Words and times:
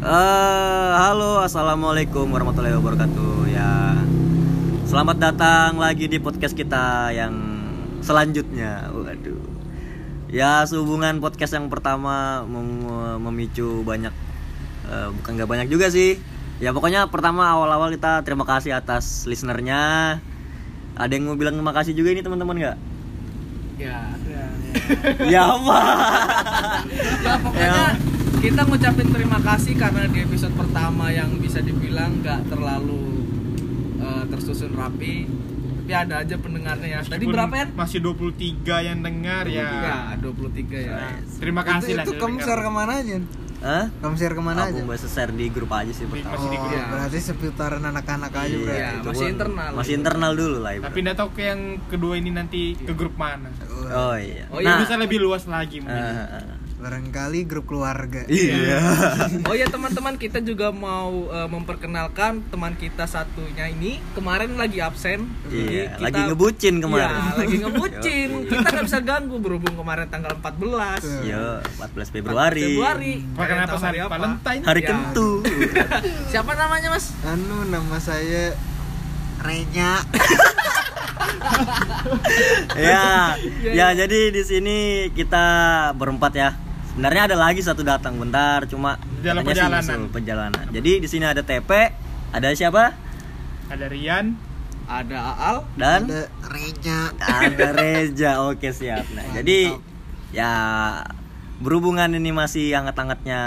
Eh, 0.00 0.92
halo, 0.96 1.44
assalamualaikum 1.44 2.24
warahmatullahi 2.32 2.72
wabarakatuh. 2.72 3.52
Ya, 3.52 3.92
selamat 4.88 5.20
datang 5.20 5.76
lagi 5.76 6.08
di 6.08 6.16
podcast 6.16 6.56
kita 6.56 7.12
yang 7.12 7.36
selanjutnya. 8.00 8.88
Waduh, 8.96 9.44
ya 10.32 10.64
sehubungan 10.64 11.20
podcast 11.20 11.52
yang 11.52 11.68
pertama 11.68 12.48
mem- 12.48 13.20
memicu 13.28 13.84
banyak, 13.84 14.08
eh, 14.88 15.08
bukan 15.20 15.36
nggak 15.36 15.50
banyak 15.52 15.68
juga 15.68 15.92
sih. 15.92 16.16
Ya 16.64 16.72
pokoknya 16.72 17.12
pertama 17.12 17.52
awal-awal 17.52 17.92
kita 17.92 18.24
terima 18.24 18.48
kasih 18.48 18.72
atas 18.72 19.28
listenernya. 19.28 20.16
Ada 20.96 21.12
yang 21.12 21.28
mau 21.28 21.36
bilang 21.36 21.60
terima 21.60 21.76
kasih 21.76 21.92
juga 21.92 22.16
ini 22.16 22.24
teman-teman 22.24 22.56
nggak? 22.56 22.78
Ya, 23.76 24.16
ya, 24.24 24.44
ya 25.28 25.42
apa? 25.60 25.78
ya 27.20 27.32
pokoknya 27.36 28.09
kita 28.40 28.64
ngucapin 28.64 29.08
terima 29.10 29.38
kasih 29.38 29.76
karena 29.76 30.04
di 30.06 30.18
episode 30.20 30.54
pertama 30.54 31.12
yang 31.12 31.36
bisa 31.36 31.60
dibilang 31.60 32.20
nggak 32.20 32.48
terlalu 32.48 33.28
eh, 33.98 34.24
tersusun 34.26 34.72
rapi 34.72 35.28
tapi 35.80 35.98
ada 35.98 36.22
aja 36.22 36.38
pendengarnya 36.38 36.88
ya 36.88 37.00
tadi 37.02 37.26
berapa 37.26 37.50
ya? 37.52 37.66
Masih 37.74 37.98
23 37.98 38.62
yang 38.86 39.02
dengar 39.02 39.42
ya. 39.50 39.66
Ya, 39.82 39.98
23 40.22 40.70
ya. 40.78 41.18
Terima 41.34 41.66
kasih 41.66 41.90
itu, 41.90 41.98
lah. 41.98 42.04
itu 42.06 42.12
kamu 42.14 42.38
share 42.38 42.62
ke 42.62 42.70
mana 42.70 42.92
aja? 42.94 43.18
Hah? 43.58 43.84
Kamu 43.98 44.14
share 44.14 44.30
ke 44.30 44.38
mana 44.38 44.60
aja? 44.64 44.78
Aku 44.78 44.86
bahas 44.86 45.02
share 45.02 45.34
di 45.34 45.50
grup 45.50 45.74
aja 45.74 45.90
sih 45.90 46.06
pertama. 46.06 46.30
masih 46.30 46.46
di 46.46 46.54
Oh, 46.54 46.62
grup. 46.62 46.78
Ya. 46.78 46.84
berarti 46.86 47.18
seputaran 47.18 47.82
anak-anak 47.82 48.30
aja 48.30 48.46
Iya, 48.46 48.62
berarti. 48.62 48.78
Iya, 48.78 48.90
itu 48.94 49.08
masih 49.10 49.28
internal. 49.28 49.70
Masih 49.74 49.94
internal 49.98 50.32
dulu 50.32 50.56
lah 50.56 50.70
Tapi 50.70 50.78
ibarat. 50.78 51.02
nggak 51.02 51.16
tahu 51.18 51.28
ke 51.34 51.42
yang 51.42 51.60
kedua 51.90 52.14
ini 52.14 52.30
nanti 52.30 52.60
ke 52.78 52.92
grup 52.94 53.14
mana. 53.18 53.50
Oh 53.90 54.14
iya. 54.14 54.46
Oh, 54.46 54.62
Nah, 54.62 54.70
iya. 54.70 54.74
bisa 54.78 54.94
lebih 54.94 55.18
luas 55.18 55.42
lagi 55.44 55.82
mungkin. 55.82 55.98
eh, 55.98 56.38
eh, 56.38 56.44
Barangkali 56.80 57.44
grup 57.44 57.68
keluarga. 57.68 58.24
iya. 58.26 58.80
Oh 59.44 59.52
ya 59.52 59.66
teman-teman 59.66 60.16
kita 60.16 60.40
juga 60.40 60.70
mau 60.70 61.28
eh, 61.28 61.44
memperkenalkan 61.46 62.40
teman 62.48 62.72
kita 62.74 63.04
satunya 63.04 63.68
ini 63.68 64.00
kemarin 64.12 64.56
lagi 64.56 64.80
absen. 64.80 65.28
Iya, 65.46 65.92
Jadi 65.92 66.00
lagi 66.00 66.20
ngebucin 66.24 66.74
kemarin. 66.78 67.10
Iya, 67.10 67.32
lagi 67.36 67.56
ngebucin. 67.62 68.28
kita 68.46 68.66
nggak 68.66 68.86
bisa 68.86 69.00
ganggu 69.00 69.36
berhubung 69.36 69.74
kemarin 69.74 70.08
tanggal 70.08 70.32
14 70.34 71.28
Yo, 71.28 71.60
14 71.78 72.10
Februari. 72.10 72.64
Februari. 72.72 73.12
Pakai 73.30 73.54
Nggak 73.54 73.68
apa 73.68 73.78
hari 73.82 73.98
Valentine? 74.02 74.62
Hari 74.64 74.80
Ya. 74.80 74.88
kentu. 74.88 75.28
Siapa 76.32 76.52
namanya 76.54 76.88
Mas? 76.90 77.12
Anu 77.22 77.68
nama 77.68 77.96
saya 77.98 78.56
Renya. 79.38 80.00
ya. 82.74 83.36
Iya, 83.62 83.72
Ya, 83.72 83.86
jadi 83.94 84.30
di 84.30 84.42
sini 84.42 84.78
kita 85.10 85.44
berempat 85.94 86.32
ya. 86.34 86.50
Sebenarnya 86.90 87.22
ada 87.24 87.36
lagi 87.38 87.60
satu 87.60 87.80
datang 87.80 88.16
bentar, 88.16 88.66
cuma 88.66 88.98
Jalan 89.20 89.40
katanya 89.40 89.54
sih 89.80 89.88
perjalanan. 89.88 90.00
perjalanan. 90.10 90.64
Jadi 90.68 90.92
di 90.98 91.08
sini 91.08 91.24
ada 91.24 91.40
TP, 91.40 91.70
ada 92.30 92.46
siapa? 92.52 92.92
Ada 93.66 93.86
Rian. 93.86 94.34
Ada 94.84 95.16
Aal. 95.16 95.56
Dan 95.72 96.00
Ada 96.04 96.20
Renya. 96.44 97.00
ada 97.16 97.66
Reja. 97.78 98.30
Oke, 98.42 98.70
siap. 98.70 99.06
Nah, 99.12 99.22
jadi 99.32 99.78
ya 100.30 100.52
berhubungan 101.58 102.10
ini 102.10 102.30
masih 102.30 102.74
hangat-hangatnya 102.74 103.40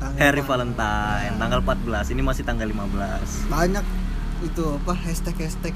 empat- 0.00 0.42
Valentine 0.42 1.34
tanggal 1.36 1.60
14 1.60 2.08
ini 2.08 2.20
masih 2.20 2.40
tanggal 2.40 2.64
15 2.64 3.46
Banyak 3.46 3.84
itu 4.40 4.64
apa 4.74 4.92
hashtag 4.96 5.36
hashtag 5.38 5.74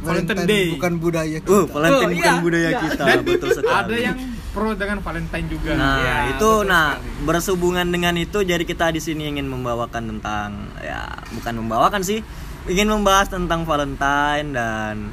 Valentine 0.00 0.42
Day. 0.44 0.72
bukan 0.72 0.92
budaya 0.96 1.38
kita. 1.38 1.46
Uh, 1.46 1.64
Valentine 1.68 2.08
Oh, 2.08 2.16
bukan 2.16 2.32
iya, 2.32 2.40
budaya 2.40 2.68
iya. 2.68 2.78
kita, 2.80 3.04
betul 3.22 3.50
sekali. 3.58 3.74
ada 3.76 3.96
yang 3.96 4.16
pro 4.56 4.72
dengan 4.72 5.04
Valentine 5.04 5.46
juga. 5.52 5.76
Nah, 5.76 6.00
Iya, 6.00 6.16
itu 6.32 6.50
nah 6.64 6.96
sekali. 6.96 7.28
bersehubungan 7.28 7.84
dengan 7.92 8.16
itu 8.16 8.40
jadi 8.40 8.64
kita 8.64 8.88
di 8.88 9.04
sini 9.04 9.28
ingin 9.28 9.44
membawakan 9.44 10.16
tentang 10.16 10.72
ya 10.80 11.04
bukan 11.36 11.60
membawakan 11.60 12.00
sih, 12.00 12.24
ingin 12.64 12.88
membahas 12.88 13.28
tentang 13.28 13.68
Valentine 13.68 14.56
dan 14.56 15.12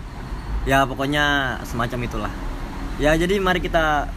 ya 0.63 0.87
pokoknya 0.87 1.59
semacam 1.67 1.99
itulah. 2.07 2.33
Ya, 3.03 3.11
jadi 3.19 3.43
mari 3.43 3.59
kita 3.59 4.07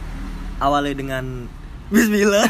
awali 0.63 0.95
dengan 0.95 1.51
bismillah. 1.93 2.47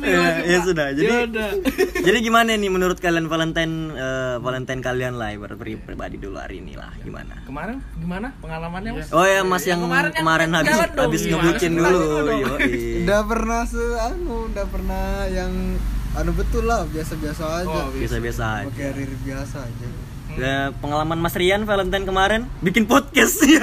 Ya, 0.00 0.20
ya 0.44 0.58
sudah. 0.60 0.86
Jadi 0.90 1.06
Ya 1.06 1.24
udah. 1.24 1.50
jadi 2.06 2.18
gimana 2.20 2.52
nih 2.52 2.68
menurut 2.68 2.98
kalian 2.98 3.26
Valentine 3.26 3.74
eh, 3.90 4.36
Valentine 4.38 4.80
kalian 4.80 5.14
lah 5.14 5.30
ibarat 5.30 5.54
pri- 5.54 5.78
pribadi 5.78 6.16
dulu 6.16 6.36
hari 6.36 6.58
ini 6.58 6.74
lah 6.74 6.92
gimana? 7.00 7.42
Kemarin 7.44 7.78
gimana 7.96 8.32
pengalamannya 8.38 8.90
Mas? 8.94 9.08
Oh 9.10 9.22
ya 9.22 9.42
Mas 9.42 9.64
yang, 9.64 9.80
kemarin 9.80 10.10
yang 10.10 10.20
kemarin 10.20 10.48
habis 10.52 10.70
jalan 10.70 10.90
dong. 10.90 11.04
habis 11.04 11.20
Iya, 11.20 11.30
ngebucin 11.32 11.72
dulu. 11.74 12.00
Udah 13.04 13.20
pernah 13.24 13.60
se 13.64 13.84
anu, 13.96 14.36
udah 14.48 14.66
pernah 14.68 15.04
yang 15.26 15.52
anu 16.14 16.30
betul 16.30 16.64
lah, 16.64 16.86
biasa-biasa 16.86 17.44
aja. 17.60 17.66
Oh, 17.66 17.90
Biasa-biasa 17.90 18.42
aja. 18.62 18.68
Pakai 18.70 18.86
hari 18.92 19.04
biasa 19.20 19.58
aja. 19.62 19.88
Ya, 20.34 20.74
pengalaman 20.74 21.14
Mas 21.16 21.32
Rian 21.32 21.62
Valentine 21.62 22.02
kemarin 22.02 22.42
bikin 22.58 22.84
podcast 22.84 23.38
ya. 23.46 23.62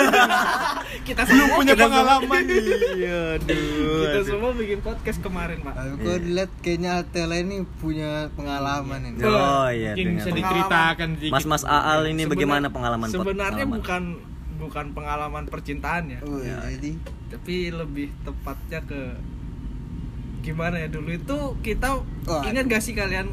Kita 1.02 1.26
semua 1.26 1.52
punya 1.54 1.74
kita 1.74 1.84
pengalaman 1.86 2.42
Iya, 2.96 3.22
semua- 3.38 4.00
Kita 4.00 4.08
aduh. 4.14 4.24
semua 4.24 4.52
bikin 4.54 4.80
podcast 4.80 5.20
kemarin, 5.20 5.58
Pak. 5.60 5.74
Tapi 5.74 5.92
kok 5.98 6.18
dilihat 6.22 6.52
kayaknya 6.60 6.90
Altela 6.98 7.36
ini 7.36 7.56
punya 7.76 8.32
pengalaman 8.32 9.00
ini. 9.06 9.20
Oh 9.22 9.68
iya 9.68 9.92
Mungkin 9.92 10.16
bisa 10.16 10.30
diceritakan 10.32 11.10
sedikit. 11.18 11.34
Mas-mas 11.34 11.64
Aal 11.64 12.02
ini 12.06 12.24
Sebenar- 12.24 12.32
bagaimana 12.32 12.68
pengalaman 12.70 13.08
Sebenarnya 13.10 13.36
pengalaman? 13.62 13.76
bukan 13.76 14.04
bukan 14.58 14.86
pengalaman 14.94 15.44
percintaan 15.46 16.04
ya, 16.08 16.20
Oh, 16.22 16.38
jadi 16.38 16.94
tapi 17.28 17.56
lebih 17.68 18.14
tepatnya 18.22 18.78
ke 18.86 19.18
gimana 20.42 20.78
ya 20.78 20.88
dulu 20.88 21.10
itu 21.10 21.38
kita 21.60 21.98
Wah. 22.24 22.46
ingat 22.46 22.66
gak 22.68 22.80
sih 22.80 22.94
kalian 22.94 23.26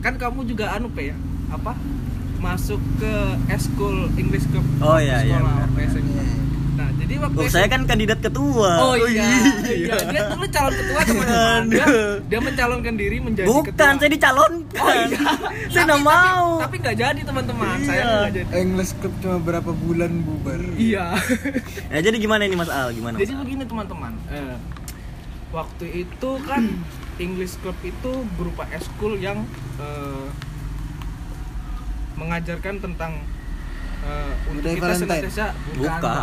kan 0.00 0.16
kamu 0.16 0.44
juga 0.46 0.72
anu 0.72 0.88
pe 0.88 1.08
ya 1.08 1.16
apa 1.50 1.76
masuk 2.40 2.80
ke 2.96 3.14
eskul 3.48 4.08
English 4.14 4.48
Club 4.48 4.64
Oh, 4.80 4.96
iya, 4.96 5.20
iya, 5.20 5.36
sekolah, 5.36 5.56
benar. 5.68 5.88
SMA. 5.90 6.24
nah 6.72 6.88
jadi 6.96 7.14
waktu 7.20 7.36
Oh, 7.36 7.48
saya 7.50 7.66
kan 7.68 7.84
kandidat 7.84 8.18
ketua. 8.18 8.70
Oh 8.80 8.94
iya, 8.96 9.28
iya. 9.68 9.96
Dia 10.06 10.22
dulu 10.26 10.48
calon 10.48 10.72
ketua 10.72 11.00
teman-teman. 11.02 11.62
Dia, 11.68 11.86
dia 12.22 12.38
mencalonkan 12.40 12.94
diri 12.94 13.16
menjadi 13.18 13.44
Bukan, 13.46 13.68
ketua. 13.68 13.92
saya 13.94 14.10
dicalonkan. 14.10 14.80
Oh 14.80 14.88
iya. 14.88 15.06
saya 15.68 15.76
Tapi- 15.76 15.84
nggak 15.86 16.02
mau. 16.02 16.46
Tapi, 16.58 16.76
nggak 16.80 16.96
jadi 16.98 17.20
teman-teman. 17.22 17.76
Iya. 17.76 17.84
Saya 17.84 18.02
nggak 18.02 18.32
jadi. 18.32 18.50
English 18.58 18.92
Club 18.96 19.14
cuma 19.20 19.36
berapa 19.38 19.70
bulan 19.70 20.12
bubar. 20.18 20.60
Iya. 20.74 21.06
Ya, 21.86 21.98
jadi 22.00 22.16
gimana 22.16 22.42
ini 22.42 22.56
Mas 22.56 22.70
Al? 22.70 22.88
Gimana? 22.90 23.14
Mas 23.14 23.22
jadi 23.22 23.34
Al? 23.34 23.40
begini 23.42 23.62
teman-teman. 23.64 24.12
Eh, 24.30 24.56
waktu 25.50 25.84
itu 26.00 26.30
kan 26.40 26.62
English 27.18 27.60
Club 27.60 27.76
itu 27.82 28.12
berupa 28.34 28.64
eskul 28.70 29.18
yang 29.18 29.44
eh, 29.76 30.26
mengajarkan 32.20 32.74
tentang 32.78 33.12
eh, 34.04 34.32
untuk 34.52 34.60
Budaya 34.60 34.76
kita 34.76 34.84
Valentine. 34.84 35.00
senantiasa 35.08 35.46
Bukan. 35.76 36.00
Pak. 36.00 36.20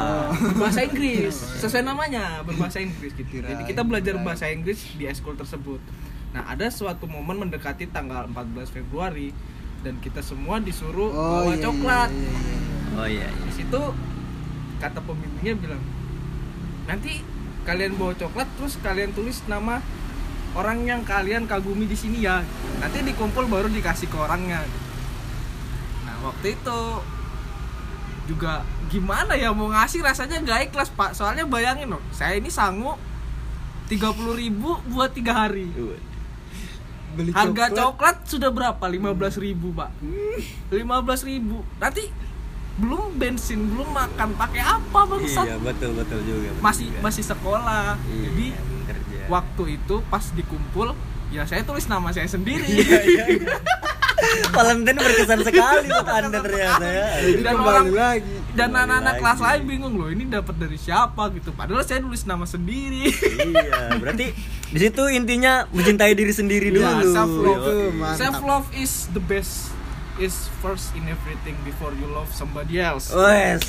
berbahasa 0.54 0.82
Inggris 0.86 1.36
sesuai 1.58 1.84
namanya 1.84 2.24
berbahasa 2.46 2.78
Inggris 2.80 3.12
gitu. 3.18 3.42
Jadi 3.42 3.64
kita 3.66 3.82
belajar 3.82 4.14
bahasa 4.22 4.46
Inggris 4.48 4.80
di 4.94 5.10
eskul 5.10 5.34
tersebut. 5.34 5.82
Nah 6.34 6.46
ada 6.46 6.70
suatu 6.70 7.10
momen 7.10 7.50
mendekati 7.50 7.90
tanggal 7.90 8.30
14 8.30 8.70
Februari 8.70 9.34
dan 9.82 9.98
kita 9.98 10.22
semua 10.22 10.62
disuruh 10.62 11.10
Oh 11.10 11.46
bawa 11.46 11.54
iya, 11.54 11.64
coklat. 11.66 12.10
Iya, 12.14 12.22
iya, 12.22 12.38
iya. 12.38 12.58
Oh 12.98 13.08
iya. 13.10 13.28
iya. 13.30 13.46
Di 13.46 13.54
situ 13.54 13.82
kata 14.78 15.02
pembimbingnya 15.02 15.58
bilang 15.58 15.82
nanti 16.86 17.26
kalian 17.66 17.98
bawa 17.98 18.14
coklat 18.16 18.48
terus 18.56 18.78
kalian 18.80 19.12
tulis 19.12 19.42
nama 19.50 19.82
orang 20.56 20.88
yang 20.88 21.02
kalian 21.06 21.46
kagumi 21.46 21.86
di 21.86 21.98
sini 21.98 22.26
ya. 22.26 22.42
Nanti 22.82 23.06
dikumpul 23.06 23.46
baru 23.46 23.70
dikasih 23.70 24.10
ke 24.10 24.18
orangnya. 24.18 24.66
Waktu 26.24 26.58
itu 26.58 26.80
juga 28.28 28.68
gimana 28.92 29.40
ya 29.40 29.56
mau 29.56 29.72
ngasih 29.72 30.04
rasanya 30.04 30.44
nggak 30.44 30.72
ikhlas 30.72 30.92
pak. 30.92 31.16
Soalnya 31.16 31.48
bayangin 31.48 31.92
loh 31.92 32.02
saya 32.12 32.36
ini 32.36 32.52
sanggup 32.52 33.00
30.000 33.88 34.36
ribu 34.36 34.76
buat 34.92 35.16
tiga 35.16 35.48
hari. 35.48 35.72
Beli 37.16 37.32
harga 37.32 37.72
coklat. 37.72 38.28
sudah 38.28 38.52
berapa? 38.52 38.84
15.000 38.84 39.48
ribu 39.48 39.72
pak. 39.72 39.90
15.000 40.70 41.32
ribu. 41.32 41.64
Nanti 41.80 42.12
belum 42.78 43.18
bensin 43.18 43.74
belum 43.74 43.90
makan 43.90 44.38
pakai 44.38 44.62
apa 44.62 45.00
bangsat? 45.08 45.46
Iya, 45.50 45.58
betul 45.58 45.98
betul 45.98 46.20
juga. 46.22 46.52
betul 46.54 46.62
masih 46.62 46.88
juga. 46.94 47.02
masih 47.02 47.24
sekolah. 47.26 47.86
Iya, 48.06 48.22
jadi 48.30 48.48
kerja. 48.86 49.18
waktu 49.34 49.64
itu 49.82 49.96
pas 50.12 50.26
dikumpul 50.36 50.94
ya 51.34 51.44
saya 51.44 51.64
tulis 51.68 51.90
nama 51.92 52.08
saya 52.16 52.30
sendiri 52.30 52.64
Valentine 54.50 54.98
berkesan 54.98 55.40
sekali 55.42 55.88
buat 55.88 56.10
Anda 56.10 56.40
ternyata 56.40 56.84
ya. 56.84 57.08
Jadi 57.22 57.42
Dan 57.42 57.56
orang- 57.56 57.90
lagi. 57.90 58.34
dan 58.52 58.70
anak-anak 58.72 59.14
kelas 59.18 59.40
lain 59.40 59.62
bingung 59.64 59.94
loh 59.94 60.10
ini 60.10 60.26
dapat 60.26 60.58
dari 60.58 60.76
siapa 60.76 61.30
gitu 61.30 61.54
padahal 61.54 61.86
saya 61.86 62.02
nulis 62.02 62.26
nama 62.26 62.42
sendiri 62.44 63.06
iya, 63.46 63.94
berarti 63.94 64.34
di 64.68 64.80
situ 64.80 65.04
intinya 65.08 65.70
mencintai 65.70 66.12
diri 66.12 66.34
sendiri 66.34 66.74
dulu. 66.74 66.82
Ya, 66.82 67.06
self 67.06 67.30
love 67.30 67.62
Itu 67.62 67.74
mantap. 67.94 68.18
self 68.18 68.40
love 68.42 68.68
is 68.74 69.14
the 69.14 69.22
best 69.22 69.70
is 70.18 70.34
first 70.58 70.90
in 70.92 71.06
everything 71.06 71.54
before 71.62 71.94
you 71.94 72.10
love 72.10 72.26
somebody 72.32 72.82
else 72.82 73.14
Wes. 73.14 73.62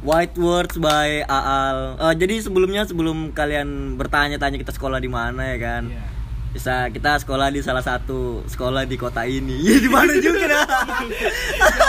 White 0.00 0.32
words 0.34 0.80
by 0.80 1.20
Aal. 1.22 2.00
Eh, 2.00 2.14
jadi 2.16 2.40
sebelumnya 2.40 2.88
sebelum 2.88 3.30
kalian 3.30 3.68
bertanya-tanya 3.94 4.56
kita 4.56 4.72
sekolah 4.72 4.96
di 4.96 5.06
mana 5.06 5.44
ya 5.46 5.60
kan. 5.60 5.82
Iya. 5.86 6.00
Bisa 6.50 6.90
kita 6.90 7.14
sekolah 7.16 7.46
di 7.48 7.60
salah 7.60 7.80
satu 7.80 8.42
sekolah 8.44 8.82
di 8.82 8.94
kota 8.94 9.22
ini. 9.22 9.54
Iya 9.60 9.76
di 9.84 9.88
mana 9.88 10.12
juga 10.16 10.42
dah. 10.44 10.64
Ya, 11.06 11.30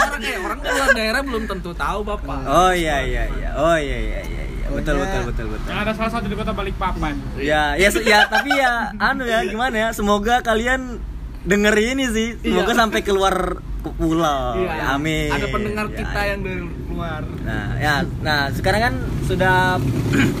orang 0.00 0.22
eh 0.22 0.36
orang 0.38 0.58
luar 0.60 0.90
daerah 0.92 1.20
belum 1.20 1.44
tentu 1.44 1.70
tahu 1.72 2.00
bapak 2.02 2.38
Oh 2.44 2.70
iya 2.70 3.02
iya 3.02 3.26
iya. 3.28 3.48
Oh 3.54 3.74
iya 3.74 3.98
iya 3.98 4.20
iya. 4.22 4.42
iya. 4.48 4.66
Betul 4.70 4.96
betul 4.98 5.22
betul 5.26 5.46
betul. 5.50 5.68
Yang 5.68 5.80
ada 5.80 5.92
salah 5.92 6.10
satu 6.10 6.26
di 6.26 6.34
kota 6.34 6.52
Balikpapan. 6.52 7.14
Ya, 7.36 7.74
ya, 7.74 7.88
se- 7.88 8.02
ya, 8.02 8.24
tapi 8.24 8.50
ya, 8.50 8.94
anu 8.96 9.26
ya, 9.26 9.44
gimana 9.44 9.76
ya? 9.76 9.88
Semoga 9.90 10.40
kalian 10.40 10.96
denger 11.42 11.74
ini 11.76 12.06
sih, 12.08 12.28
semoga 12.38 12.70
Iya. 12.70 12.78
sampai 12.78 13.00
keluar 13.02 13.34
pu- 13.82 13.92
pulau. 13.92 14.56
Iya. 14.56 14.72
Ya, 14.72 14.84
amin. 14.94 15.28
ada 15.28 15.46
pendengar 15.50 15.86
Ya, 15.88 15.96
kita 15.98 16.20
ya. 16.22 16.28
yang 16.30 16.40
dari 16.40 16.62
luar 16.86 17.22
Nah, 17.42 17.66
ya, 17.76 17.94
nah 18.20 18.40
sekarang 18.48 18.80
kan 18.82 18.94
sudah 19.26 19.76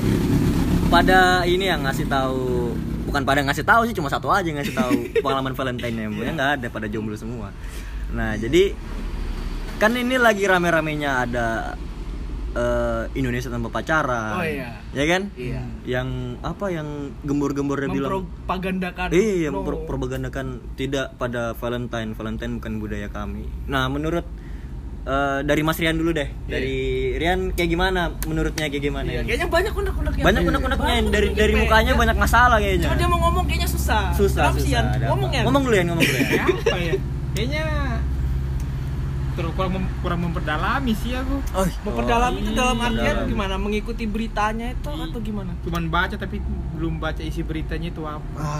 pada 0.94 1.20
ini 1.42 1.64
yang 1.66 1.82
ngasih 1.82 2.06
tahu, 2.06 2.72
bukan 3.12 3.28
pada 3.28 3.44
ngasih 3.44 3.68
tahu 3.68 3.84
sih, 3.84 3.92
cuma 3.92 4.08
satu 4.08 4.32
aja 4.32 4.48
yang 4.48 4.56
ngasih 4.56 4.72
tahu 4.72 4.96
pengalaman 5.24 5.52
Valentine-nya, 5.52 6.08
ya 6.08 6.30
nggak 6.32 6.50
ada 6.56 6.66
pada 6.72 6.88
jomblo 6.88 7.12
semua. 7.12 7.52
Nah, 8.16 8.40
jadi 8.40 8.72
kan 9.76 9.92
ini 9.92 10.16
lagi 10.16 10.48
rame-ramenya 10.48 11.28
ada 11.28 11.76
eh, 12.56 13.04
Indonesia 13.20 13.52
tanpa 13.52 13.68
pacaran. 13.68 14.40
Oh, 14.40 14.46
iya. 14.48 14.80
Ya 14.96 15.04
kan? 15.04 15.28
Iya. 15.36 15.60
Yang 15.84 16.08
apa 16.40 16.66
yang 16.72 16.88
gembor-gembornya 17.20 17.88
bilang 17.92 18.24
mempropagandakan 18.24 19.08
Iya, 19.12 19.48
no. 19.52 19.60
mempropagandakan 19.60 20.46
tidak 20.80 21.16
pada 21.20 21.52
Valentine. 21.56 22.16
Valentine 22.16 22.52
bukan 22.60 22.72
budaya 22.80 23.08
kami. 23.12 23.44
Nah, 23.68 23.88
menurut 23.92 24.24
eh, 25.02 25.38
dari 25.42 25.62
Mas 25.62 25.78
Rian 25.78 25.94
dulu 25.94 26.10
deh. 26.10 26.28
Dari 26.44 26.76
Rian 27.14 27.50
kayak 27.50 27.70
gimana? 27.70 28.00
Menurutnya 28.24 28.66
kayak 28.66 28.82
gimana? 28.82 29.08
Ini? 29.08 29.24
kayaknya 29.24 29.48
banyak 29.48 29.72
unek-unek 29.72 30.12
yang- 30.14 30.26
banyak 30.26 30.42
unek-uneknya 30.44 30.94
dari 31.10 31.28
dari 31.32 31.52
yang 31.52 31.62
mukanya 31.64 31.84
kayak- 31.84 32.00
banyak 32.00 32.16
masalah 32.16 32.56
kayaknya. 32.58 32.86
Cuma 32.86 32.96
dia 32.96 33.08
mau 33.08 33.20
ngomong 33.20 33.44
kayaknya 33.46 33.68
susah. 33.68 34.02
Susah, 34.12 34.42
Kenapa 34.48 34.58
susah. 34.60 34.82
Ngomong 35.08 35.30
ya. 35.30 35.42
Ngomong 35.42 35.62
dulu 35.62 35.74
ya, 35.74 35.84
ngomong 35.84 36.04
dulu 36.04 36.18
ya. 36.18 36.28
Ya, 36.30 36.44
apa 36.46 36.78
ya? 36.78 36.94
Kayaknya 37.32 37.64
terus 39.32 39.50
kurang, 39.52 39.72
mem- 39.74 39.92
kurang 40.00 40.20
memperdalami 40.22 40.92
sih 40.94 41.12
aku. 41.12 41.36
Oh, 41.52 41.66
Memperdalam 41.82 42.32
itu 42.36 42.50
dalam 42.52 42.76
iya. 42.76 42.86
artian 42.86 43.16
Dalam. 43.16 43.28
gimana? 43.28 43.54
Mengikuti 43.56 44.04
beritanya 44.04 44.66
itu 44.70 44.88
atau 44.88 45.18
gimana? 45.18 45.52
Cuman 45.60 45.82
baca 45.86 46.14
tapi 46.14 46.36
belum 46.72 46.98
baca 46.98 47.20
isi 47.20 47.40
beritanya 47.40 47.88
itu 47.88 48.02
apa. 48.02 48.26
Ah, 48.34 48.58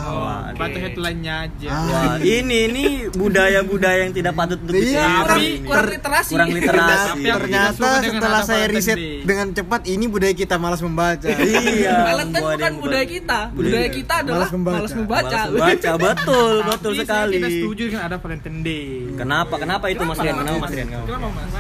oke. 0.48 0.56
Baca 0.56 0.78
headline-nya 0.78 1.34
aja. 1.44 1.68
Ah. 1.68 1.82
Wah, 1.82 2.14
ini 2.18 2.56
ini 2.66 2.84
budaya-budaya 3.10 3.98
yang 4.02 4.12
tidak 4.12 4.32
patut 4.32 4.58
untuk 4.58 4.74
Iya, 4.74 5.06
kurang, 5.20 5.40
ini. 5.40 5.66
kurang 5.66 5.86
literasi. 5.88 6.30
Kurang 6.30 6.50
literasi. 6.50 7.08
Tapi 7.12 7.26
ternyata 7.26 7.88
setelah 8.00 8.40
saya 8.42 8.64
riset. 8.66 8.98
Dengan 9.22 9.46
cepat 9.50 9.82
ini 9.84 10.04
budaya 10.04 10.32
kita 10.32 10.56
malas 10.56 10.80
membaca. 10.80 11.26
iya. 11.26 12.02
Valentine 12.04 12.42
buat 12.42 12.54
bukan 12.56 12.72
budaya 12.78 13.06
kita. 13.06 13.38
budaya 13.48 13.70
Budaya 13.72 13.88
kita. 13.88 13.96
kita 13.96 14.14
adalah 14.18 14.38
Malas 14.38 14.52
membaca. 14.52 14.76
malas 14.76 14.92
membaca. 14.92 15.22
Malas 15.22 15.46
membaca, 15.48 15.90
betul, 15.96 16.52
Tapi 16.52 16.68
betul 16.68 16.92
saya 16.92 17.04
sekali. 17.04 17.34
tidak 17.34 17.50
setuju 17.52 17.82
dengan 17.88 18.02
ada 18.04 18.16
Valentine 18.18 18.58
Day. 18.60 18.86
Kenapa? 19.14 19.54
Kenapa 19.56 19.84
itu 19.88 20.02
Mas 20.02 20.18
Rian? 20.18 20.34
Kenapa 20.36 20.58
Mas 20.58 20.72
Rian? 20.72 20.88
Kenapa? 20.90 21.26
Mas? 21.30 21.50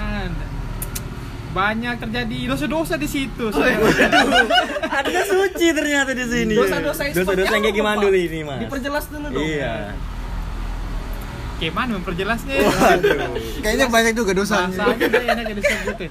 Banyak 1.52 1.94
terjadi 2.00 2.38
dosa-dosa 2.48 2.94
di 2.96 3.04
situ. 3.06 3.44
Ada 4.88 5.20
suci 5.22 5.66
ternyata 5.70 6.10
di 6.12 6.24
sini. 6.24 6.54
Dosa-dosa 6.56 7.02
Dosa-dosa 7.12 7.52
yang 7.52 7.62
kayak 7.62 7.76
gimana 7.76 8.00
dulu 8.00 8.16
ini, 8.16 8.40
Mas? 8.40 8.58
Diperjelas 8.64 9.04
dulu 9.06 9.26
dong. 9.30 9.44
Iya. 9.44 9.92
Gimana 11.62 11.94
memperjelasnya? 11.94 12.58
Kayaknya 13.62 13.86
banyak 13.86 14.12
juga 14.18 14.34
dosanya. 14.34 14.82
Jadi 14.98 15.62
sebutin. 15.62 16.10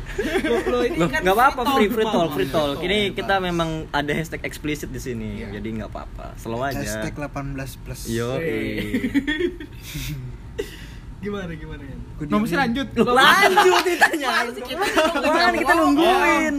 Loh, 0.72 0.82
ini 0.88 0.98
kan 1.12 1.20
nggak 1.28 1.36
apa-apa 1.36 1.62
free 1.76 1.92
free 1.92 2.08
talk, 2.08 2.30
free 2.32 2.48
talk. 2.48 2.80
Free 2.80 2.88
Ini 2.88 3.12
kita 3.12 3.44
memang 3.44 3.92
ada 3.92 4.12
hashtag 4.16 4.48
eksplisit 4.48 4.96
di 4.96 5.02
sini, 5.04 5.44
Iya. 5.44 5.60
jadi 5.60 5.68
nggak 5.84 5.90
apa-apa. 5.92 6.40
Slow 6.40 6.64
aja. 6.64 6.80
Hashtag 6.80 7.20
18 7.20 7.84
plus. 7.84 8.08
Yo. 8.08 8.40
Gimana 11.22 11.54
gimana 11.54 11.84
ya? 11.86 11.96
Mau 12.32 12.40
mesti 12.42 12.56
lanjut. 12.58 12.88
Lanjut 12.96 13.84
ditanya. 13.92 14.30
Kita 15.52 15.74
nungguin? 15.76 16.56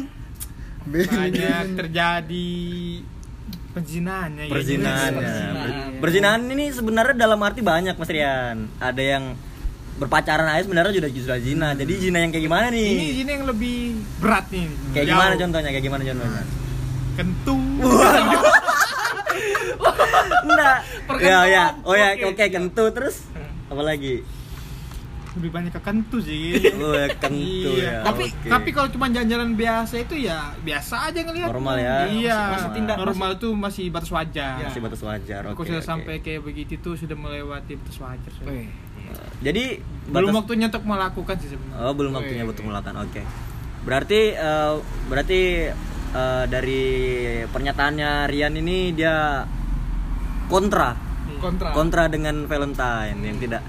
Banyak 0.82 1.66
terjadi 1.80 2.60
perzinahannya 3.72 4.44
ya. 4.46 4.52
Perzinahannya. 4.52 5.34
Perzinahan. 5.98 6.40
Ini 6.46 6.64
sebenarnya 6.70 7.16
dalam 7.16 7.40
arti 7.40 7.60
banyak 7.60 7.96
Mas 7.96 8.10
Rian. 8.10 8.68
Ada 8.76 9.02
yang 9.02 9.24
berpacaran 9.92 10.48
aja 10.48 10.64
sebenarnya 10.64 10.92
sudah 10.98 11.10
sudah 11.12 11.38
zina. 11.38 11.68
Jadi 11.72 11.92
zina 11.98 12.18
yang 12.20 12.30
kayak 12.32 12.44
gimana 12.44 12.66
nih? 12.72 12.88
Ini 12.90 13.06
ini 13.22 13.30
yang 13.30 13.44
lebih 13.46 13.76
berat 14.18 14.46
nih. 14.50 14.66
Kayak 14.92 15.06
Jauh. 15.06 15.12
gimana 15.16 15.32
contohnya? 15.36 15.70
Kayak 15.70 15.84
gimana 15.84 16.02
contohnya? 16.04 16.42
Kentu. 17.12 17.56
Enggak. 20.42 20.78
Perkentuan. 21.08 21.28
Ya 21.28 21.40
ya. 21.48 21.64
Oh 21.82 21.94
ya, 21.94 22.08
Oke. 22.14 22.24
oke 22.34 22.44
kentu 22.48 22.84
terus 22.92 23.24
apa 23.68 23.82
lagi? 23.82 24.20
Lebih 25.32 25.50
banyak 25.50 25.72
ke 25.72 25.80
kentu 25.80 26.20
sih. 26.20 26.60
Oh, 26.76 26.92
ya, 26.92 27.08
kentu 27.16 27.72
ya. 27.72 27.80
Iya. 27.80 27.94
Tapi 28.04 28.24
oke. 28.28 28.48
tapi 28.48 28.68
kalau 28.70 28.88
cuma 28.88 29.08
jalan-jalan 29.08 29.52
biasa 29.52 29.94
itu 29.98 30.14
ya 30.20 30.52
biasa 30.60 31.08
aja 31.08 31.20
ngelihat. 31.22 31.48
Normal 31.48 31.76
ya. 31.78 31.96
Iya. 32.06 32.38
Masih 32.52 32.70
tindak- 32.76 32.98
normal 33.00 33.30
tuh 33.40 33.52
masih 33.52 33.88
batas 33.88 34.10
wajar. 34.10 34.60
Ya. 34.60 34.68
masih 34.68 34.80
batas 34.80 35.00
wajar. 35.00 35.40
Kalau 35.42 35.56
Oke. 35.56 35.66
sudah 35.66 35.80
oke. 35.80 35.88
sampai 35.88 36.14
kayak 36.20 36.40
begitu 36.42 36.76
tuh 36.78 36.94
sudah 36.94 37.16
melewati 37.16 37.72
batas 37.74 37.96
wajar. 37.96 38.30
sudah. 38.30 38.52
Weh. 38.52 38.68
Jadi 39.40 39.64
Belum 40.06 40.28
batas- 40.28 40.38
waktunya 40.38 40.66
untuk 40.68 40.84
melakukan 40.84 41.36
sih 41.38 41.48
sebenarnya. 41.48 41.80
Oh, 41.80 41.92
belum 41.92 42.12
waktunya 42.12 42.44
untuk 42.44 42.64
melakukan. 42.64 42.96
Oke. 43.00 43.22
Berarti 43.82 44.20
eh, 44.30 44.74
berarti 45.08 45.40
eh, 46.12 46.44
dari 46.46 46.82
pernyataannya 47.46 48.10
Rian 48.26 48.54
ini 48.54 48.92
dia 48.92 49.42
kontra 50.46 50.92
Kontra. 51.40 51.72
kontra 51.72 52.06
dengan 52.06 52.46
Valentine 52.46 53.18
yang 53.18 53.34
tidak 53.36 53.62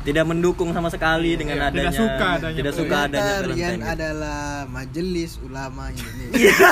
tidak 0.00 0.24
mendukung 0.24 0.70
sama 0.70 0.88
sekali 0.88 1.34
dengan 1.34 1.56
Iya, 1.56 1.66
adanya 1.66 1.82
tidak 1.86 1.94
suka 1.94 2.26
adanya 2.32 2.56
tidak 2.56 2.72
suka 2.72 2.96
Ternyata 2.98 3.10
adanya 3.10 3.34
Rian 3.36 3.42
Valentine. 3.42 3.76
gitu. 3.76 3.92
adalah 3.92 4.40
majelis 4.66 5.30
ulama 5.40 5.82
Indonesia. 5.90 6.54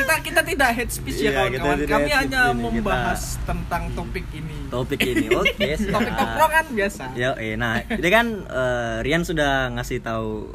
kita 0.00 0.14
kita 0.22 0.40
tidak 0.42 0.68
hate 0.72 0.92
speech 0.92 1.18
ya 1.20 1.22
Iya, 1.22 1.32
kawan-kawan. 1.36 1.76
Kami 1.84 2.10
hanya 2.10 2.40
ini, 2.46 2.56
kita- 2.56 2.56
membahas 2.56 3.22
tentang 3.42 3.82
topik 3.92 4.26
ini. 4.32 4.56
Topik 4.68 5.00
ini. 5.00 5.26
Oke, 5.40 5.68
siap. 5.76 5.92
Topik 5.92 6.12
tongkrongan 6.12 6.64
biasa. 6.72 7.02
Ya, 7.14 7.30
eh, 7.36 7.54
nah, 7.54 7.82
jadi 7.84 8.08
kan 8.10 8.26
eh, 8.42 8.96
Rian 9.02 9.22
sudah 9.22 9.52
ngasih 9.72 9.98
tahu 10.00 10.54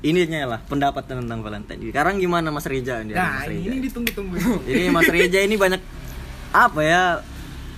ininya 0.00 0.44
lah 0.46 0.60
pendapat 0.62 1.02
tentang 1.04 1.40
Valentine. 1.40 1.80
Sekarang 1.88 2.20
gimana 2.20 2.48
Mas 2.48 2.64
Reja 2.64 3.00
ini? 3.00 3.12
Nah, 3.12 3.40
Mas 3.40 3.48
ini, 3.48 3.56
Reja. 3.56 3.68
ini 3.68 3.78
ditunggu-tunggu. 3.82 4.36
Jadi 4.62 4.82
Mas 4.88 5.08
Reja 5.08 5.38
ini 5.40 5.56
banyak 5.56 5.80
apa 6.52 6.80
ya? 6.80 7.02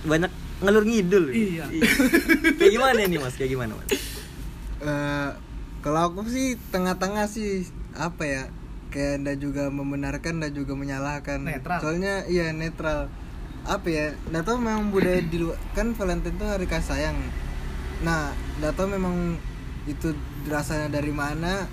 Banyak 0.03 0.31
ngelur 0.63 0.83
ngidul. 0.85 1.25
Iya. 1.33 1.65
Kayak 2.57 2.71
gimana 2.73 2.99
ini 3.05 3.17
Mas? 3.21 3.35
Kayak 3.37 3.51
gimana 3.57 3.71
Mas? 3.77 3.89
Eh, 4.77 5.29
kalau 5.81 6.11
aku 6.11 6.27
sih 6.29 6.57
tengah-tengah 6.69 7.25
sih 7.29 7.65
apa 7.97 8.23
ya 8.25 8.43
kayak 8.93 9.25
ndak 9.25 9.37
juga 9.41 9.69
membenarkan 9.73 10.39
ndak 10.41 10.53
juga 10.53 10.73
menyalahkan 10.77 11.43
Netral. 11.43 11.79
soalnya 11.81 12.23
iya 12.29 12.53
netral 12.55 13.11
apa 13.67 13.87
ya 13.89 14.05
ndak 14.31 14.47
tahu 14.47 14.63
memang 14.63 14.93
budaya 14.93 15.19
di 15.19 15.43
luar 15.43 15.59
kan 15.75 15.91
Valentine 15.97 16.37
itu 16.39 16.45
hari 16.45 16.65
kasih 16.69 16.87
sayang 16.93 17.17
nah 18.05 18.31
ndak 18.61 18.77
tahu 18.77 18.87
memang 18.95 19.35
itu 19.89 20.15
rasanya 20.47 20.87
dari 20.93 21.11
mana 21.11 21.67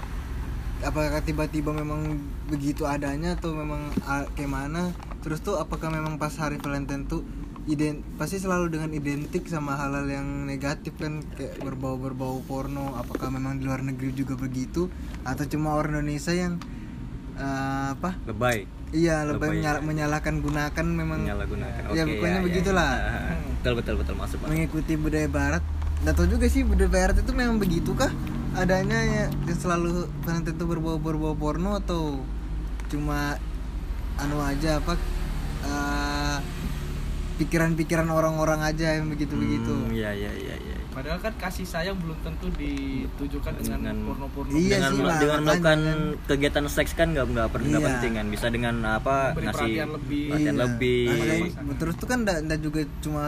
apakah 0.83 1.23
tiba-tiba 1.23 1.71
memang 1.71 2.19
begitu 2.51 2.83
adanya 2.85 3.39
atau 3.39 3.55
memang 3.55 3.95
kayak 4.35 4.51
mana 4.51 4.91
terus 5.23 5.41
tuh 5.41 5.57
apakah 5.57 5.89
memang 5.93 6.19
pas 6.19 6.35
hari 6.35 6.59
Valentine 6.59 7.07
tuh 7.07 7.23
iden 7.65 8.05
pasti 8.15 8.37
selalu 8.37 8.69
dengan 8.71 8.91
identik 8.91 9.47
sama 9.47 9.73
hal-hal 9.75 10.05
yang 10.07 10.27
negatif 10.45 10.93
kan 10.95 11.25
kayak 11.31 11.57
berbau 11.59 11.97
berbau 11.97 12.39
porno 12.41 12.93
apakah 12.95 13.29
memang 13.29 13.57
di 13.57 13.65
luar 13.65 13.81
negeri 13.81 14.13
juga 14.13 14.35
begitu 14.35 14.93
atau 15.23 15.45
cuma 15.45 15.73
orang 15.73 15.99
Indonesia 15.99 16.31
yang 16.31 16.61
eh, 17.35 17.87
apa 17.91 18.21
Lebay. 18.23 18.69
iya 18.91 19.25
lebih 19.25 19.41
Lebay, 19.41 19.51
menyala- 19.57 19.81
ya. 19.81 19.83
menyalahkan 19.83 20.35
gunakan 20.39 20.85
memang 20.87 21.19
Menyalahgunakan. 21.23 21.81
ya 21.89 22.03
Oke, 22.05 22.13
pokoknya 22.13 22.39
ya, 22.39 22.45
begitulah 22.45 22.91
ya, 22.93 23.13
ya. 23.33 23.37
Betul 23.57 23.73
betul 23.75 23.95
betul 23.97 24.15
masuk 24.15 24.37
Mas. 24.39 24.49
mengikuti 24.51 24.93
budaya 24.95 25.25
barat 25.27 25.65
nggak 26.05 26.15
tahu 26.15 26.27
juga 26.29 26.47
sih 26.47 26.63
budaya 26.63 26.91
barat 26.91 27.17
itu 27.17 27.33
memang 27.33 27.57
begitu 27.57 27.97
kah 27.97 28.13
adanya 28.53 29.01
ya 29.01 29.25
yang 29.43 29.57
selalu 29.57 30.05
Valentine 30.21 30.53
itu 30.53 30.65
berbau 30.65 30.97
berbau 30.97 31.33
porno 31.33 31.75
atau 31.75 32.21
cuma 32.87 33.41
anu 34.15 34.37
aja 34.39 34.79
apa 34.79 35.01
eh, 35.65 36.04
pikiran-pikiran 37.35 38.07
orang-orang 38.07 38.63
aja 38.63 38.95
yang 38.95 39.07
begitu 39.07 39.35
begitu 39.35 39.73
Hmm, 39.73 39.91
Iya 39.91 40.11
iya 40.13 40.31
iya 40.33 40.55
iya. 40.57 40.77
Padahal 40.89 41.19
kan 41.19 41.35
kasih 41.37 41.65
sayang 41.65 41.99
belum 41.99 42.15
tentu 42.21 42.47
ditujukan 42.55 43.51
dengan 43.57 43.79
Dengan- 43.83 43.99
porno-porno. 44.07 44.51
Iya 44.53 44.79
dengan 44.79 44.91
sih, 44.91 45.01
Pak, 45.01 45.19
dengan 45.19 45.41
melakukan 45.43 45.79
kan. 45.81 45.99
kegiatan 46.25 46.65
seks 46.69 46.91
kan 46.93 47.09
nggak 47.11 47.27
nggak 47.29 47.47
per- 47.49 47.65
nggak 47.65 47.75
Iya. 47.77 47.89
penting 47.91 48.13
kan 48.15 48.27
bisa 48.29 48.47
dengan 48.49 48.75
apa 48.85 49.15
Memberi 49.29 49.45
ngasih 49.45 49.59
perhatian 49.59 49.89
lebih. 49.93 50.25
perhatian 50.29 50.55
Iya. 50.55 50.63
lebih 50.65 51.05
Nah, 51.59 51.77
terus 51.77 51.95
tuh 51.97 52.07
kan 52.07 52.19
nggak 52.23 52.39
nggak 52.45 52.61
juga 52.61 52.81
cuma 53.01 53.23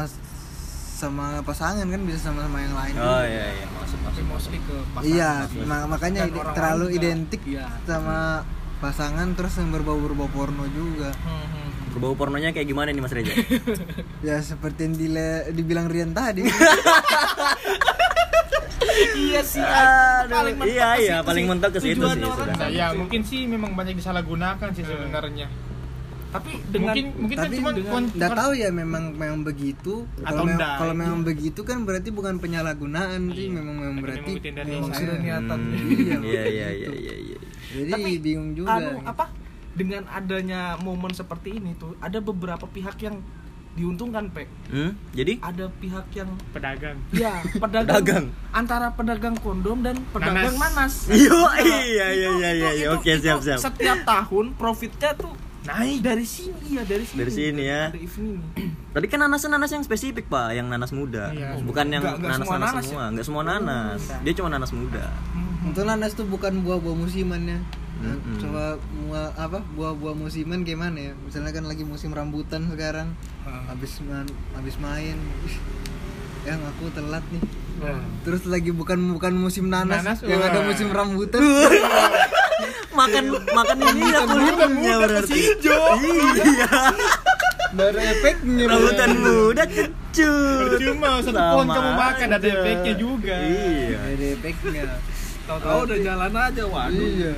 sama 0.97 1.27
pasangan 1.43 1.85
kan 1.85 2.01
bisa 2.03 2.19
sama 2.23 2.41
sama 2.41 2.59
yang 2.59 2.73
lain 2.75 2.95
oh 2.95 3.03
juga. 3.05 3.21
iya 3.27 3.47
iya 3.53 3.67
masuk 3.71 3.99
Tapi 3.99 4.07
masuk 4.17 4.25
mostly 4.27 4.59
ke 4.61 4.77
pasangan. 4.89 5.05
iya 5.05 5.31
maksudnya. 5.37 5.67
ma- 5.67 5.89
makanya 5.89 6.23
ide- 6.25 6.47
terlalu 6.55 6.87
juga. 6.87 6.97
identik 6.97 7.41
Iya. 7.45 7.67
sama 7.85 8.19
pasangan 8.77 9.29
terus 9.33 9.53
yang 9.57 9.69
berbau 9.71 9.99
berbau 9.99 10.29
porno 10.31 10.65
juga 10.69 11.11
Hmm, 11.19 11.45
hmm. 11.45 11.66
Berbau 11.97 12.13
pornonya 12.13 12.53
kayak 12.53 12.69
gimana 12.69 12.93
nih 12.93 13.01
Mas 13.01 13.09
Reja 13.11 13.33
ya 14.27 14.37
seperti 14.39 14.85
yang 14.85 14.95
dile- 14.95 15.49
dibilang 15.51 15.89
Rian 15.89 16.13
tadi. 16.13 16.45
Iya 18.97 19.41
sih 19.43 19.61
Aduh, 19.61 20.29
paling 20.31 20.57
mentok 20.57 20.73
iya, 20.73 20.89
ke 20.89 21.01
iya, 21.03 21.17
situ 21.17 21.27
paling 21.27 21.45
sih. 21.45 21.51
mentok 21.51 21.71
ke 21.71 21.81
situ 21.83 22.01
sih. 22.07 22.21
Nah, 22.23 22.37
kan 22.55 22.69
ya 22.71 22.87
itu. 22.87 22.97
mungkin 22.97 23.21
sih 23.23 23.41
memang 23.45 23.71
banyak 23.73 23.95
disalahgunakan 23.95 24.69
sih 24.73 24.85
sebenarnya. 24.85 25.47
Tapi 26.27 26.51
dengan 26.67 26.93
mungkin 26.93 27.05
mungkin 27.19 27.37
kan 27.37 27.45
tapi 27.45 27.55
cuma 27.57 27.71
dengan- 27.73 27.93
kon- 27.93 28.11
nggak 28.11 28.31
kon- 28.31 28.39
tahu 28.39 28.53
ya 28.55 28.69
memang 28.71 29.05
memang 29.13 29.41
begitu. 29.43 29.95
Atau 30.17 30.25
kalau 30.25 30.43
memang 30.43 30.57
enggak, 30.57 30.73
kalau 30.79 30.95
iya. 30.95 31.01
memang 31.03 31.21
begitu 31.23 31.61
kan 31.63 31.79
berarti 31.83 32.09
bukan 32.11 32.35
penyalahgunaan 32.39 33.21
sih 33.31 33.47
Iya. 33.47 33.53
memang 33.53 33.77
memang 33.77 33.99
berarti 34.01 34.33
memang 34.55 34.91
sudah 34.93 35.17
niatan. 35.19 35.61
Iya 35.77 36.21
iya 36.23 36.43
iya 36.47 36.69
iya 36.73 36.91
iya 36.95 37.15
iya. 37.23 37.39
Jadi 37.75 37.91
Tapi, 37.93 38.11
bingung 38.17 38.51
juga 38.55 38.71
anu 38.75 38.91
apa 39.03 39.25
dengan 39.77 40.09
adanya 40.09 40.75
momen 40.79 41.13
seperti 41.13 41.55
ini 41.55 41.73
tuh 41.73 41.93
ada 41.99 42.19
beberapa 42.19 42.65
pihak 42.67 42.97
yang 42.99 43.21
diuntungkan 43.73 44.33
pe 44.33 44.49
hmm? 44.67 45.13
jadi 45.13 45.37
ada 45.39 45.69
pihak 45.71 46.09
yang 46.11 46.33
pedagang 46.49 46.97
ya 47.13 47.45
pedagang, 47.61 47.93
Pedagang. 47.93 48.25
antara 48.51 48.89
pedagang 48.91 49.37
kondom 49.37 49.85
dan 49.85 50.01
pedagang 50.11 50.57
nanas, 50.57 51.05
Yo, 51.07 51.29
iya 51.55 51.77
iya 51.85 52.07
iya 52.09 52.09
itu- 52.09 52.41
iya 52.41 52.51
iya. 52.51 52.71
itu- 52.73 52.97
oke 52.97 53.05
itu 53.07 53.21
siap 53.23 53.39
siap 53.39 53.61
setiap 53.61 54.01
tahun 54.03 54.57
profitnya 54.57 55.13
tuh 55.13 55.37
naik 55.63 56.01
dari 56.01 56.25
sini 56.25 56.73
ya 56.73 56.83
dari 56.83 57.05
sini 57.05 57.19
Dari 57.19 57.33
sini 57.33 57.63
ya. 57.65 57.83
dari 57.91 58.01
event 58.01 58.33
ini 58.33 58.65
Tadi 58.97 59.07
kan 59.07 59.19
nanas 59.21 59.45
nanas 59.45 59.69
yang 59.69 59.83
spesifik 59.83 60.25
pak, 60.25 60.57
yang 60.57 60.67
nanas 60.67 60.89
muda, 60.91 61.29
Iya. 61.29 61.61
bukan 61.61 61.85
yang 61.87 62.01
Nggak- 62.01 62.17
nggak 62.17 62.31
nanas 62.31 62.41
semua 62.41 62.57
nanas 62.57 62.71
nanas 62.71 62.85
semua, 62.87 62.97
ya? 62.97 63.09
nggak 63.13 63.27
semua 63.29 63.43
nanas. 63.45 64.01
Dia 64.25 64.33
cuma 64.33 64.49
nanas 64.49 64.71
muda. 64.73 65.05
untuk 65.61 65.85
nanas 65.85 66.11
tuh 66.13 66.25
bukan 66.25 66.63
buah-buah 66.63 66.97
musimannya 66.97 67.59
Nah, 67.97 68.13
Mm-mm. 68.13 68.37
coba 68.37 68.65
mua- 68.93 69.33
apa 69.35 69.65
buah-buah 69.71 70.15
musiman 70.15 70.61
gimana 70.63 71.01
ya 71.01 71.13
misalnya 71.19 71.49
kan 71.51 71.65
lagi 71.65 71.81
musim 71.83 72.11
rambutan 72.11 72.69
sekarang 72.69 73.17
Ah. 73.43 73.65
habis 73.67 73.99
man, 74.01 74.27
habis 74.53 74.77
main 74.77 75.17
yang 76.49 76.61
aku 76.63 76.91
telat 76.91 77.25
nih 77.27 77.41
Nah. 77.77 78.01
terus 78.23 78.45
lagi 78.45 78.69
bukan 78.71 78.97
bukan 79.13 79.33
musim 79.35 79.69
nanas, 79.69 80.01
Nanas, 80.01 80.19
yang 80.23 80.41
ada 80.41 80.61
musim 80.63 80.89
rambutan 80.89 81.41
makan 82.95 83.25
makan 83.47 83.77
ini 83.87 84.03
ya 84.07 84.21
kulitnya 84.25 84.95
berarti. 84.99 85.41
Iya. 85.61 85.77
ada 87.77 88.01
efeknya 88.07 88.65
Rambutan 88.71 89.11
muda 89.19 89.65
kecut. 89.67 90.69
Percuma 90.73 91.21
satu 91.21 91.37
pohon 91.37 91.69
kamu 91.69 91.91
makan 91.95 92.29
ada 92.31 92.47
efeknya 92.47 92.95
juga. 92.97 93.37
Iya. 93.37 93.99
Ada 94.09 94.27
efeknya 94.33 94.85
tahu-tahu 95.47 95.79
udah 95.85 95.99
jalan 96.01 96.33
aja 96.35 96.63
waduh 96.65 97.07
iya 97.09 97.33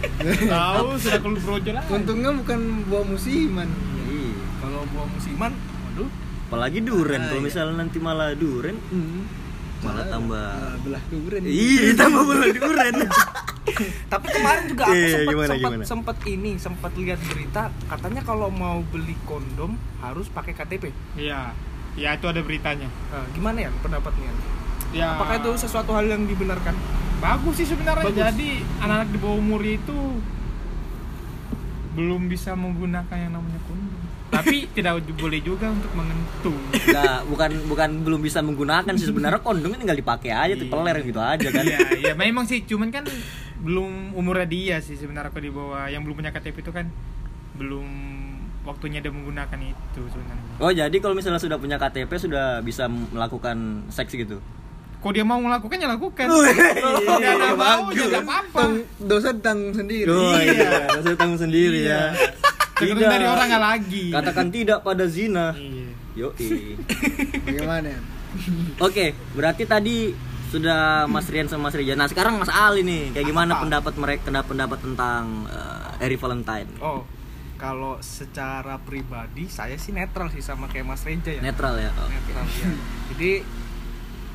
Tahu 0.52 0.86
sudah 0.96 1.18
keluar 1.20 1.40
brojol 1.40 1.74
lah. 1.74 1.84
untungnya 1.86 2.30
bukan 2.34 2.60
buah 2.84 3.04
musiman 3.04 3.68
Iya. 4.02 4.32
kalau 4.58 4.80
buah 4.88 5.06
musiman 5.08 5.52
waduh 5.84 6.10
Apalagi 6.44 6.80
duren, 6.80 7.16
Ah, 7.18 7.26
kalau 7.26 7.40
iya. 7.40 7.46
misalnya 7.48 7.74
nanti 7.78 7.96
malah 7.96 8.36
duren, 8.36 8.76
Hmm. 8.86 9.24
malah 9.80 10.04
tambah. 10.04 10.36
Malah 10.36 10.76
belah 10.80 11.04
duren 11.08 11.40
Iya, 11.42 11.92
tambah 12.00 12.22
malah 12.22 12.50
duren. 12.50 12.94
tapi 14.12 14.26
kemarin 14.28 14.62
juga 14.66 14.84
aku 14.84 14.92
Iya, 14.92 15.08
sempat 15.08 15.30
gimana, 15.30 15.48
sempat 15.48 15.62
gimana? 15.64 15.84
sempat 15.86 16.16
ini 16.26 16.52
sempat 16.58 16.92
lihat 16.94 17.20
berita 17.24 17.62
katanya 17.86 18.20
kalau 18.20 18.48
mau 18.48 18.84
beli 18.84 19.16
kondom 19.22 19.72
harus 19.98 20.28
pakai 20.28 20.52
KTP 20.52 20.92
Iya. 21.14 21.56
Ya 21.92 22.10
itu 22.10 22.24
ada 22.26 22.40
beritanya. 22.40 22.88
Nah, 23.08 23.24
gimana 23.30 23.58
ya 23.58 23.70
pendapatnya 23.78 24.28
Ya. 24.90 25.12
apakah 25.14 25.36
itu 25.38 25.50
sesuatu 25.58 25.92
hal 25.92 26.04
yang 26.06 26.24
dibenarkan 26.26 26.76
bagus 27.22 27.54
sih 27.54 27.66
sebenarnya. 27.70 28.04
Bagus. 28.04 28.18
Jadi 28.18 28.48
anak-anak 28.82 29.08
di 29.08 29.18
bawah 29.22 29.38
umur 29.38 29.62
itu 29.62 29.98
belum 31.92 32.26
bisa 32.26 32.56
menggunakan 32.56 33.16
yang 33.16 33.32
namanya 33.36 33.60
kondom. 33.68 34.00
Tapi 34.32 34.56
tidak 34.76 35.04
boleh 35.14 35.40
juga 35.44 35.68
untuk 35.68 35.92
mengentung. 35.92 36.56
Nggak, 36.72 37.18
bukan 37.28 37.50
bukan 37.68 37.90
belum 38.02 38.20
bisa 38.24 38.40
menggunakan 38.40 38.92
sih 38.96 39.06
sebenarnya 39.06 39.44
kondomnya 39.44 39.78
tinggal 39.78 39.98
dipakai 39.98 40.32
aja, 40.32 40.54
tuh 40.56 40.66
Iya. 40.66 40.72
peler 40.72 40.96
gitu 41.04 41.20
aja 41.20 41.48
kan. 41.52 41.64
Iya, 41.64 41.78
iya 42.00 42.12
memang 42.16 42.48
sih, 42.48 42.64
cuman 42.64 42.88
kan 42.88 43.04
belum 43.62 44.16
umurnya 44.18 44.48
dia 44.48 44.76
sih 44.82 44.98
sebenarnya 44.98 45.30
kalau 45.30 45.44
di 45.44 45.52
bawah 45.52 45.86
yang 45.86 46.02
belum 46.02 46.18
punya 46.18 46.32
KTP 46.34 46.66
itu 46.66 46.72
kan 46.74 46.90
belum 47.54 47.86
waktunya 48.64 49.04
dia 49.04 49.12
menggunakan 49.12 49.58
itu 49.60 50.00
sebenarnya. 50.08 50.44
Oh, 50.58 50.72
jadi 50.72 50.96
kalau 50.98 51.12
misalnya 51.12 51.38
sudah 51.38 51.60
punya 51.60 51.76
KTP 51.76 52.10
sudah 52.16 52.64
bisa 52.64 52.88
melakukan 52.88 53.86
seks 53.92 54.16
gitu. 54.16 54.40
Kalau 55.02 55.12
dia 55.12 55.26
mau 55.26 55.36
melakukan 55.36 55.76
ya 55.76 55.88
lakukan. 55.90 56.26
Wih, 56.26 56.54
Dia 57.18 57.32
nggak 57.34 57.56
mau 57.58 57.90
nggak 57.90 58.22
apa-apa. 58.22 58.62
Dosa 58.96 59.34
tanggung 59.34 59.74
sendiri 59.74 60.06
Oh, 60.06 60.32
Iya. 60.32 60.52
iya, 60.88 61.02
saya 61.02 61.16
tanggung 61.18 61.36
sendiri 61.36 61.80
ya. 61.82 62.14
Tergantung 62.72 63.10
dari 63.10 63.26
orangnya 63.26 63.58
lagi. 63.58 64.04
Katakan 64.08 64.48
tidak 64.48 64.78
pada 64.80 65.04
zina. 65.04 65.50
Iya. 65.52 65.90
Yo. 66.12 66.28
bagaimana 67.42 67.88
Oke, 68.78 69.12
berarti 69.32 69.64
tadi 69.64 70.12
sudah 70.48 71.04
Mas 71.04 71.26
Rian 71.26 71.48
sama 71.48 71.68
Mas 71.68 71.74
Rija. 71.74 71.92
Nah, 71.92 72.04
sekarang 72.06 72.36
Mas 72.36 72.48
Ali 72.48 72.80
nih, 72.80 73.10
kayak 73.10 73.26
gimana 73.26 73.56
Apa? 73.56 73.62
pendapat 73.64 73.94
mereka 73.96 74.28
pendapat 74.42 74.78
tentang 74.78 75.48
eh, 75.48 75.88
Hari 75.98 76.16
Valentine? 76.16 76.68
oh 76.78 77.02
kalau 77.56 77.94
secara 77.98 78.74
pribadi 78.76 79.46
saya 79.46 79.78
sih 79.78 79.94
netral 79.94 80.26
sih 80.28 80.42
sama 80.42 80.66
kayak 80.66 80.82
Mas 80.84 81.00
Reja 81.00 81.30
ya 81.30 81.38
Netral 81.40 81.78
ya. 81.78 81.94
Oh. 81.94 82.10
netral 82.10 82.44
ya 82.44 82.68
jadi 83.14 83.30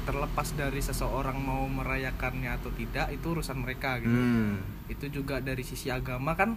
terlepas 0.07 0.55
dari 0.55 0.79
seseorang 0.79 1.35
mau 1.35 1.67
merayakannya 1.67 2.47
atau 2.49 2.71
tidak 2.71 3.11
itu 3.11 3.27
urusan 3.27 3.59
mereka 3.59 3.99
gitu 3.99 4.07
Hmm. 4.09 4.63
itu 4.87 5.11
juga 5.11 5.43
dari 5.43 5.61
sisi 5.61 5.91
agama 5.91 6.31
kan 6.33 6.55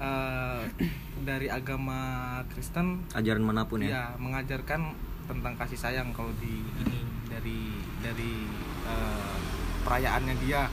eh, 0.00 0.62
dari 1.28 1.52
agama 1.52 2.00
Kristen 2.48 3.04
Ajaran 3.12 3.44
mana 3.44 3.68
pun 3.68 3.84
ya. 3.84 3.92
ya 3.92 4.04
mengajarkan 4.16 4.96
tentang 5.28 5.54
kasih 5.54 5.76
sayang 5.76 6.08
kalau 6.10 6.32
di 6.40 6.64
ini 6.80 6.98
dari 7.28 7.60
dari 8.00 8.32
eh, 8.82 9.36
perayaannya 9.84 10.34
dia 10.40 10.64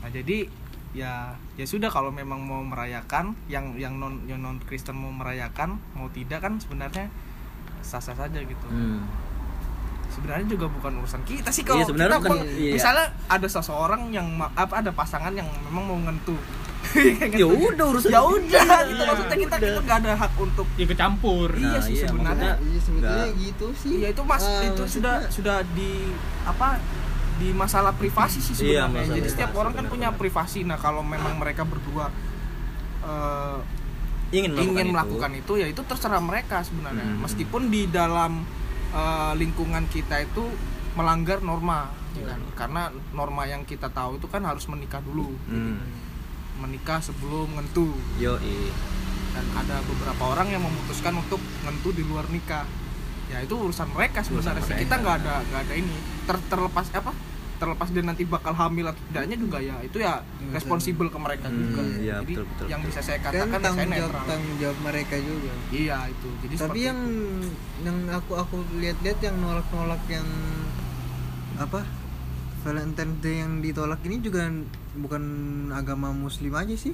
nah 0.00 0.08
jadi 0.08 0.48
ya 0.90 1.36
ya 1.54 1.66
sudah 1.68 1.92
kalau 1.92 2.08
memang 2.08 2.40
mau 2.40 2.64
merayakan 2.64 3.36
yang 3.46 3.76
yang 3.76 4.00
non 4.00 4.24
yang 4.24 4.40
non 4.40 4.56
Kristen 4.64 4.96
mau 4.96 5.12
merayakan 5.12 5.76
mau 5.92 6.08
tidak 6.08 6.40
kan 6.40 6.56
sebenarnya 6.56 7.12
sah 7.84 8.00
sah 8.00 8.16
saja 8.16 8.40
gitu 8.40 8.66
Hmm. 8.66 9.04
Sebenarnya 10.16 10.46
juga 10.48 10.66
bukan 10.66 10.92
urusan 10.98 11.22
kita 11.22 11.48
sih 11.50 11.60
Iya, 11.60 11.68
kalau 11.68 11.84
sebenarnya 11.84 12.16
kita 12.16 12.24
bukan- 12.24 12.40
meng- 12.40 12.56
iya. 12.56 12.72
misalnya 12.72 13.06
ada 13.26 13.46
seseorang 13.46 14.02
yang 14.10 14.26
apa 14.40 14.74
ada 14.74 14.90
pasangan 14.90 15.30
yang 15.30 15.44
memang 15.62 15.84
mau 15.84 15.98
ngentuh 16.02 16.40
Ya 17.28 17.42
udah 17.42 17.84
urusan 17.88 18.08
ya 18.08 18.22
udah 18.22 18.66
itu 18.84 18.94
Iya, 18.94 19.04
maksudnya 19.04 19.36
kita 19.36 19.54
udah. 19.54 19.68
kita 19.68 19.80
nggak 19.82 19.98
ada 19.98 20.12
hak 20.16 20.32
untuk 20.38 20.66
Ikut 20.76 20.94
campur. 20.94 21.48
Iya 21.52 21.78
sih, 21.80 21.94
sebenarnya. 22.00 22.54
maksudnya 22.54 22.54
iya 22.64 22.80
sebetulnya 22.80 23.10
nggak- 23.18 23.36
gitu 23.42 23.66
sih 23.76 23.90
Iya 23.96 24.08
itu 24.08 24.22
mas 24.22 24.40
Ah, 24.40 24.48
itu 24.62 24.70
maksudnya- 24.78 24.88
sudah 24.88 25.14
sudah 25.28 25.56
di 25.70 25.92
apa 26.44 26.68
di 27.36 27.48
masalah 27.52 27.92
privasi 27.92 28.38
sih 28.38 28.54
Iya, 28.64 28.86
sebenarnya. 28.86 28.86
masalah 28.88 29.16
Jadi 29.18 29.28
setiap 29.28 29.52
orang 29.52 29.72
kan 29.74 29.84
punya 29.86 30.08
privasi. 30.10 30.62
Nah 30.62 30.78
kalau 30.78 31.02
memang 31.02 31.36
mereka 31.36 31.62
berdua 31.62 32.08
eh, 33.04 33.58
ingin 34.32 34.50
melakukan, 34.52 34.72
ingin 34.72 34.86
itu. 34.86 34.94
melakukan 34.94 35.30
itu. 35.36 35.52
ya 35.56 35.66
itu 35.66 35.82
terserah 35.82 36.18
mereka 36.20 36.62
sebenarnya. 36.62 37.04
Hmm. 37.04 37.18
Meskipun 37.20 37.62
di 37.66 37.86
dalam 37.88 38.42
eh, 38.96 39.32
lingkungan 39.36 39.84
kita 39.86 40.24
itu 40.24 40.44
melanggar 40.96 41.44
norma, 41.44 41.92
ya 42.16 42.32
kan? 42.32 42.40
karena 42.56 42.82
norma 43.12 43.44
yang 43.44 43.68
kita 43.68 43.92
tahu 43.92 44.16
itu 44.16 44.26
kan 44.32 44.40
harus 44.42 44.64
menikah 44.66 45.04
dulu, 45.04 45.28
Hmm. 45.44 45.76
menikah 46.56 47.04
sebelum 47.04 47.52
ngentu. 47.52 47.92
Yo, 48.16 48.40
Dan 49.36 49.44
ada 49.52 49.84
beberapa 49.84 50.32
orang 50.32 50.48
yang 50.48 50.64
memutuskan 50.64 51.12
untuk 51.12 51.36
ngentu 51.60 51.92
di 51.92 52.00
luar 52.00 52.24
nikah. 52.32 52.64
Ya 53.28 53.44
itu 53.44 53.52
urusan 53.52 53.92
mereka 53.92 54.24
sebenarnya. 54.24 54.56
Urusan 54.56 54.64
mereka. 54.64 54.80
Kita 54.80 54.94
nggak 54.96 55.16
ada 55.20 55.34
nggak 55.44 55.60
ada 55.68 55.74
ini. 55.76 55.96
Ter, 56.24 56.36
terlepas 56.48 56.86
apa? 56.96 57.12
Terlepas 57.56 57.88
dia 57.88 58.00
nanti 58.00 58.22
bakal 58.22 58.52
hamil 58.52 58.86
atau 58.86 59.00
tidaknya 59.06 59.36
juga 59.36 59.58
ya 59.58 59.76
itu 59.80 59.96
ya 59.96 60.20
responsibel 60.50 61.08
ke 61.08 61.16
mereka 61.16 61.46
Hmm, 61.46 61.56
juga. 61.62 61.82
iya, 61.96 62.16
Jadi 62.20 62.32
betul, 62.32 62.44
betul, 62.46 62.66
yang 62.68 62.80
betul. 62.80 62.90
bisa 62.90 63.00
saya 63.02 63.18
kan 63.18 63.30
katakan 63.30 63.48
ya 63.48 63.48
saya 63.48 63.64
tanggung 63.64 63.90
jawab 63.90 64.12
netral. 64.12 64.24
tanggung 64.26 64.56
jawab 64.56 64.78
mereka 64.84 65.14
juga 65.18 65.52
Iya 65.68 65.98
itu. 66.06 66.28
Jadi 66.38 66.54
tapi 66.54 66.78
yang 66.82 67.00
itu. 67.00 67.48
yang 67.82 67.98
aku 68.10 68.32
aku 68.34 68.56
lihat-lihat 68.76 69.18
yang 69.20 69.36
nolak-nolak 69.38 70.02
yang 70.06 70.28
apa 71.56 71.80
Valentine 72.60 73.14
Day 73.18 73.40
yang 73.40 73.52
ditolak 73.58 74.02
ini 74.02 74.18
juga 74.18 74.50
bukan 74.94 75.22
agama 75.70 76.10
Muslim 76.10 76.52
aja 76.52 76.74
sih 76.74 76.92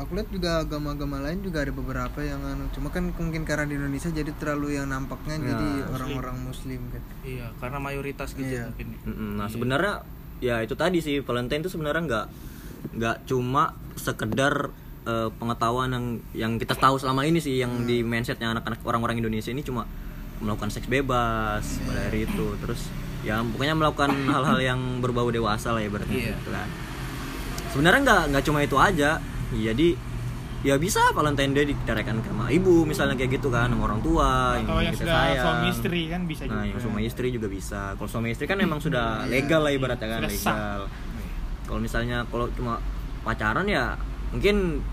aku 0.00 0.10
lihat 0.12 0.28
juga 0.28 0.50
agama-agama 0.60 1.20
lain 1.20 1.40
juga 1.40 1.60
ada 1.60 1.70
beberapa 1.70 2.18
yang 2.18 2.40
anu 2.40 2.66
cuma 2.70 2.88
kan 2.88 3.12
mungkin 3.12 3.44
karena 3.44 3.64
di 3.64 3.76
Indonesia 3.76 4.08
jadi 4.08 4.32
terlalu 4.34 4.74
yang 4.74 4.86
nampaknya 4.86 5.36
Ya, 5.36 5.44
jadi 5.50 5.68
Muslim. 5.68 5.92
orang-orang 5.92 6.36
Muslim 6.42 6.80
kan 6.88 7.02
Iya, 7.22 7.46
karena 7.54 7.78
mayoritas 7.78 8.28
gitu 8.32 8.48
Iya. 8.50 8.64
mungkin. 8.66 8.88
Mm-mm. 9.04 9.30
Nah 9.36 9.46
sebenarnya 9.46 9.94
ya 10.38 10.56
itu 10.58 10.72
tadi 10.74 10.98
sih 10.98 11.20
Valentine 11.20 11.60
itu 11.60 11.68
sebenarnya 11.68 12.02
nggak 12.02 12.26
nggak 12.92 13.16
cuma 13.24 13.76
sekedar 13.94 14.72
eh, 15.02 15.28
pengetahuan 15.30 15.88
yang 15.88 16.06
yang 16.34 16.52
kita 16.56 16.72
tahu 16.74 16.96
selama 16.96 17.22
ini 17.22 17.38
sih 17.38 17.56
yang 17.56 17.84
di 17.84 18.00
mindsetnya 18.00 18.50
anak-anak 18.50 18.80
orang-orang 18.82 19.16
Indonesia 19.18 19.48
ini 19.48 19.60
cuma 19.60 19.84
melakukan 20.38 20.68
seks 20.70 20.88
bebas 20.88 21.60
pada 21.82 22.00
hari 22.02 22.24
itu 22.24 22.46
terus 22.58 22.88
ya 23.20 23.36
pokoknya 23.42 23.74
melakukan 23.74 24.08
hal-hal 24.32 24.58
yang 24.58 24.80
berbau 24.98 25.28
dewasa 25.28 25.70
lah 25.70 25.80
ya 25.80 25.88
berarti 25.88 26.08
Iya. 26.10 26.32
gitu 26.34 26.48
kan 26.48 26.68
sebenarnya 27.70 28.00
nggak 28.02 28.22
nggak 28.30 28.44
cuma 28.44 28.58
itu 28.60 28.76
aja 28.76 29.20
jadi 29.52 29.88
ya 30.60 30.76
bisa 30.76 31.00
Valentine 31.16 31.56
Day 31.56 31.64
dirayakan 31.72 32.20
sama 32.20 32.52
ibu 32.52 32.84
misalnya 32.84 33.16
kayak 33.16 33.40
gitu 33.40 33.48
kan 33.48 33.72
sama 33.72 33.88
orang 33.88 34.04
tua 34.04 34.60
atau 34.60 34.76
yang 34.84 34.92
kita 34.92 35.08
sudah 35.08 35.16
sayang. 35.16 35.40
suami 35.40 35.66
istri 35.72 36.00
kan 36.12 36.20
bisa 36.28 36.42
nah 36.44 36.52
juga. 36.52 36.68
yang 36.68 36.80
suami 36.80 37.00
istri 37.08 37.26
juga 37.32 37.48
bisa. 37.48 37.80
Kalau 37.96 38.08
suami 38.12 38.28
istri 38.30 38.44
kan 38.44 38.60
emang 38.60 38.78
sudah 38.78 39.24
legal 39.26 39.64
lah 39.64 39.72
ibaratnya 39.72 40.06
kan 40.06 40.20
Sudah 40.28 40.36
legal. 40.36 40.80
kalau 41.64 41.80
misalnya 41.80 42.18
kalau 42.28 42.46
cuma 42.52 42.76
pacaran 43.24 43.64
ya 43.64 43.96
mungkin 44.30 44.84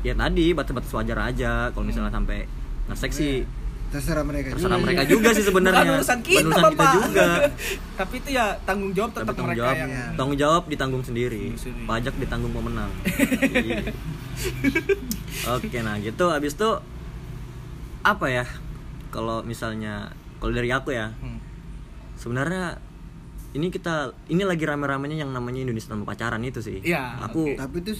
ya 0.00 0.16
tadi 0.16 0.56
batas-batas 0.56 0.92
wajar 0.96 1.18
aja. 1.20 1.68
Kalau 1.68 1.84
misalnya 1.84 2.08
sampai 2.08 2.48
ngesek 2.88 3.12
sih 3.12 3.44
terserah 3.90 4.22
mereka 4.22 4.54
terserah 4.54 4.78
juga. 4.78 4.84
mereka 4.86 5.02
juga 5.04 5.28
sih 5.34 5.44
sebenarnya. 5.44 5.82
Bukan 5.82 5.98
urusan 5.98 6.20
kita, 6.22 6.40
Bukan 6.46 6.62
urusan 6.62 6.72
kita 6.72 6.86
juga. 6.94 7.28
Tapi 8.00 8.14
itu 8.22 8.28
ya 8.30 8.46
tanggung 8.62 8.92
jawab 8.94 9.10
tetap 9.10 9.26
tanggung 9.34 9.46
mereka 9.50 9.60
jawab. 9.60 9.76
yang 9.76 9.90
tanggung 10.14 10.38
jawab 10.38 10.62
ditanggung 10.70 11.02
sendiri. 11.02 11.42
Pajak 11.90 12.14
ditanggung 12.22 12.52
pemenang. 12.54 12.90
Iya. 13.50 13.90
oke 15.58 15.78
nah 15.82 15.96
gitu. 15.98 16.24
Habis 16.30 16.54
itu 16.54 16.70
apa 18.06 18.26
ya? 18.30 18.46
Kalau 19.10 19.42
misalnya 19.42 20.14
kalau 20.38 20.54
dari 20.54 20.70
aku 20.70 20.94
ya. 20.94 21.10
Hmm. 21.18 21.42
sebenarnya 22.20 22.76
ini 23.56 23.72
kita 23.72 24.12
ini 24.28 24.44
lagi 24.44 24.62
rame-ramenya 24.62 25.24
yang 25.26 25.32
namanya 25.32 25.64
Indonesia 25.64 25.90
tanpa 25.90 26.14
pacaran 26.14 26.44
itu 26.44 26.62
sih. 26.62 26.78
Iya, 26.84 27.16
aku 27.26 27.58
tapi 27.58 27.82
itu 27.82 27.96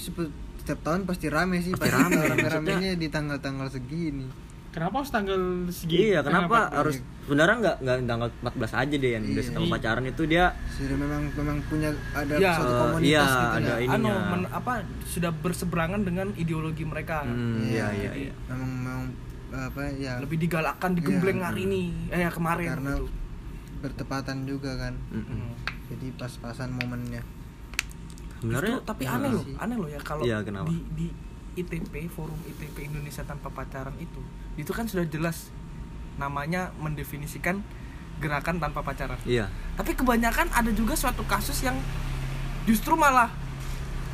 setiap 0.61 0.87
tahun 0.87 1.09
pasti 1.09 1.27
rame 1.33 1.59
sih 1.65 1.73
Pasti 1.75 1.89
pasti 1.89 1.97
rame, 1.97 2.21
rame-ramenya 2.37 2.95
di 2.95 3.09
tanggal-tanggal 3.09 3.67
segini 3.73 4.50
kenapa 4.71 4.95
harus 4.97 5.11
tanggal 5.11 5.39
segini 5.69 5.99
iya 6.09 6.21
kenapa 6.21 6.71
harus 6.73 6.97
sebenarnya 7.21 7.57
nggak 7.59 7.77
nggak 7.81 7.97
tanggal 8.05 8.29
14 8.41 8.81
aja 8.81 8.95
deh 8.97 9.11
yang 9.11 9.23
Indonesia 9.25 9.53
tanpa 9.53 9.65
Iya. 9.65 9.75
pacaran 9.77 10.05
itu 10.05 10.23
dia 10.25 10.45
sudah 10.69 10.97
memang 10.97 11.23
memang 11.33 11.57
punya 11.65 11.91
ada 12.12 12.33
Ya, 12.37 12.53
suatu 12.55 12.73
komunitas 12.81 13.05
iya, 13.05 13.23
gitu 13.25 13.47
ada 13.53 13.59
ya. 13.61 13.77
ini. 13.77 13.87
ininya. 13.89 13.97
anu 13.97 14.11
men- 14.31 14.53
apa 14.53 14.73
sudah 15.05 15.31
berseberangan 15.33 16.00
dengan 16.00 16.27
ideologi 16.35 16.83
mereka 16.83 17.23
hmm, 17.23 17.67
iya 17.67 17.87
iya 17.93 18.11
Jadi, 18.11 18.21
iya 18.25 18.33
memang 18.49 18.71
memang 18.73 19.00
apa 19.53 19.83
ya 19.93 20.12
lebih 20.19 20.39
digalakkan 20.39 20.91
digembleng 20.93 21.39
Iya. 21.39 21.47
hari 21.47 21.61
ini 21.65 21.83
eh 22.09 22.21
ya 22.21 22.31
kemarin 22.31 22.69
karena 22.73 22.93
gitu. 22.95 23.07
bertepatan 23.81 24.37
juga 24.45 24.71
kan 24.77 24.95
Mm-mm. 25.09 25.27
Hmm. 25.27 25.53
jadi 25.89 26.07
pas-pasan 26.15 26.71
momennya 26.73 27.23
sebenarnya 28.39 28.77
tapi 28.83 29.03
iya 29.03 29.12
aneh 29.12 29.31
loh 29.33 29.45
aneh 29.57 29.77
loh 29.77 29.89
ya 29.89 30.00
kalau 30.00 30.23
Iya, 30.23 30.39
kenapa? 30.41 30.69
di 30.69 30.79
di 30.95 31.07
ITP 31.59 32.07
forum 32.12 32.38
ITP 32.47 32.90
Indonesia 32.90 33.26
tanpa 33.26 33.50
pacaran 33.50 33.95
itu 33.99 34.23
itu 34.54 34.71
kan 34.71 34.87
sudah 34.87 35.07
jelas 35.09 35.50
namanya 36.21 36.71
mendefinisikan 36.76 37.64
gerakan 38.21 38.61
tanpa 38.61 38.85
pacaran. 38.85 39.16
Iya. 39.25 39.49
Tapi 39.80 39.97
kebanyakan 39.97 40.52
ada 40.52 40.69
juga 40.76 40.92
suatu 40.92 41.25
kasus 41.25 41.64
yang 41.64 41.80
justru 42.69 42.92
malah 42.92 43.33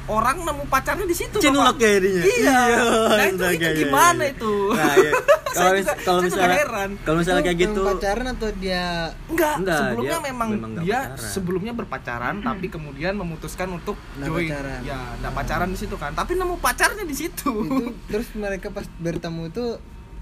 orang 0.08 0.36
nemu 0.40 0.64
pacarnya 0.66 1.02
di 1.02 1.12
situ 1.12 1.36
cinlok 1.36 1.76
ya 1.76 1.90
jadinya 1.92 2.22
iya 2.24 2.60
nah 3.08 3.24
itu, 3.24 3.36
astaga, 3.36 3.50
itu 3.50 3.64
iya, 3.64 3.70
gimana 3.76 4.22
iya. 4.22 4.32
itu 4.32 4.54
nah, 4.70 4.94
iya. 4.96 5.12
kalau 5.56 5.66
Saya 5.66 5.72
mis- 5.74 5.98
kalau 6.00 6.20
misalnya 6.20 6.58
heran. 6.58 6.90
kalau 7.00 7.16
misalnya 7.18 7.42
kayak 7.42 7.58
gitu 7.58 7.80
pacaran 7.82 8.26
atau 8.28 8.48
dia 8.54 8.84
Enggak, 9.26 9.54
Enggak, 9.56 9.78
sebelumnya 9.80 10.10
dia 10.12 10.20
memang, 10.22 10.48
memang 10.50 10.72
dia 10.78 10.98
pacaran. 11.00 11.18
sebelumnya 11.26 11.72
berpacaran 11.72 12.34
tapi 12.40 12.66
kemudian 12.68 13.12
memutuskan 13.14 13.68
untuk 13.70 13.96
Nggak 14.14 14.28
join. 14.28 14.46
pacaran. 14.46 14.80
Ya, 14.82 14.98
enggak 15.16 15.32
pacaran 15.34 15.68
di 15.68 15.78
situ 15.78 15.96
kan. 15.96 16.12
Tapi 16.12 16.32
nemu 16.34 16.54
pacarnya 16.56 17.02
di 17.02 17.16
situ. 17.16 17.50
itu 17.62 17.84
terus 18.10 18.28
mereka 18.32 18.68
pas 18.68 18.84
bertemu 18.96 19.42
itu 19.48 19.64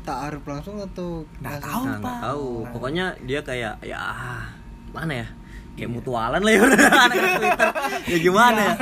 taaruf 0.02 0.44
langsung 0.44 0.78
atau 0.78 1.26
Nggak 1.36 1.50
langsung- 1.58 1.82
tahu, 1.82 1.84
nah, 1.84 1.98
Pak. 1.98 2.16
tahu 2.22 2.48
Nah. 2.54 2.70
pokoknya 2.70 3.04
dia 3.20 3.40
kayak 3.40 3.74
ya 3.82 4.00
mana 4.88 5.12
ya 5.16 5.26
kayak 5.74 5.84
Iya. 5.84 5.90
mutualan 5.90 6.38
lah 6.38 6.50
ya 6.50 6.60
anak-anak 6.66 7.16
Twitter 7.34 7.68
ya 8.04 8.18
gimana 8.20 8.60
ya 8.60 8.74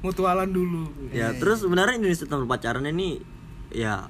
Mutualan 0.00 0.48
dulu. 0.48 0.82
ya 1.10 1.34
terus 1.34 1.60
sebenarnya 1.60 1.96
Indonesia 1.96 2.24
tanpa 2.24 2.46
pacaran 2.48 2.86
ini 2.86 3.18
ya 3.68 4.06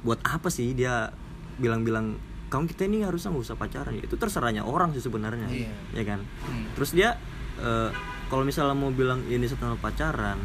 buat 0.00 0.20
apa 0.22 0.48
sih 0.48 0.72
dia 0.72 1.12
bilang-bilang 1.56 2.16
kamu 2.48 2.64
kita 2.66 2.82
ini 2.84 3.02
harusnya 3.02 3.30
nggak 3.30 3.44
usah 3.44 3.54
pacaran 3.54 3.94
itu 3.94 4.14
terserahnya 4.14 4.62
orang 4.62 4.90
sih 4.90 5.00
sebenarnya 5.00 5.46
Iya. 5.46 5.72
ya 5.92 6.04
kan 6.06 6.20
Hmm. 6.42 6.66
terus 6.72 6.90
dia 6.90 7.20
eh, 7.58 7.90
kalau 8.26 8.42
misalnya 8.42 8.72
mau 8.72 8.88
bilang 8.90 9.20
Indonesia 9.24 9.54
tanpa 9.54 9.76
pacaran 9.84 10.40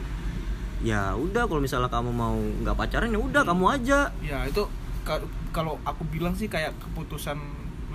ya 0.81 1.15
udah 1.15 1.45
kalau 1.45 1.59
misalnya 1.59 1.87
kamu 1.87 2.11
mau 2.11 2.35
nggak 2.35 2.75
pacaran 2.75 3.07
ya 3.07 3.17
udah 3.17 3.41
kamu 3.41 3.65
aja 3.71 3.99
Ya, 4.19 4.43
itu 4.43 4.67
ka- 5.01 5.23
kalau 5.49 5.79
aku 5.81 6.03
bilang 6.05 6.33
sih 6.33 6.45
kayak 6.45 6.75
keputusan 6.77 7.39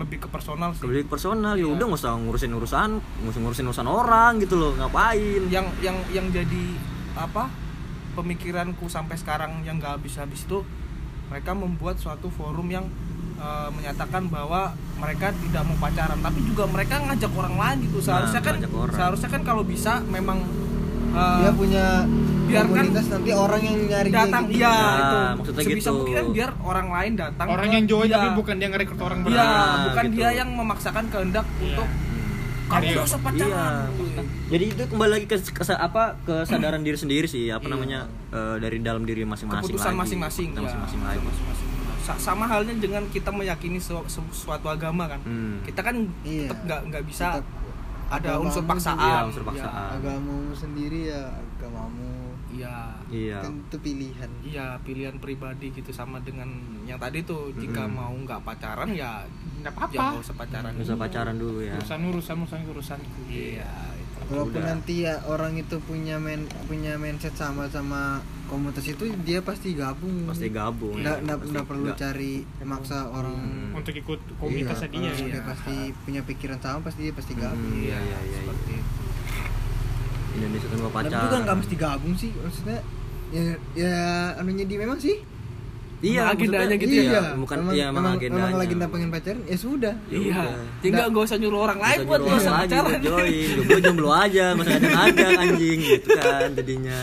lebih 0.00 0.18
ke 0.18 0.28
personal 0.28 0.72
sih. 0.72 0.82
lebih 0.82 1.04
personal 1.06 1.54
ya 1.54 1.62
Iya. 1.62 1.70
udah 1.70 1.84
nggak 1.86 2.00
usah 2.00 2.12
ngurusin 2.16 2.50
urusan 2.50 2.90
ngurusin 3.20 3.40
ngurusin 3.42 3.64
urusan 3.66 3.86
orang 3.86 4.32
gitu 4.38 4.56
loh 4.56 4.72
ngapain 4.74 5.42
Yang 5.46 5.66
yang 5.78 5.96
yang 6.10 6.26
jadi 6.30 6.64
apa? 7.14 7.52
Pemikiranku 8.10 8.86
sampai 8.86 9.14
sekarang 9.14 9.62
yang 9.62 9.76
nggak 9.76 9.96
habis-habis 9.96 10.42
itu 10.42 10.64
mereka 11.26 11.52
membuat 11.52 11.94
suatu 11.96 12.26
forum 12.28 12.66
yang 12.66 12.88
eh, 13.36 13.68
menyatakan 13.70 14.26
bahwa 14.26 14.72
mereka 14.96 15.30
tidak 15.32 15.62
mau 15.62 15.78
pacaran 15.78 16.18
tapi 16.18 16.42
juga 16.42 16.66
mereka 16.66 16.98
ngajak 16.98 17.30
orang 17.30 17.54
lain 17.54 17.76
gitu 17.86 17.98
seharusnya 18.00 18.40
kan 18.40 18.58
ngajak 18.58 18.72
orang. 18.74 18.92
seharusnya 18.92 19.30
kan 19.30 19.42
kalau 19.42 19.62
bisa 19.62 20.02
memang 20.04 20.42
eh, 21.12 21.36
dia 21.36 21.50
punya 21.52 21.84
biarkan 22.44 22.70
komunitas 22.82 23.06
nanti 23.08 23.30
orang 23.32 23.60
yang 23.60 23.76
nyari 23.84 24.08
dia 24.08 24.18
datang 24.20 24.42
gitu. 24.44 24.58
iya 24.58 24.70
Nah, 24.70 24.96
itu 24.96 25.16
maksudnya 25.36 25.62
sebisa 25.62 25.78
gitu. 25.80 25.94
mungkin 25.94 26.14
kan 26.14 26.26
biar 26.30 26.50
orang 26.60 26.88
lain 26.88 27.12
datang 27.14 27.46
orang 27.48 27.64
ke 27.64 27.72
yang 27.72 27.84
join 27.86 28.04
dia. 28.04 28.14
tapi 28.16 28.28
bukan 28.32 28.54
dia 28.56 28.68
ngerekrut 28.68 29.00
orang 29.00 29.18
Iya, 29.18 29.26
benar 29.26 29.44
Nah, 29.44 29.76
bukan 29.84 30.04
gitu. 30.04 30.16
dia 30.16 30.28
yang 30.32 30.48
memaksakan 30.52 31.04
kehendak 31.08 31.46
Iya. 31.48 31.62
untuk 31.64 31.88
kamu 32.66 32.82
Iya. 32.84 32.94
gak 32.94 33.04
usah 33.04 33.20
pacaran. 33.20 33.74
Iya. 33.90 34.22
Jadi 34.48 34.64
itu 34.68 34.82
kembali 34.86 35.10
lagi 35.10 35.26
ke, 35.26 35.36
ke 35.42 35.62
apa 35.72 36.02
kesadaran 36.20 36.80
diri 36.80 36.94
sendiri 36.94 37.26
sih 37.26 37.44
apa 37.48 37.62
Iya. 37.62 37.72
namanya 37.72 38.00
eh, 38.30 38.56
dari 38.58 38.78
dalam 38.80 39.02
diri 39.02 39.22
masing-masing 39.22 39.66
Keputusan 39.68 39.94
masing-masing. 39.94 40.48
Keputusan 40.52 40.78
ya, 40.78 40.82
masing-masing 40.84 41.20
lagi. 41.20 42.18
sama 42.18 42.42
halnya 42.44 42.74
dengan 42.74 43.06
kita 43.06 43.30
meyakini 43.30 43.78
su- 43.78 44.02
su- 44.06 44.26
suatu 44.32 44.66
agama 44.66 45.06
kan. 45.06 45.22
Hmm. 45.22 45.62
Kita 45.62 45.78
kan 45.80 45.94
Iya. 46.20 46.42
tetap 46.44 46.58
nggak 46.60 46.80
nggak 46.90 47.02
bisa 47.06 47.26
Tetap 47.32 47.46
ada 48.10 48.26
agamamu 48.28 48.44
unsur 48.44 48.64
paksaan. 48.64 48.98
Iya, 48.98 49.18
unsur 49.24 49.44
paksaan. 49.44 49.88
agamamu 49.96 50.36
sendiri 50.52 51.00
ya 51.06 51.22
agamamu 51.54 52.10
Iya. 52.50 52.76
Iya. 53.08 53.38
kan 53.40 53.54
itu 53.56 53.76
pilihan 53.78 54.30
Iya, 54.42 54.74
pilihan 54.82 55.14
pribadi 55.16 55.70
gitu 55.70 55.90
sama 55.90 56.18
dengan 56.18 56.50
yang 56.82 56.98
tadi 56.98 57.22
tuh 57.22 57.54
jika 57.54 57.86
mau 57.86 58.10
nggak 58.12 58.42
pacaran 58.42 58.90
ya 58.90 59.22
nggak 59.62 59.70
ya 59.70 59.78
apa-apa 59.78 60.02
nggak 60.12 60.24
usah 60.26 60.36
pacaran. 60.36 60.70
Nggak 60.74 60.82
usah 60.82 60.92
dulu. 60.92 61.04
pacaran 61.06 61.36
dulu 61.36 61.58
ya. 61.62 61.74
urusan 61.76 62.00
urusan 62.04 62.36
urusan 62.42 62.60
urusanku 62.66 63.20
Iya, 63.30 63.70
itu. 63.94 64.18
walaupun 64.28 64.58
Udah. 64.58 64.66
nanti 64.66 64.94
ya 65.00 65.14
orang 65.24 65.54
itu 65.54 65.76
punya 65.80 66.18
men 66.18 66.42
punya 66.66 66.98
mindset 66.98 67.32
sama 67.32 67.70
sama 67.70 68.18
komunitas 68.50 68.82
itu 68.84 69.04
dia 69.22 69.38
pasti 69.40 69.72
gabung 69.72 70.26
Pasti 70.26 70.50
gabung. 70.50 70.98
nggak 70.98 71.16
ya. 71.22 71.34
nggak 71.46 71.64
perlu 71.64 71.86
nggak. 71.86 71.96
cari 71.96 72.32
maksa 72.60 73.06
orang 73.08 73.38
Hmm. 73.38 73.78
untuk 73.78 73.94
ikut 73.94 74.18
komunitasnya 74.34 74.88
Iya, 74.88 74.92
dia 74.92 75.06
orang 75.06 75.22
iya. 75.22 75.32
dia 75.32 75.42
pasti 75.46 75.74
punya 75.96 76.20
pikiran 76.20 76.58
sama 76.58 76.78
pasti 76.82 77.00
dia 77.00 77.14
pasti 77.14 77.32
Hmm, 77.32 77.42
gabung 77.44 77.72
Iya 77.72 77.96
iya 77.96 78.18
iya. 78.20 78.38
seperti 78.40 78.72
itu. 78.74 79.02
Indonesia 80.32 80.68
tanpa 80.68 80.82
tapi 80.84 80.94
pacaran. 81.00 81.22
juga 81.22 81.36
nggak 81.40 81.56
mesti 81.56 81.74
gabung 81.76 82.14
sih 82.14 82.30
maksudnya 82.36 82.78
ya 83.30 83.42
ya 83.72 83.94
anunya 84.36 84.64
dia 84.64 84.78
memang 84.80 84.98
sih 84.98 85.16
Iya, 86.00 86.22
Emang 86.22 86.32
agendanya 86.32 86.76
gitu 86.76 86.94
iya, 86.96 87.12
ya? 87.12 87.22
bukan 87.36 87.56
memang, 87.60 87.74
iya 87.74 87.84
emang 87.84 87.96
memang, 87.98 88.14
agendanya. 88.16 88.40
memang 88.42 88.56
lagi 88.56 88.72
nggak 88.72 88.90
pengen 88.90 89.08
pacaran 89.10 89.40
ya 89.44 89.56
sudah 89.58 89.94
Ya 90.06 90.16
iya. 90.16 90.32
udah. 90.40 90.64
Jadi 90.80 90.88
nggak 91.06 91.22
usah 91.22 91.36
nyuruh 91.36 91.60
orang 91.60 91.78
lain 91.78 91.98
buat 92.02 92.20
lagi 92.22 92.48
pacaran. 92.48 92.98
join 93.00 93.48
gue 93.60 93.80
jomblo 93.80 94.10
aja 94.10 94.44
nggak 94.50 94.64
usah 94.64 94.80
ngajak 94.80 95.30
anjing 95.38 95.78
gitu 95.78 96.08
kan 96.14 96.48
jadinya 96.54 96.98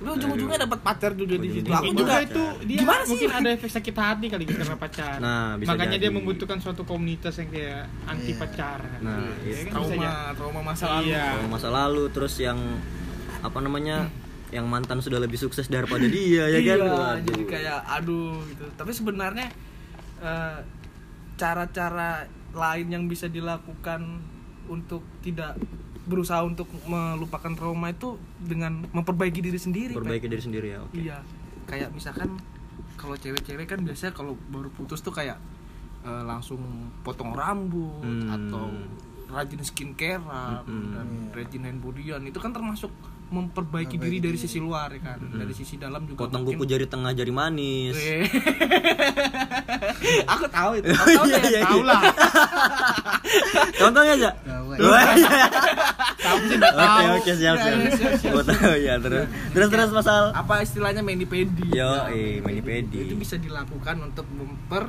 Lu 0.00 0.08
ujung-ujungnya 0.10 0.58
dapat 0.58 0.78
pacar 0.80 1.10
juga 1.12 1.34
di 1.36 1.48
situ. 1.50 1.68
Aku 1.68 1.92
juga 1.92 2.14
itu 2.18 2.42
dia 2.64 2.78
Gimana 2.80 3.02
sih? 3.02 3.10
mungkin 3.12 3.30
ada 3.30 3.48
efek 3.50 3.70
sakit 3.70 3.94
hati 3.94 4.26
kali 4.26 4.42
gitu 4.42 4.56
karena 4.58 4.76
pacar. 4.78 5.16
Nah, 5.18 5.44
bisa 5.54 5.68
Makanya 5.70 5.96
dia 5.98 6.10
membutuhkan 6.10 6.58
suatu 6.58 6.82
komunitas 6.82 7.36
yang 7.36 7.48
kayak 7.50 7.80
anti 8.04 8.30
Iya. 8.30 8.40
pacaran. 8.40 8.98
Nah, 9.00 9.20
Ya 9.42 9.52
itu. 9.54 9.68
kan, 9.68 9.80
bisa 9.80 9.94
trauma, 9.94 10.12
trauma 10.32 10.60
masa 10.62 10.84
lalu. 10.90 11.04
Iya. 11.06 11.24
kalau 11.30 11.48
masa 11.50 11.68
lalu 11.68 12.02
terus 12.08 12.34
yang 12.38 12.56
apa 13.40 13.58
namanya 13.60 14.08
yang 14.54 14.64
mantan 14.64 14.98
sudah 14.98 15.18
lebih 15.18 15.34
sukses 15.34 15.66
daripada 15.66 16.06
dia 16.06 16.46
ya 16.46 16.60
kan 16.62 16.78
Iya, 16.78 16.86
Waduh. 16.86 17.18
jadi 17.24 17.42
kayak 17.44 17.78
aduh 17.92 18.38
gitu. 18.46 18.64
Tapi 18.72 18.90
sebenarnya 18.90 19.46
eh, 20.20 20.58
cara-cara 21.34 22.30
lain 22.50 22.86
yang 22.88 23.04
bisa 23.04 23.26
dilakukan 23.26 24.22
untuk 24.66 25.02
tidak 25.20 25.58
berusaha 26.04 26.40
untuk 26.40 26.68
melupakan 26.84 27.50
trauma 27.50 27.90
itu 27.90 28.14
dengan 28.38 28.86
memperbaiki 28.86 29.40
diri 29.40 29.58
sendiri. 29.58 29.92
Perbaiki 29.92 30.26
diri 30.26 30.40
sendiri 30.40 30.66
ya 30.70 30.78
oke 30.80 30.94
Iya. 30.94 31.18
Kayak 31.64 31.90
misalkan 31.90 32.38
kalau 32.94 33.16
cewek-cewek 33.16 33.66
kan 33.66 33.82
biasanya 33.82 34.12
kalau 34.12 34.38
baru 34.48 34.70
putus 34.70 35.00
tuh 35.00 35.10
kayak 35.10 35.36
eh, 36.02 36.22
langsung 36.22 36.60
potong 37.00 37.34
rambut 37.34 38.04
Hmm. 38.04 38.28
atau 38.30 38.70
rajin 39.26 39.58
skincare 39.60 40.22
Hmm. 40.62 40.94
dan 40.94 41.08
rajin 41.32 41.64
hand 41.64 41.80
bodyan 41.80 42.22
itu 42.22 42.38
kan 42.38 42.52
termasuk 42.52 42.92
memperbaiki 43.26 43.96
diri 43.96 44.18
dari 44.18 44.36
sisi 44.36 44.56
luar 44.56 44.88
ya 44.90 45.00
kan. 45.04 45.18
Dari 45.18 45.50
sisi 45.50 45.74
dalam 45.74 46.04
juga 46.04 46.24
potong 46.24 46.42
mungkin- 46.42 46.56
kuku 46.56 46.64
jari 46.66 46.86
tengah 46.86 47.10
jari 47.10 47.30
manis. 47.30 47.96
Aku 50.28 50.44
tahu 50.46 50.70
itu. 50.76 50.88
Aku 50.88 51.08
tahu 51.16 51.26
Iya, 51.26 51.38
deh. 51.38 51.50
iya, 51.50 51.60
Tahu 51.62 51.80
lah. 51.82 52.00
contohnya 53.74 54.12
aja 54.14 54.30
Gawat. 54.38 54.76
Wah, 54.80 55.06
iya. 55.14 55.44
Kamu 56.16 56.42
sih 56.46 56.56
Oke 56.56 56.66
tahu. 56.66 57.08
oke 57.14 57.32
siap 57.32 57.54
Ya, 57.54 57.64
siap. 57.90 58.14
ya, 58.16 58.42
tahu 58.42 58.74
ya 58.78 58.94
terus 58.98 59.24
terus 59.50 59.68
terus 59.68 59.90
masal. 59.92 60.32
apa 60.32 60.54
istilahnya 60.60 61.00
manipedi 61.00 61.68
Yo, 61.70 61.84
Nah, 61.84 62.10
eh 62.10 62.40
manipedi. 62.40 63.04
itu 63.04 63.14
bisa 63.14 63.36
dilakukan 63.36 63.96
untuk 64.02 64.24
memper 64.28 64.88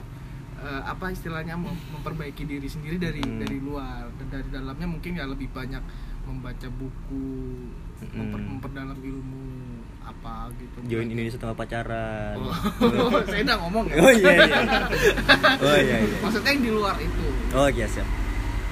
eh, 0.58 0.82
apa 0.84 1.10
istilahnya 1.10 1.54
mem- 1.56 1.78
memperbaiki 1.92 2.44
diri 2.44 2.66
sendiri 2.66 2.98
dari 2.98 3.22
Hmm. 3.22 3.38
dari 3.38 3.58
luar 3.58 4.10
dan 4.16 4.28
dari 4.32 4.48
dalamnya 4.50 4.88
mungkin 4.88 5.12
ya 5.14 5.26
lebih 5.26 5.50
banyak 5.50 5.84
membaca 6.26 6.68
buku 6.72 7.26
memper- 8.06 8.36
Hmm. 8.36 8.48
memperdalam 8.54 8.98
ilmu 8.98 9.44
apa 10.02 10.34
gitu 10.54 10.78
Join 10.86 11.08
Indonesia 11.08 11.38
tanpa 11.38 11.64
pacaran. 11.64 12.36
oh, 12.38 12.54
saya 13.26 13.42
udah 13.42 13.58
ngomong 13.60 13.86
ya 13.88 13.96
Oh 13.98 14.12
iya 14.12 14.32
iya. 14.40 14.60
Oh 15.66 15.78
iya 15.78 15.98
iya. 16.00 16.18
maksudnya 16.20 16.50
yang 16.50 16.62
di 16.62 16.72
luar 16.72 16.96
itu 16.98 17.26
Oh 17.52 17.68
iya 17.68 17.86
siap. 17.86 18.06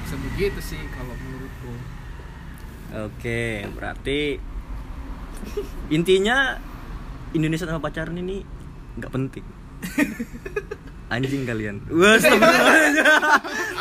bisa 0.04 0.16
begitu 0.22 0.60
sih 0.60 0.82
kalau 0.90 1.14
menurutku 1.16 1.74
Oke, 2.94 3.66
berarti 3.72 4.38
intinya 5.90 6.62
Indonesia 7.32 7.66
tanpa 7.66 7.90
pacaran 7.90 8.14
ini 8.16 8.46
nggak 8.94 9.10
penting. 9.10 9.46
Anjing 11.14 11.46
kalian. 11.46 11.76
Wah. 11.90 12.18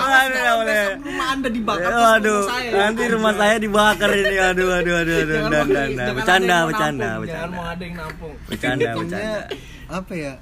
Aduh, 0.02 0.36
ya 0.36 0.52
boleh. 0.54 0.82
rumah 1.00 1.26
anda 1.30 1.48
dibakar 1.48 1.88
terus 1.88 2.04
Waduh, 2.04 2.40
saya 2.44 2.68
nanti 2.76 3.02
rumah 3.08 3.32
saya 3.32 3.56
dibakar 3.56 4.10
ini. 4.12 4.36
Aduh, 4.38 4.68
aduh, 4.70 4.94
aduh, 4.98 5.16
aduh. 5.16 5.38
Jangan 5.38 5.50
Dan, 5.50 5.66
dan, 5.66 5.88
dan. 5.94 6.12
Bercanda, 6.12 6.56
bercanda, 6.62 7.08
nampung, 7.08 7.24
jangan 7.24 7.48
mau 7.48 7.62
bercanda. 7.62 7.72
ada 7.72 7.82
yang 7.82 7.96
nampung 7.96 8.34
Bercanda, 8.44 8.88
bercanda. 8.92 9.40
apa 9.88 10.12
ya 10.14 10.32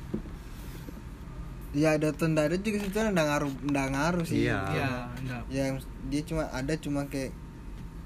ya 1.70 1.88
ada 1.92 2.08
nggak 2.10 2.44
ada 2.44 2.56
juga 2.58 2.78
situ 2.80 2.98
nggak 2.98 3.14
ngaruh 3.24 3.52
nggak 3.64 3.86
ngaruh 3.88 4.24
sih 4.24 4.42
Iya. 4.42 4.58
ya 4.68 4.88
enggak 5.16 5.42
yang 5.48 5.74
dia 6.06 6.22
cuma 6.24 6.42
ada 6.50 6.74
cuma 6.76 7.00
kayak 7.06 7.30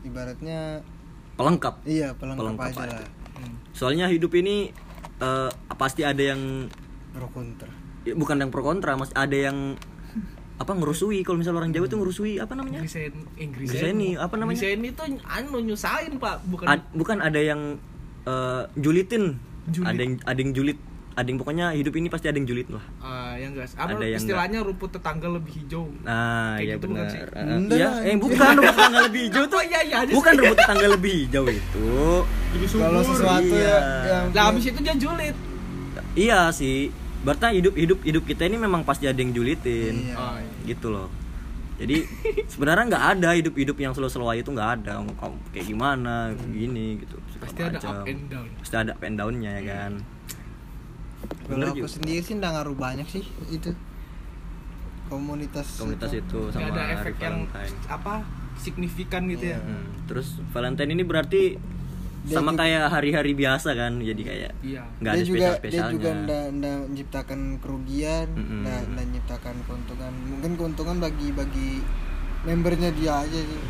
ibaratnya 0.02 0.84
Pelengkap. 1.34 1.74
iya 1.84 2.12
pelengkap, 2.12 2.44
Pelengkap 2.44 2.68
aja 2.70 2.84
aja. 2.86 3.00
lah. 3.00 3.08
Soalnya 3.72 4.06
hidup 4.06 4.32
ini 4.32 4.68
eh, 5.18 5.50
pasti 5.74 6.00
ada 6.00 6.20
yang 6.20 6.68
pro 7.10 7.24
kontra 7.30 7.72
ya, 8.04 8.14
bukan 8.14 8.36
yang 8.38 8.48
pro 8.48 8.60
kontra, 8.60 8.94
mas 8.94 9.10
ada 9.12 9.32
yang 9.32 9.76
apa 10.54 10.70
ngerusui 10.70 11.20
kalau 11.20 11.36
misalnya 11.36 11.58
orang 11.58 11.72
Jawa 11.72 11.84
itu 11.84 11.96
ngerusui 11.96 12.32
apa 12.38 12.54
namanya? 12.54 12.80
Grisen, 12.80 13.10
eh, 13.34 13.48
Griseni, 13.48 14.14
apa 14.14 14.34
namanya? 14.34 14.54
Griseni 14.56 14.88
itu 14.88 15.02
anu 15.24 15.58
nyusahin 15.60 16.16
pak, 16.16 16.44
bukan 16.44 16.66
Ad- 16.68 16.90
bukan 16.92 17.18
ada 17.18 17.36
yang 17.36 17.76
eh, 18.22 18.62
julitin 18.74 19.36
Julit. 19.66 19.88
ada 19.88 20.00
yang 20.00 20.14
ada 20.22 20.38
yang 20.38 20.52
julit 20.52 20.78
ada 21.14 21.24
yang 21.24 21.38
pokoknya 21.38 21.66
hidup 21.72 21.94
ini 21.94 22.08
pasti 22.08 22.26
ada 22.26 22.34
yang 22.34 22.44
julit 22.44 22.66
lah 22.68 22.82
Ah, 22.98 23.34
yang 23.34 23.50
enggak. 23.50 23.70
Apa 23.72 23.86
Ada 23.92 24.02
yang 24.04 24.18
istilahnya 24.18 24.58
rumput 24.60 24.90
tetangga 24.90 25.28
lebih 25.28 25.52
hijau. 25.56 25.86
nah 26.02 26.54
Kayak 26.54 26.66
ya 26.66 26.74
gitu 26.74 26.86
benar? 26.86 27.06
Eh, 27.06 27.22
iya 27.70 27.86
lah, 27.86 27.96
eh 28.02 28.16
bukan 28.16 28.50
rumput 28.52 28.74
tetangga 28.74 29.00
lebih 29.00 29.20
hijau 29.24 29.42
tuh 29.52 29.60
iya, 29.64 29.80
iya, 29.84 29.98
bukan 30.08 30.32
rumput 30.36 30.58
tetangga 30.58 30.86
lebih 30.88 31.12
hijau 31.20 31.44
itu 31.46 31.88
Lebih 32.50 32.66
subur. 32.68 32.82
kalau 32.84 33.00
sesuatu 33.04 33.54
Iya. 33.54 33.62
ya 33.64 33.78
yang 34.04 34.24
Lah 34.30 34.42
habis 34.48 34.64
itu 34.64 34.80
dia 34.80 34.94
julid. 34.96 35.36
iya 36.14 36.40
sih 36.50 36.90
berarti 37.24 37.56
hidup 37.56 37.74
hidup 37.74 37.98
hidup 38.00 38.22
kita 38.22 38.44
ini 38.44 38.56
memang 38.56 38.82
pasti 38.82 39.04
ada 39.04 39.16
yang 39.16 39.32
julitin 39.32 39.94
Iya. 40.06 40.14
Oh, 40.14 40.36
iya. 40.36 40.52
gitu 40.66 40.88
loh 40.88 41.08
jadi 41.74 42.06
sebenarnya 42.52 42.84
nggak 42.86 43.04
ada 43.12 43.28
hidup 43.32 43.54
hidup 43.54 43.76
yang 43.76 43.90
slow 43.90 44.06
slow 44.06 44.30
itu 44.30 44.46
nggak 44.46 44.70
ada 44.78 45.00
kamu 45.02 45.36
kayak 45.50 45.66
gimana 45.66 46.14
gini 46.46 47.00
gitu 47.00 47.16
Pasti 47.36 47.60
ada 47.60 47.76
macam. 47.76 47.92
up 47.94 48.06
and 48.06 48.22
down. 48.26 48.46
pasti 48.56 48.74
ada 48.74 48.90
up 48.92 49.02
and 49.02 49.16
downnya 49.16 49.52
ya 49.54 49.62
kan 49.66 49.92
kalau 51.40 51.56
Bener 51.56 51.66
aku 51.70 51.76
juga. 51.78 51.88
sendiri 51.90 52.20
sih 52.20 52.34
nggak 52.34 52.52
ngaruh 52.52 52.76
banyak 52.78 53.08
sih 53.10 53.24
itu 53.50 53.72
komunitas 55.06 55.66
komunitas 55.76 56.12
itu 56.12 56.38
Nggak 56.42 56.54
sama 56.54 56.66
ada 56.66 56.80
hari 56.82 56.94
efek 56.94 57.14
yang 57.18 57.36
Valentine. 57.46 57.74
apa 57.88 58.14
signifikan 58.54 59.22
gitu 59.26 59.44
ya. 59.46 59.58
Iya. 59.58 59.60
Hmm, 59.60 59.86
terus 60.06 60.26
Valentine 60.50 60.90
ini 60.90 61.02
berarti 61.02 61.42
Dia 62.24 62.34
sama 62.34 62.50
juga- 62.50 62.60
kayak 62.62 62.82
hari-hari 62.88 63.32
biasa 63.32 63.68
kan 63.72 63.92
jadi 63.96 64.22
kayak 64.22 64.52
Iya. 64.60 64.82
nggak 64.96 65.12
ada 65.12 65.18
dia 65.18 65.26
juga 65.26 65.46
spesial 65.52 65.84
dia 65.84 65.92
juga 65.92 66.08
spesialnya 66.08 66.24
ndak 66.24 66.44
ndak 66.54 66.76
menciptakan 66.86 67.40
kerugian 67.58 68.26
Mm-mm. 68.32 68.60
ndak 68.62 68.80
ndak 68.86 69.04
menciptakan 69.04 69.54
keuntungan 69.62 70.12
mungkin 70.24 70.52
keuntungan 70.54 70.96
bagi 70.98 71.28
bagi 71.30 71.70
membernya 72.42 72.90
dia 72.90 73.12
aja 73.20 73.40
sih 73.40 73.62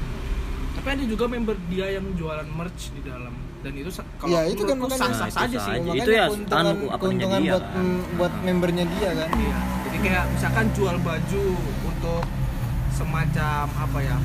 Tapi 0.75 0.89
ada 0.91 1.05
juga 1.05 1.25
member 1.27 1.55
dia 1.67 1.87
yang 1.89 2.07
jualan 2.13 2.49
merch 2.49 2.91
di 2.91 3.03
dalam 3.03 3.31
dan 3.61 3.73
itu 3.73 3.89
kalau 4.17 4.29
Ya, 4.29 4.41
itu 4.45 4.63
kan 4.63 4.77
Nah, 4.77 5.31
saja 5.31 5.57
sah 5.57 5.71
sih. 5.71 5.79
aja. 5.81 5.91
Itu 5.97 6.11
ya, 6.13 6.27
keuntungan, 6.29 6.65
anu, 6.69 6.85
apa 6.85 6.99
keuntungan 7.01 7.31
namanya 7.33 7.41
dia 7.41 7.53
buat 7.53 7.65
kan. 7.65 7.79
mm, 7.81 8.01
buat 8.19 8.33
membernya 8.43 8.85
dia 8.89 9.11
kan 9.15 9.31
Iya. 9.33 9.59
Jadi 9.81 9.99
kayak 10.01 10.25
misalkan 10.31 10.67
jual 10.71 10.97
baju 11.01 11.45
untuk 11.85 12.23
semacam 12.93 13.65
apa 13.71 13.99
ya? 14.01 14.17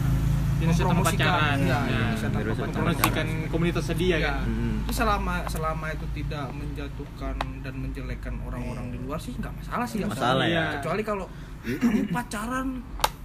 Indonesia 0.60 0.84
tanpa 0.84 1.04
pacaran. 1.08 1.58
Iya, 1.64 1.80
Ya, 1.88 2.04
pacaran. 2.20 2.56
mempromosikan 2.60 3.28
komunitas 3.48 3.84
sedia 3.88 4.16
Iya. 4.20 4.28
kan. 4.28 4.48
Itu 4.84 4.92
selama 4.92 5.36
selama 5.48 5.86
itu 5.96 6.06
tidak 6.12 6.46
menjatuhkan 6.52 7.36
dan 7.64 7.74
menjelekkan 7.80 8.34
orang-orang 8.44 8.92
di 8.92 8.98
luar 9.00 9.20
sih 9.24 9.32
nggak 9.40 9.54
masalah 9.56 9.86
sih. 9.88 10.04
Nggak 10.04 10.12
masalah 10.20 10.46
ya. 10.46 10.66
Kecuali 10.82 11.02
kalau 11.08 11.26
kamu 11.64 12.02
pacaran 12.12 12.68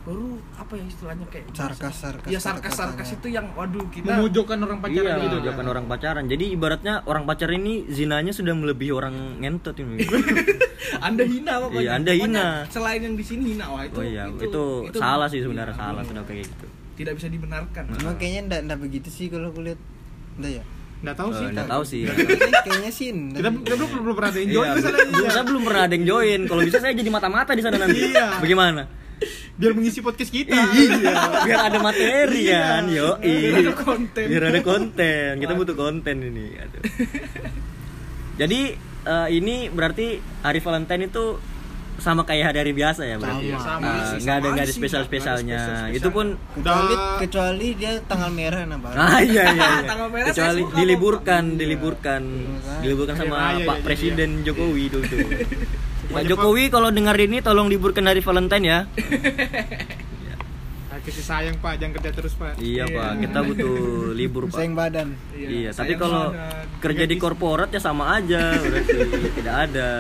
baru 0.04 0.36
apa 0.60 0.76
ya 0.76 0.84
istilahnya 0.84 1.24
kayak 1.32 1.48
Sarkas, 1.56 1.96
sarkas 1.96 2.28
Ya 2.28 2.36
sarkas 2.36 2.76
sarkas 2.76 3.16
itu 3.16 3.32
yang 3.32 3.48
waduh 3.56 3.88
kita 3.88 4.20
memojokkan 4.20 4.60
orang 4.60 4.78
pacaran 4.84 5.00
iya, 5.00 5.16
gitu 5.16 5.36
menunjukkan 5.40 5.66
orang 5.72 5.84
pacaran. 5.88 6.24
Jadi 6.28 6.44
ibaratnya 6.52 6.94
orang 7.08 7.24
pacaran 7.24 7.56
ini 7.64 7.88
zinanya 7.88 8.32
sudah 8.36 8.52
melebihi 8.52 8.92
orang 8.92 9.40
ngentot 9.40 9.72
ini. 9.80 10.04
Anda 11.08 11.24
hina 11.24 11.52
pokoknya. 11.56 11.80
Iya, 11.80 11.90
Anda 11.96 12.12
Pokoknya 12.12 12.28
hina. 12.28 12.46
Selain 12.68 13.00
yang 13.00 13.16
di 13.16 13.24
sini 13.24 13.56
hina 13.56 13.66
wah 13.72 13.82
itu 13.88 13.96
oh 13.96 14.04
iya, 14.04 14.24
itu, 14.28 14.64
salah 15.00 15.26
sih 15.32 15.40
sebenarnya 15.40 15.72
iya, 15.72 15.80
salah 15.80 16.02
iya. 16.04 16.08
sudah 16.12 16.24
kayak 16.28 16.44
gitu. 16.52 16.66
Tidak 16.94 17.12
bisa 17.12 17.26
dibenarkan. 17.26 17.84
cuma 17.92 18.14
kayaknya 18.14 18.40
ndak 18.46 18.60
ndak 18.64 18.78
begitu 18.80 19.08
sih 19.08 19.26
kalau 19.26 19.50
aku 19.50 19.62
lihat 19.62 19.80
ndak 20.36 20.52
ya 20.52 20.64
nggak 21.04 21.16
tahu 21.16 21.30
sih 21.30 21.44
Eh, 21.44 21.52
nggak 21.52 21.68
tahu 21.68 21.82
sih. 21.84 22.00
kayaknya 22.64 22.90
sih 22.90 23.08
kita, 23.12 23.44
sih. 23.44 23.60
kita 23.60 23.74
belum 23.76 23.90
belum 24.00 24.14
pernah 24.14 24.30
ada 24.30 24.38
yang 24.38 24.48
Iya, 24.48 24.56
join 24.56 24.70
belum- 24.72 25.30
saya 25.30 25.44
belum 25.44 25.62
pernah 25.62 25.82
ada 25.82 25.94
yang 25.94 26.06
join. 26.06 26.40
Kalau 26.44 26.62
bisa 26.62 26.78
saya 26.78 26.92
jadi 26.92 27.10
mata-mata 27.10 27.50
di 27.50 27.60
sana 27.60 27.76
nanti. 27.76 28.00
Iya. 28.08 28.26
Bagaimana? 28.38 28.82
biar 29.54 29.70
mengisi 29.70 30.02
podcast 30.02 30.28
kita 30.28 30.50
iya, 30.50 31.14
biar 31.46 31.60
ada 31.64 31.78
materi 31.78 32.42
Iya. 32.44 32.58
kan, 32.74 32.84
yo. 32.88 33.08
Biar 33.16 33.54
ada 33.60 33.72
konten. 33.76 34.24
Biar 34.26 34.44
ada 34.44 34.60
konten. 34.60 35.30
Kita 35.38 35.52
butuh 35.54 35.76
konten 35.76 36.16
ini. 36.20 36.46
Aduh. 36.56 36.82
Jadi 38.34 38.60
eh, 39.04 39.28
ini 39.30 39.68
berarti 39.68 40.06
hari 40.42 40.58
Valentine 40.58 41.06
itu 41.06 41.38
sama 41.96 42.22
kayak 42.22 42.44
hari-hari 42.48 42.72
biasa 42.72 43.02
ya 43.02 43.16
berarti. 43.16 43.48
Sama. 43.48 43.60
Sama 43.60 43.86
Eh, 43.86 44.02
sih, 44.04 44.18
nggak 44.20 44.34
ada 44.34 44.42
sama 44.42 44.52
nggak 44.52 44.64
ada 44.64 44.72
spesial 44.72 45.02
spesialnya. 45.02 45.58
spesial-spesialnya. 45.58 45.94
Itu 45.94 46.08
pun 46.10 46.26
kecuali 46.52 46.92
Udah- 46.92 47.18
kecuali 47.18 47.66
dia 47.74 47.92
tanggal 48.02 48.30
merah 48.30 48.62
nah 48.64 48.78
baru 48.78 48.96
Ah 48.96 49.20
iya 49.20 49.42
iya. 49.46 49.52
iya. 49.52 49.68
Tanggal 49.90 50.08
merah 50.08 50.24
saya 50.24 50.32
Kecuali 50.34 50.62
suka, 50.62 50.76
diliburkan, 50.76 51.44
Pak. 51.44 51.56
diliburkan, 51.56 52.22
Iya. 52.24 52.74
diliburkan 52.80 53.14
sama 53.16 53.34
Hari 53.36 53.44
raya 53.56 53.66
Pak 53.66 53.76
ya, 53.76 53.84
Presiden 53.84 54.30
Jokowi 54.42 54.84
dulu 54.88 55.04
tuh. 55.04 55.18
Pak 56.14 56.22
Jokowi 56.24 56.64
kalau 56.68 56.88
dengar 56.88 57.16
ini 57.16 57.38
tolong 57.40 57.66
liburkan 57.66 58.04
hari 58.04 58.20
Valentine 58.20 58.64
ya. 58.64 58.78
Kasih 61.04 61.20
sayang 61.20 61.60
pak 61.60 61.76
jangan 61.76 62.00
kerja 62.00 62.16
terus 62.16 62.32
pak 62.32 62.56
Iya 62.56 62.88
Pak, 62.88 63.20
kita 63.20 63.44
butuh 63.44 63.76
libur 64.10 64.48
Pak. 64.48 64.56
sayang 64.56 64.72
badan 64.72 65.12
Iya, 65.30 65.68
sayang 65.68 65.76
tapi 65.76 65.92
kalau 65.94 66.32
badan. 66.32 66.80
kerja 66.80 67.04
di 67.04 67.16
korporat 67.18 67.68
ya 67.68 67.76
sama 67.78 68.16
aja 68.16 68.56
berarti 68.56 68.96
tidak 69.36 69.56
ada. 69.68 69.90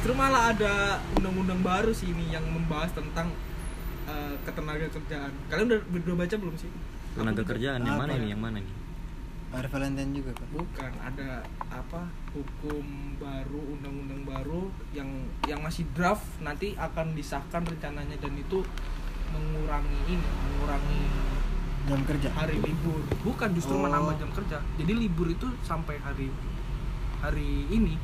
Justru 0.00 0.16
malah 0.16 0.56
ada 0.56 0.96
undang-undang 1.12 1.60
baru 1.60 1.92
sih 1.92 2.08
ini 2.08 2.32
yang 2.32 2.40
membahas 2.48 2.88
tentang 2.96 3.28
eh, 4.08 4.32
ketenaga 4.48 4.88
kerjaan. 4.88 5.28
Kalian 5.52 5.66
udah 5.68 5.80
udah 5.92 6.16
baca 6.24 6.34
belum 6.40 6.56
sih? 6.56 6.72
Tenaga 7.12 7.44
kerjaan 7.44 7.84
yang 7.84 8.00
mana 8.00 8.16
ya? 8.16 8.24
ini? 8.24 8.28
Yang 8.32 8.40
mana 8.40 8.56
nih? 8.64 8.74
hari 9.50 9.66
Valentine 9.66 10.14
juga 10.14 10.30
kan 10.32 10.48
Bukan, 10.56 10.92
ada 11.04 11.42
apa 11.68 12.06
hukum 12.32 12.86
baru, 13.20 13.60
undang-undang 13.76 14.22
baru 14.24 14.72
yang 14.96 15.10
yang 15.44 15.60
masih 15.60 15.84
draft 15.92 16.24
nanti 16.40 16.72
akan 16.80 17.12
disahkan 17.12 17.66
rencananya 17.68 18.16
dan 18.24 18.32
itu 18.40 18.64
mengurangi 19.36 20.00
ini, 20.08 20.24
mengurangi 20.24 21.02
jam 21.92 22.00
kerja 22.08 22.28
hari 22.32 22.56
libur. 22.56 23.04
Bukan 23.20 23.52
justru 23.52 23.76
Oh. 23.76 23.84
menambah 23.84 24.16
jam 24.16 24.32
kerja. 24.32 24.64
Jadi 24.80 24.92
libur 24.96 25.28
itu 25.28 25.44
sampai 25.60 26.00
hari 26.00 26.32
hari 27.20 27.68
ini. 27.68 28.00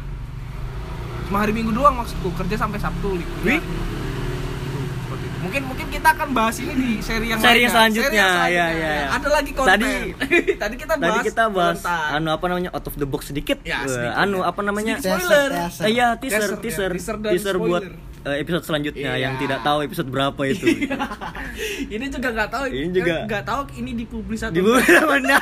Cuma 1.26 1.38
hari 1.38 1.50
Minggu 1.50 1.70
doang 1.70 1.96
maksudku, 1.96 2.30
kerja 2.32 2.54
sampai 2.56 2.78
Sabtu 2.78 3.08
libur. 3.12 3.40
Wih. 3.42 3.58
Seperti 3.58 5.24
itu. 5.24 5.38
Mungkin 5.38 5.62
mungkin 5.64 5.86
kita 5.88 6.08
akan 6.12 6.28
bahas 6.32 6.56
ini 6.58 6.72
di 6.72 6.90
seri 7.00 7.26
yang 7.28 7.38
Seri 7.38 7.62
ya. 7.62 7.70
selanjutnya, 7.70 8.08
Seri 8.08 8.18
yang 8.18 8.32
selanjutnya. 8.32 8.66
ya, 8.72 8.86
ya, 8.86 8.90
ya. 8.96 9.06
Ada 9.12 9.28
lagi 9.28 9.50
konten. 9.52 9.70
Tadi- 9.70 10.10
tadi 10.62 10.74
kita 10.76 10.94
bahas 10.96 11.12
Tadi 11.12 11.26
kita 11.26 11.44
bahas 11.48 11.78
anu 12.12 12.28
apa 12.30 12.44
namanya 12.46 12.70
out 12.70 12.84
of 12.84 12.94
the 12.94 13.04
box 13.04 13.30
sedikit. 13.30 13.58
Ya, 13.62 13.82
sedikit, 13.84 14.14
anu 14.16 14.38
ya. 14.40 14.50
apa 14.50 14.60
namanya? 14.62 14.94
Sedikit 14.96 15.18
Teaser, 15.18 15.22
spoiler. 15.22 15.50
teaser. 15.50 15.82
Eh, 15.82 15.90
Iya, 15.90 16.06
teaser, 16.14 16.40
Teaser, 16.40 16.50
ya. 16.50 16.58
teaser, 16.58 16.90
Teaser 16.90 17.16
teaser, 17.26 17.54
dan 17.56 17.62
buat 17.62 17.82
spoiler. 17.82 18.14
Episode 18.28 18.64
selanjutnya 18.64 19.12
Iya. 19.12 19.22
yang 19.22 19.34
tidak 19.36 19.60
tahu 19.60 19.78
episode 19.80 20.08
berapa 20.08 20.40
itu. 20.44 20.66
ini 21.94 22.06
juga 22.08 22.28
nggak 22.32 22.48
tahu 22.48 22.64
Ini 22.66 22.88
juga. 22.90 23.14
nggak 23.24 23.44
tahu 23.44 23.60
ini 23.76 23.90
dipublis 23.94 24.42
atau 24.42 24.52
di 24.52 24.62
mana? 24.62 25.38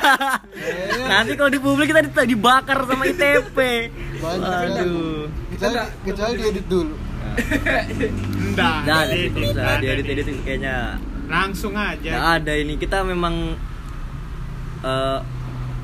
Nanti 1.11 1.33
kalau 1.33 1.49
di 1.49 1.57
publik 1.57 1.87
kita 1.87 2.01
di- 2.01 2.29
dibakar 2.29 2.83
sama 2.83 3.03
ITP. 3.03 3.57
Aduh. 4.21 5.25
kecuali 5.49 5.73
Kita- 5.73 5.91
kecuali 6.03 6.33
diedit 6.35 6.65
dulu 6.65 6.95
enggak 7.35 8.73
Nah, 8.85 9.03
bisa 9.11 9.51
enggak 9.51 9.77
diedit 9.81 10.05
edit. 10.07 10.23
edit 10.23 10.37
kayaknya 10.41 10.75
langsung 11.25 11.73
aja 11.73 12.11
nggak 12.11 12.27
ada 12.39 12.53
ini 12.53 12.73
kita 12.75 13.01
memang 13.01 13.55
eh, 14.81 15.19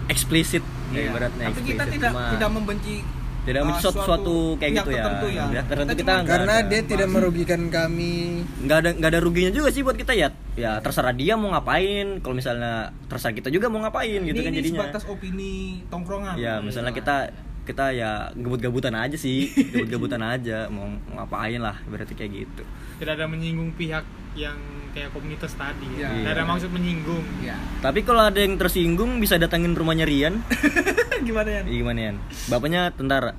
eksplisit 0.08 0.64
ya, 0.92 0.96
Iya. 0.98 1.10
ibaratnya 1.10 1.46
Tapi 1.50 1.62
kita 1.66 1.84
tidak 1.88 2.12
Cuma 2.14 2.32
tidak 2.32 2.50
membenci 2.52 2.94
tidak 3.42 3.62
uh, 3.66 3.80
suatu, 3.82 4.02
suatu 4.06 4.38
kayak 4.62 4.86
gitu 4.86 4.90
ya. 4.94 5.04
ya. 5.26 5.46
Ya, 5.50 5.62
tertentu 5.66 5.98
kita 5.98 6.14
nggak 6.22 6.30
karena 6.30 6.56
ada. 6.62 6.70
dia 6.70 6.82
tidak 6.86 7.08
merugikan 7.10 7.62
kami 7.74 8.46
nggak 8.62 8.78
ada 8.78 8.90
nggak 9.02 9.10
ada 9.10 9.20
ruginya 9.22 9.52
juga 9.52 9.74
sih 9.74 9.82
buat 9.82 9.98
kita 9.98 10.14
ya 10.14 10.30
ya 10.54 10.78
terserah 10.78 11.14
dia 11.18 11.34
mau 11.34 11.50
ngapain 11.50 12.22
kalau 12.22 12.38
misalnya 12.38 12.94
terserah 13.10 13.34
kita 13.34 13.50
juga 13.50 13.74
mau 13.74 13.82
ngapain 13.82 14.22
gitu 14.22 14.38
ini, 14.38 14.46
kan 14.46 14.54
ini 14.54 14.60
jadinya 14.62 14.80
sebatas 14.86 15.04
opini 15.10 15.82
tongkrongan. 15.90 16.38
ya 16.38 16.62
misalnya 16.62 16.94
kita 16.94 17.34
kita 17.66 17.94
ya 17.94 18.30
gebut-gebutan 18.38 18.94
aja 18.94 19.18
sih 19.18 19.50
gebut-gebutan 19.74 20.22
aja 20.22 20.70
mau 20.70 20.86
mau 21.10 21.26
ngapain 21.26 21.58
lah 21.58 21.82
berarti 21.90 22.14
kayak 22.14 22.46
gitu 22.46 22.64
tidak 23.02 23.18
ada 23.18 23.26
menyinggung 23.26 23.74
pihak 23.74 24.06
yang 24.38 24.58
kayak 24.92 25.10
komunitas 25.10 25.52
tadi 25.54 25.88
Iya. 25.94 26.06
ya. 26.06 26.10
Tidak 26.14 26.32
ada 26.34 26.44
maksud 26.46 26.70
menyinggung 26.70 27.24
Ya. 27.40 27.56
tapi 27.80 28.02
kalau 28.02 28.24
ada 28.24 28.38
yang 28.38 28.56
tersinggung 28.56 29.18
bisa 29.18 29.36
datangin 29.36 29.72
rumahnya 29.72 30.04
Rian 30.04 30.44
Gimana 31.28 31.50
ya? 31.50 31.62
Iya, 31.64 31.76
gimana 31.78 32.00
Yan 32.04 32.16
bapaknya 32.48 32.82
tentara 32.90 33.32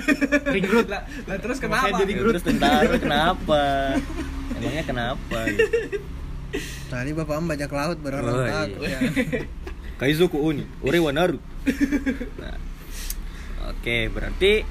ring 0.54 0.66
road 0.66 0.86
Lah, 0.86 1.02
lah 1.24 1.36
terus 1.36 1.58
kenapa? 1.58 1.96
jadi 1.96 2.12
Ya, 2.12 2.20
terus 2.22 2.42
tentara 2.42 2.94
kenapa 3.00 3.62
emangnya 4.52 4.84
kenapa 4.84 5.38
gitu. 5.46 5.98
tadi 6.86 7.10
bapak 7.12 7.34
om 7.34 7.46
bajak 7.46 7.70
laut 7.70 7.94
Oh, 7.94 8.02
berorang 8.02 8.36
iya. 8.36 8.50
takut 8.52 8.82
ya 8.84 9.00
Kaizoku 9.96 10.40
Oni, 10.40 10.64
Ore 10.80 10.96
wa 10.96 11.12
Naru. 11.12 11.36
Nah, 12.40 12.56
Oke, 13.68 14.08
berarti 14.08 14.64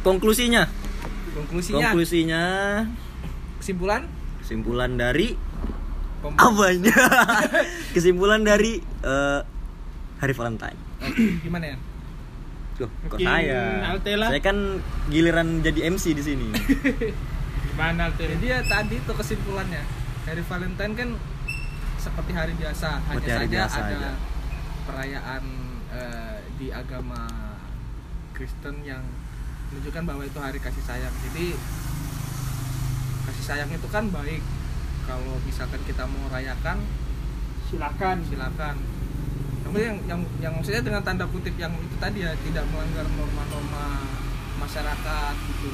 konklusinya. 0.00 0.68
Konklusinya, 1.32 1.88
Konklusinya 1.88 2.42
kesimpulan 3.56 4.04
kesimpulan 4.38 4.92
dari 4.94 5.32
pem- 6.24 6.34
apa 6.34 6.64
ini? 6.70 6.88
kesimpulan 7.92 8.40
dari 8.40 8.80
eh, 8.80 9.40
hari 10.16 10.32
Valentine. 10.32 10.78
Oke, 11.00 11.24
gimana 11.44 11.64
ya? 11.68 11.76
Loh, 12.74 12.90
kok 13.06 13.14
Mungkin 13.14 13.26
saya? 13.28 13.62
Altela. 13.86 14.26
Saya 14.32 14.40
kan 14.40 14.58
giliran 15.06 15.60
jadi 15.60 15.86
MC 15.86 16.10
di 16.10 16.24
sini. 16.24 16.48
gimana 17.70 18.06
Alter 18.06 18.26
Jadi 18.30 18.46
ya 18.46 18.62
tadi 18.62 18.96
tuh 19.02 19.14
kesimpulannya 19.14 19.82
hari 20.24 20.42
Valentine 20.42 20.94
kan 20.94 21.08
seperti 21.98 22.32
hari 22.32 22.52
biasa, 22.54 22.88
hanya 23.00 23.14
Seperti 23.14 23.30
hari 23.30 23.46
saja 23.46 23.54
biasa 23.54 23.76
ada 23.76 23.94
aja. 23.94 24.10
perayaan 24.84 25.42
eh, 25.90 26.36
di 26.54 26.68
agama 26.68 27.22
Kristen 28.30 28.82
yang 28.82 29.02
menunjukkan 29.70 30.02
bahwa 30.04 30.22
itu 30.22 30.38
hari 30.38 30.58
kasih 30.58 30.82
sayang. 30.82 31.14
Jadi 31.30 31.54
kasih 33.24 33.44
sayang 33.44 33.70
itu 33.70 33.88
kan 33.88 34.10
baik. 34.10 34.42
Kalau 35.04 35.36
misalkan 35.42 35.80
kita 35.84 36.04
mau 36.04 36.26
rayakan, 36.28 36.80
silakan 37.66 38.16
silakan. 38.24 38.76
Namun 39.64 39.80
yang 39.80 39.98
yang 40.06 40.20
yang 40.40 40.52
maksudnya 40.54 40.82
dengan 40.82 41.00
tanda 41.00 41.24
kutip 41.24 41.54
yang 41.54 41.72
itu 41.74 41.96
tadi 41.96 42.20
ya 42.20 42.32
tidak 42.38 42.64
melanggar 42.68 43.04
norma-norma 43.10 43.84
masyarakat 44.58 45.34
gitu. 45.50 45.70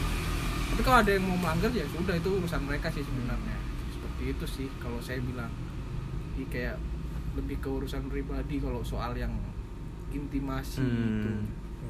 Tapi 0.70 0.80
kalau 0.80 0.98
ada 0.98 1.10
yang 1.10 1.24
mau 1.24 1.36
melanggar 1.36 1.70
ya 1.70 1.86
sudah 1.86 2.14
itu 2.14 2.30
urusan 2.32 2.62
mereka 2.62 2.88
sih 2.88 3.02
sebenarnya. 3.02 3.58
Seperti 3.90 4.22
itu 4.28 4.44
sih 4.46 4.68
kalau 4.78 4.98
saya 4.98 5.18
bilang. 5.20 5.50
Jadi 6.30 6.44
kayak 6.48 6.76
lebih 7.36 7.60
ke 7.60 7.68
urusan 7.68 8.08
pribadi 8.08 8.58
kalau 8.58 8.80
soal 8.80 9.12
yang 9.12 9.34
intimasi 10.10 10.80
Hmm. 10.80 10.96
gitu. 10.96 11.30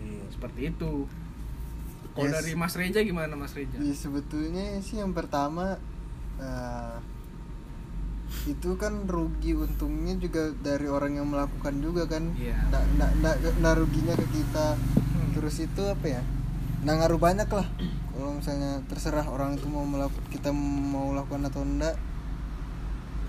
Iya. 0.00 0.24
Seperti 0.28 0.60
itu. 0.68 0.92
Kalau 2.10 2.26
Yes. 2.26 2.34
dari 2.36 2.52
Mas 2.52 2.74
Reja 2.74 3.00
gimana 3.00 3.32
Mas 3.32 3.54
Reja? 3.54 3.78
Ya, 3.78 3.94
sebetulnya 3.94 4.82
sih 4.82 4.98
yang 4.98 5.14
pertama 5.14 5.78
eh, 6.36 6.96
itu 8.42 8.70
kan 8.74 9.04
rugi 9.04 9.52
untungnya 9.52 10.16
juga 10.16 10.48
dari 10.54 10.86
orang 10.86 11.12
yang 11.14 11.28
melakukan 11.28 11.76
juga 11.78 12.06
kan 12.06 12.32
Iya. 12.32 12.56
nggak 12.66 12.84
nggak 12.94 13.10
nggak 13.18 13.36
nggak 13.58 13.74
ruginya 13.76 14.14
ke 14.14 14.26
kita 14.30 14.68
Hmm. 15.10 15.30
terus 15.34 15.56
itu 15.58 15.82
apa 15.82 16.06
ya 16.08 16.22
nah 16.80 16.96
ngaruh 16.96 17.18
banyak 17.18 17.44
lah 17.46 17.66
kalau 18.10 18.30
misalnya 18.32 18.80
terserah 18.86 19.24
orang 19.24 19.54
itu 19.54 19.66
mau 19.66 19.84
melakukan 19.84 20.24
kita 20.28 20.48
mau 20.52 21.12
lakukan 21.12 21.44
atau 21.44 21.60
enggak 21.60 21.94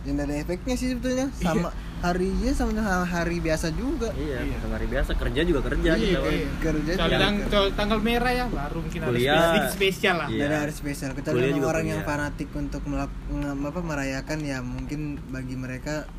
ya 0.02 0.10
nggak 0.12 0.26
ada 0.26 0.36
efeknya 0.40 0.74
sih 0.74 0.88
sebetulnya 0.90 1.30
sama 1.32 1.70
harinya 2.02 2.52
sama 2.52 2.74
hari 3.06 3.38
biasa 3.38 3.70
juga 3.72 4.10
iya, 4.14 4.42
Iya. 4.42 4.58
hari 4.66 4.88
biasa 4.88 5.14
kerja 5.14 5.42
juga 5.44 5.60
kerja 5.64 5.92
Iya. 5.94 6.18
Bang. 6.18 6.34
iya. 6.34 6.48
kerja 6.58 6.92
juga 6.98 7.18
tang- 7.20 7.38
kerja. 7.40 7.52
soal 7.52 7.68
tanggal 7.72 8.00
merah 8.00 8.34
ya 8.34 8.46
baru 8.48 8.78
mungkin 8.82 9.00
ada 9.00 9.08
Kuliah. 9.08 9.22
spesial, 9.22 9.46
sedikit 9.46 9.72
spesial 9.72 10.16
lah 10.18 10.28
Iya. 10.28 10.44
Ada 10.44 10.58
hari 10.60 10.74
spesial 10.74 11.12
kecuali 11.14 11.38
orang 11.62 11.86
yang 11.88 12.02
kuliah. 12.02 12.10
fanatik 12.10 12.50
untuk 12.52 12.82
melak- 12.84 13.22
apa 13.64 13.80
merayakan 13.80 14.40
ya 14.42 14.58
mungkin 14.60 15.00
bagi 15.28 15.54
mereka 15.56 16.10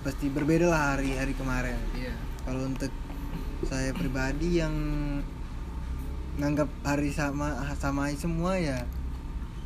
pasti 0.00 0.26
berbeda 0.28 0.66
lah 0.66 0.94
hari-hari 0.94 1.34
kemarin 1.34 1.74
Iya. 1.92 2.14
kalau 2.42 2.62
untuk 2.64 2.94
saya 3.64 3.90
pribadi 3.90 4.56
yang 4.56 4.74
nganggap 6.36 6.68
hari 6.84 7.10
sama 7.10 7.48
sama 7.74 8.12
semua 8.14 8.54
ya 8.54 8.84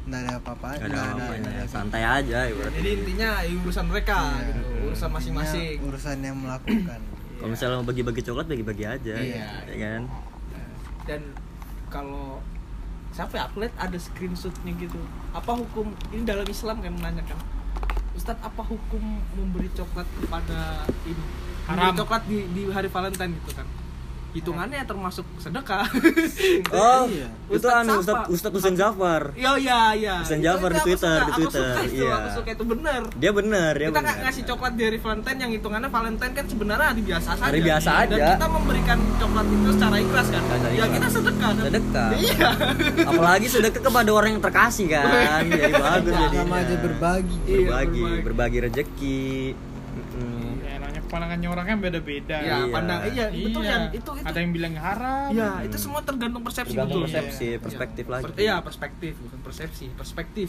nggak 0.02 0.20
ada 0.20 0.32
apa-apa 0.36 0.66
Gak 0.70 0.80
ada 0.80 0.86
nggak 0.86 1.04
apa-apanya, 1.06 1.40
nggak 1.42 1.56
ada- 1.60 1.70
santai 1.70 2.02
aja 2.02 2.38
ibaratnya. 2.46 2.78
Jadi 2.78 2.90
intinya 2.94 3.28
ya 3.40 3.52
urusan 3.58 3.84
mereka 3.86 4.18
Iya. 4.30 4.44
gitu, 4.48 4.60
urusan 4.86 5.10
masing-masing. 5.10 5.76
Urusan 5.82 6.16
yang 6.20 6.36
melakukan 6.36 7.00
Kalau 7.38 7.48
misalnya 7.48 7.76
mau 7.76 7.86
bagi-bagi 7.86 8.22
coklat 8.22 8.46
bagi-bagi 8.46 8.84
aja, 8.86 9.14
Iya. 9.14 9.48
ya 9.66 9.76
kan? 9.78 10.02
dan 11.00 11.20
kalau 11.88 12.38
siapa 13.10 13.34
ya 13.34 13.42
aku 13.44 13.60
lihat 13.60 13.74
ada 13.74 13.98
screenshotnya 13.98 14.70
gitu 14.76 15.00
apa 15.32 15.52
hukum 15.54 15.90
ini 16.08 16.22
dalam 16.22 16.46
Islam 16.46 16.78
kan 16.78 16.92
menanyakan 16.92 17.34
Ustadz 18.12 18.38
apa 18.40 18.62
hukum 18.62 19.02
memberi 19.32 19.66
coklat 19.72 20.06
kepada 20.14 20.86
ini 21.02 21.18
memberi 21.64 21.82
Haram. 21.82 21.96
coklat 21.96 22.22
di, 22.24 22.46
di 22.52 22.62
hari 22.68 22.86
Valentine 22.86 23.32
gitu 23.34 23.50
kan 23.54 23.66
hitungannya 24.30 24.82
termasuk 24.82 25.26
sedekah 25.36 25.82
Oh, 26.72 27.04
Iya. 27.04 27.26
itu 27.50 27.66
anu 27.66 27.98
siapa? 27.98 28.24
Ustadz 28.24 28.30
Ustadz 28.30 28.54
Husain 28.54 28.74
Zafar. 28.74 29.34
Iya 29.34 29.52
iya 29.56 29.80
iya. 29.92 30.14
Husain 30.20 30.38
Jafar 30.38 30.70
di 30.70 30.80
Twitter, 30.80 31.18
di 31.18 31.24
aku 31.26 31.38
Twitter, 31.40 31.66
iya. 31.90 32.12
aku 32.16 32.28
suka 32.36 32.50
itu 32.50 32.64
bener. 32.64 33.00
Dia 33.12 33.30
benar, 33.32 33.72
dia 33.72 33.88
kita 33.88 33.98
nggak 33.98 34.06
benar. 34.12 34.24
ngasih 34.24 34.42
coklat 34.46 34.72
di 34.72 34.82
hari 34.84 34.98
Valentine 34.98 35.38
yang 35.40 35.50
hitungannya 35.50 35.88
Valentine 35.88 36.32
kan 36.32 36.44
sebenarnya 36.46 36.86
hari 36.88 37.02
biasa 37.02 37.28
saja. 37.32 37.44
Hari 37.44 37.60
biasa 37.60 37.90
Dan 37.90 37.98
aja. 38.12 38.28
kita 38.32 38.46
memberikan 38.48 38.98
coklat 39.16 39.46
itu 39.48 39.68
secara 39.72 39.96
ikhlas 39.98 40.26
kan. 40.28 40.42
Ya 40.46 40.56
ikhlas. 40.70 40.88
kita 40.90 41.08
sedekah 41.10 41.50
kan. 41.50 41.64
Sedekah. 41.64 42.08
Iya. 42.16 42.48
Apalagi 43.04 43.46
sedekah 43.48 43.82
kepada 43.82 44.10
orang 44.10 44.30
yang 44.30 44.42
terkasih 44.42 44.86
kan. 44.88 45.04
Jadi 45.42 45.72
bagus 45.72 46.12
sama 46.12 46.26
jadinya. 46.28 46.56
aja 46.56 46.74
berbagi 46.78 47.36
Iya, 47.42 47.58
Berbagi, 47.60 48.00
berbagi. 48.00 48.22
berbagi 48.22 48.58
rezeki. 48.62 49.24
Mm-mm. 49.90 50.39
Ya 51.10 51.12
pandangannya 51.12 51.48
orang 51.50 51.64
kan 51.66 51.76
beda-beda 51.80 52.36
Iya, 52.38 52.54
Iya. 52.56 52.70
pandang 52.70 53.00
iya, 53.04 53.26
betul 53.28 53.60
Iya. 53.60 53.70
kan. 53.72 53.80
Itu 53.90 54.10
itu 54.14 54.22
ada 54.22 54.38
yang 54.38 54.52
bilang 54.54 54.74
haram 54.76 55.28
Iya, 55.28 55.50
itu 55.66 55.76
semua 55.76 56.00
tergantung 56.00 56.40
persepsi 56.40 56.70
Tergantung 56.70 57.02
betul. 57.02 57.10
persepsi, 57.10 57.46
Iya. 57.48 57.58
perspektif 57.58 58.04
lagi. 58.06 58.24
Per- 58.24 58.38
Iya, 58.38 58.54
perspektif 58.60 59.12
bukan 59.18 59.40
persepsi, 59.42 59.84
perspektif. 59.92 60.48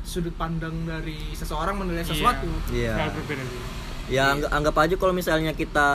Sudut 0.00 0.32
pandang 0.32 0.72
dari 0.82 1.20
seseorang 1.32 1.76
menilai 1.76 2.00
Iya. 2.00 2.08
sesuatu. 2.08 2.48
Iya. 2.70 2.94
Berbeda-beda 3.12 3.44
Ya 4.08 4.32
anggap, 4.32 4.50
anggap 4.50 4.74
aja 4.80 4.94
kalau 4.96 5.12
misalnya 5.12 5.52
kita 5.52 5.88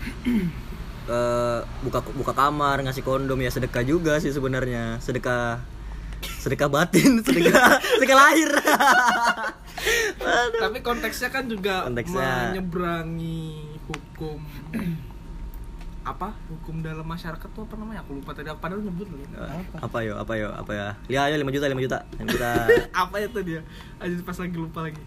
eh, 1.06 1.58
buka 1.82 2.00
buka 2.08 2.32
kamar 2.32 2.80
ngasih 2.80 3.02
kondom 3.02 3.36
ya 3.36 3.50
sedekah 3.50 3.82
juga 3.82 4.16
sih 4.16 4.30
sebenarnya 4.30 4.96
sedekah 4.98 5.60
sedekah 6.38 6.66
batin 6.66 7.18
sedekah 7.26 7.76
sedekah 7.92 8.16
lahir. 8.16 8.50
Tapi 10.54 10.78
konteksnya 10.80 11.28
kan 11.28 11.44
juga 11.44 11.84
Konteksnya- 11.84 12.50
menyeberangi 12.50 13.42
hukum 13.84 14.38
apa? 16.02 16.34
Hukum 16.48 16.82
dalam 16.82 17.04
masyarakat 17.04 17.46
tuh 17.48 17.62
apa 17.62 17.74
namanya? 17.76 18.02
Aku 18.02 18.18
lupa 18.18 18.30
tadi. 18.32 18.46
Aku 18.46 18.58
padahal 18.58 18.82
nyebut 18.82 19.06
loh. 19.06 19.22
apa 19.76 19.98
yo 20.02 20.14
apa 20.16 20.32
yo 20.34 20.50
apa 20.50 20.72
ya 20.72 20.86
ya 21.06 21.20
ayo 21.26 21.38
5 21.38 21.46
juta 21.48 21.66
5 21.66 21.78
juta 21.78 21.98
5 22.18 22.26
juta 22.28 22.50
apa 23.02 23.14
itu 23.18 23.38
dia? 23.42 23.60
Aja 23.98 24.14
pas 24.20 24.34
lagi 24.36 24.56
lupa 24.56 24.80
lagi. 24.82 24.98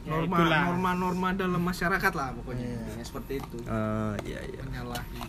Ya, 0.00 0.16
Norma 0.16 0.38
norma-norma 0.64 1.28
dalam 1.34 1.60
masyarakat 1.60 2.12
lah 2.12 2.32
pokoknya. 2.32 2.62
Iya. 2.64 2.78
Intinya 2.80 3.04
seperti 3.04 3.32
itu. 3.36 3.56
Eh, 3.60 4.14
iya 4.24 4.40
iya 4.40 4.62
Menyalahi. 4.64 5.20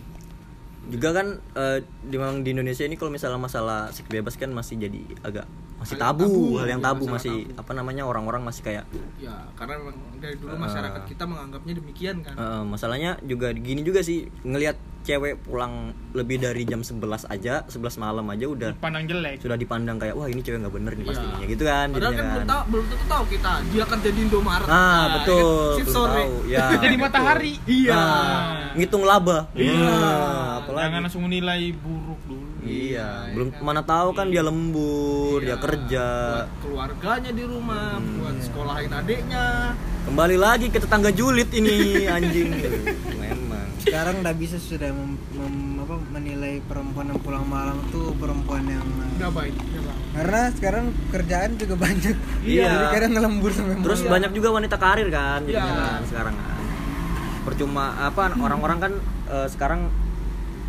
juga 0.82 1.08
kan 1.12 1.26
eh, 1.54 1.78
di 2.02 2.16
memang 2.16 2.42
di 2.42 2.50
Indonesia 2.50 2.82
ini 2.82 2.94
kalau 2.94 3.10
misalnya 3.10 3.38
masalah 3.38 3.86
seks 3.88 4.08
bebas 4.08 4.34
kan 4.34 4.50
masih 4.50 4.78
jadi 4.78 4.98
agak 5.22 5.46
masih 5.82 5.96
tabu, 5.96 6.22
tabu, 6.22 6.42
hal 6.56 6.68
yang 6.68 6.78
iya, 6.78 6.88
tabu 6.88 7.04
masih 7.06 7.34
tabu. 7.44 7.58
apa 7.58 7.72
namanya 7.72 8.02
orang-orang 8.04 8.42
masih 8.42 8.62
kayak 8.62 8.84
Ya, 9.16 9.34
karena 9.52 9.74
memang 9.76 9.94
dari 10.16 10.36
dulu 10.36 10.52
Eh. 10.52 10.60
masyarakat 10.60 11.02
kita 11.04 11.24
menganggapnya 11.24 11.74
demikian 11.74 12.16
kan. 12.20 12.34
Eh, 12.34 12.62
masalahnya 12.64 13.10
juga 13.20 13.50
gini 13.52 13.80
juga 13.80 14.00
sih 14.00 14.26
ngelihat 14.40 14.74
cewek 15.02 15.42
pulang 15.42 15.90
lebih 16.12 16.38
dari 16.38 16.62
jam 16.62 16.78
11 16.80 17.02
aja 17.26 17.66
11 17.66 17.74
malam 17.96 18.22
aja 18.24 18.46
udah 18.46 18.70
pandang 18.76 19.02
jelek 19.02 19.34
sudah 19.36 19.56
dipandang 19.56 19.98
kayak 19.98 20.14
wah 20.14 20.24
ini 20.24 20.38
cewek 20.38 20.62
nggak 20.62 20.70
bener 20.72 20.92
nih 20.92 21.02
Iya. 21.02 21.10
pastinya 21.10 21.46
gitu 21.48 21.62
kan 21.64 21.86
Padahal 21.88 21.98
jadinya 22.04 22.14
kan 22.14 22.22
belum 22.24 22.38
kan. 22.38 22.46
tahu 22.48 22.62
belum 22.64 22.84
tentu 22.86 23.06
tahu 23.08 23.24
kita 23.28 23.52
dia 23.66 23.84
kerja 23.84 24.08
di 24.08 24.20
Indomaret. 24.22 24.66
ah 24.66 24.70
Nah, 24.70 25.02
betul 25.12 25.42
kan, 25.42 25.74
belum 25.80 25.90
sore. 25.90 26.14
tahu 26.16 26.34
ya 26.46 26.64
jadi 26.84 26.96
matahari 26.96 27.52
Iya. 27.64 27.90
Nah, 27.92 28.38
ngitung 28.72 29.02
laba 29.02 29.38
Iya. 29.52 29.74
Nah, 29.74 30.50
apalagi 30.60 30.84
jangan 30.86 31.00
langsung 31.02 31.22
menilai 31.24 31.62
buruk 31.74 32.20
dulu 32.24 32.51
iya 32.62 33.28
Iya, 33.28 33.34
belum 33.34 33.48
kan. 33.50 33.60
mana 33.60 33.82
tahu 33.82 34.08
kan 34.12 34.26
dia 34.26 34.40
lembur 34.40 35.38
dia 35.38 35.50
Iya, 35.50 35.56
kerja 35.58 36.06
buat 36.06 36.48
keluarganya 36.60 37.30
di 37.30 37.44
rumah, 37.44 37.96
Hmm, 37.96 38.18
buat 38.18 38.34
iya. 38.34 38.42
sekolahin 38.42 38.92
adiknya. 38.92 39.46
kembali 40.02 40.36
lagi 40.36 40.66
ke 40.66 40.78
tetangga 40.78 41.10
julid 41.10 41.50
ini 41.50 41.78
anjing 42.12 42.50
memang 43.12 43.66
sekarang 43.78 44.18
udah 44.18 44.30
bisa 44.32 44.56
sudah 44.56 44.90
mem, 44.90 45.14
mem- 45.32 45.78
apa, 45.80 45.94
menilai 46.08 46.58
perempuan 46.60 47.06
yang 47.08 47.18
pulang 47.18 47.42
malam 47.44 47.78
tuh 47.88 48.14
perempuan 48.14 48.62
yang 48.64 48.82
Nggak 49.12 49.30
baik, 49.32 49.54
baik. 49.54 49.98
karena 50.12 50.40
sekarang 50.52 50.84
kerjaan 51.08 51.50
juga 51.56 51.74
banyak 51.76 52.14
Iya. 52.40 52.66
jadi 52.68 52.86
kadang 52.92 53.12
ngelembur 53.12 53.50
sampai 53.50 53.74
Terus 53.76 54.00
malam. 54.00 54.12
banyak 54.12 54.30
juga 54.32 54.48
wanita 54.52 54.76
karir 54.76 55.08
kan 55.08 55.40
Iya. 55.44 55.62
kan 55.62 56.00
sekarang 56.04 56.34
kan. 56.36 56.50
Percuma 57.42 57.84
apa 58.00 58.22
orang-orang 58.36 58.78
kan 58.80 58.92
eh, 59.28 59.48
sekarang 59.48 59.90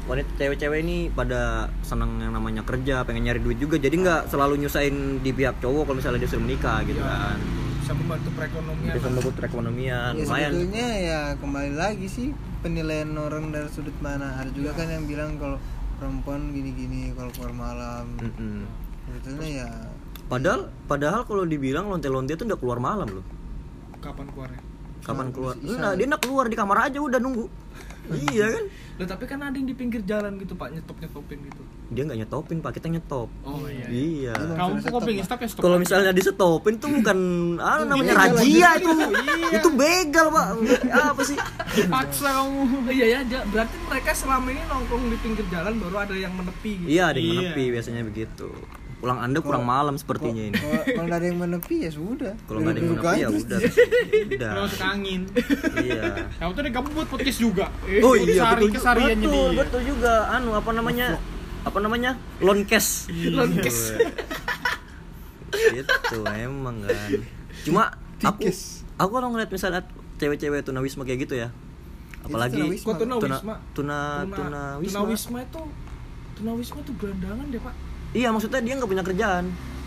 wanita 0.03 0.29
cewek-cewek 0.35 0.79
ini 0.79 0.97
pada 1.09 1.41
seneng 1.81 2.19
yang 2.19 2.31
namanya 2.31 2.61
kerja, 2.61 3.01
pengen 3.01 3.23
nyari 3.23 3.39
duit 3.39 3.55
juga. 3.55 3.75
Jadi 3.75 3.95
nggak 3.97 4.27
selalu 4.27 4.59
nyusahin 4.59 4.95
di 5.19 5.31
pihak 5.31 5.57
cowok 5.57 5.83
kalau 5.85 5.97
misalnya 5.97 6.19
dia 6.19 6.29
sudah 6.29 6.43
menikah 6.43 6.79
gitu 6.83 6.99
Iya. 6.99 7.07
kan. 7.07 7.39
bisa 7.83 7.91
membantu 7.93 8.29
perekonomian 8.31 8.93
Bisa 8.93 9.07
membantu 9.09 9.31
perekonomian, 9.35 10.11
ya 10.13 10.23
lumayan. 10.23 10.49
sebetulnya 10.49 10.87
ya 10.97 11.19
kembali 11.35 11.73
lagi 11.73 12.07
sih 12.07 12.27
penilaian 12.59 13.11
orang 13.13 13.51
dari 13.51 13.67
sudut 13.67 13.91
mana 13.99 14.39
ada 14.39 14.47
juga 14.49 14.71
kan 14.71 14.87
yang 14.87 15.03
bilang 15.03 15.35
kalau 15.35 15.59
perempuan 15.93 16.55
gini-gini 16.55 17.11
kalau 17.11 17.27
keluar 17.29 17.51
malam 17.51 18.15
sebetulnya 19.03 19.49
ya 19.59 19.69
Padahal 20.23 20.71
padahal 20.85 21.27
kalau 21.27 21.43
dibilang 21.43 21.85
lonte-lonte 21.85 22.31
itu 22.31 22.43
udah 22.45 22.55
keluar 22.55 22.79
malam 22.79 23.19
loh. 23.19 23.25
kapan 23.99 24.27
keluarnya 24.27 24.61
Kapan 25.03 25.27
keluar? 25.29 25.53
Nah, 25.59 25.91
dia 25.93 26.07
nak 26.07 26.23
keluar 26.23 26.47
di 26.47 26.55
kamar 26.55 26.87
aja 26.87 26.95
udah 26.97 27.19
nunggu. 27.19 27.51
Iya 28.29 28.47
kan? 28.49 28.63
Loh, 28.93 29.07
tapi 29.07 29.23
kan 29.25 29.39
ada 29.39 29.51
yang 29.51 29.65
di 29.65 29.73
pinggir 29.73 30.01
jalan 30.03 30.37
gitu 30.37 30.53
pak 30.53 30.69
nyetop 30.69 30.93
nyetopin 30.95 31.39
gitu 31.41 31.63
Dia 31.89 32.03
nggak 32.03 32.19
nyetopin, 32.19 32.57
Pak. 32.57 32.71
Kita 32.73 32.87
nyetop. 32.87 33.29
oh 33.43 33.65
iya 33.65 33.85
Iya. 33.85 34.33
Dia 34.33 34.55
Kamu 34.55 34.73
kok 34.75 34.85
stop, 34.87 35.01
pengen 35.03 35.15
Pak. 35.15 35.27
stop 35.27 35.39
ya 35.39 35.47
stop. 35.47 35.61
Kalau 35.61 35.77
misalnya 35.77 36.11
disetopin 36.11 36.73
tuh 36.75 36.89
bukan 36.91 37.19
ah 37.63 37.77
namanya 37.83 38.13
begal 38.15 38.33
razia 38.33 38.67
aja. 38.67 38.77
itu. 38.77 38.89
Itu 39.51 39.69
begal, 39.73 40.27
Pak. 40.27 40.47
Apa 40.89 41.21
sih? 41.21 41.37
paksa 41.85 42.29
kamu. 42.35 42.61
Oh, 42.79 42.91
iya 42.91 43.05
ya 43.19 43.19
berarti 43.45 43.75
mereka 43.83 44.09
selama 44.11 44.47
ini 44.47 44.61
nongkrong 44.63 45.05
di 45.05 45.17
pinggir 45.17 45.45
jalan 45.47 45.73
baru 45.77 45.95
ada 45.99 46.15
yang 46.15 46.33
menepi 46.33 46.71
gitu 46.79 46.89
Iya, 46.89 47.03
ada 47.07 47.17
yang 47.17 47.29
Iya. 47.29 47.39
menepi 47.45 47.63
biasanya 47.71 48.01
begitu. 48.03 48.49
Pulang 49.03 49.19
Anda 49.19 49.43
kurang 49.43 49.67
malam 49.67 49.99
sepertinya 49.99 50.47
ini. 50.47 50.55
kalau 50.55 51.03
nggak 51.11 51.19
ada 51.19 51.27
yang 51.27 51.39
menepi 51.43 51.75
ya 51.83 51.91
sudah 51.91 52.33
Kalau 52.47 52.63
nggak 52.63 52.71
ada 52.71 52.79
yang 52.79 52.89
menepi 52.95 53.03
ya 53.03 53.11
aja. 53.11 53.27
udah. 53.35 53.59
Udah. 53.59 54.51
Kalau 54.55 54.63
masuk 54.63 54.83
angin. 54.87 55.21
Iya. 55.83 56.03
Kamu 56.39 56.49
tuh 56.55 56.61
udah 56.63 56.71
gabut 56.71 57.07
podcast 57.11 57.39
juga. 57.43 57.65
Oh 57.99 58.15
iya, 58.15 58.55
betul, 58.55 58.71
kesariannya 58.71 59.27
betul, 59.27 59.47
dia. 59.51 59.59
betul 59.59 59.81
juga. 59.83 60.13
Anu 60.31 60.55
apa 60.55 60.71
namanya? 60.71 61.07
Apa 61.67 61.77
namanya? 61.83 62.11
Loncast. 62.39 63.11
Loncast. 63.11 63.99
Itu 65.51 66.17
emang 66.23 66.87
kan. 66.87 67.09
Cuma 67.67 67.83
aku 68.23 68.47
aku 68.95 69.11
kalau 69.11 69.27
ngeliat 69.35 69.51
misalnya 69.51 69.83
cewek-cewek 70.15 70.63
tunawisma 70.63 71.03
kayak 71.03 71.27
gitu 71.27 71.43
ya. 71.43 71.51
Apalagi 72.23 72.55
tunawisma. 72.55 72.87
kok 72.87 72.95
tuna 73.03 73.15
tuna 73.19 73.35
wisma 73.35 73.55
tuna 73.75 73.99
tuna 74.31 74.61
wisma. 74.79 74.99
wisma 75.11 75.37
itu 75.43 75.61
tuna 76.39 76.51
wisma 76.55 76.79
itu 76.79 76.91
gelandangan 76.95 77.45
deh 77.51 77.59
pak 77.59 77.75
Iya, 78.13 78.29
maksudnya 78.29 78.59
dia 78.59 78.73
nggak 78.73 78.87
punya 78.87 79.03
kerjaan. 79.03 79.45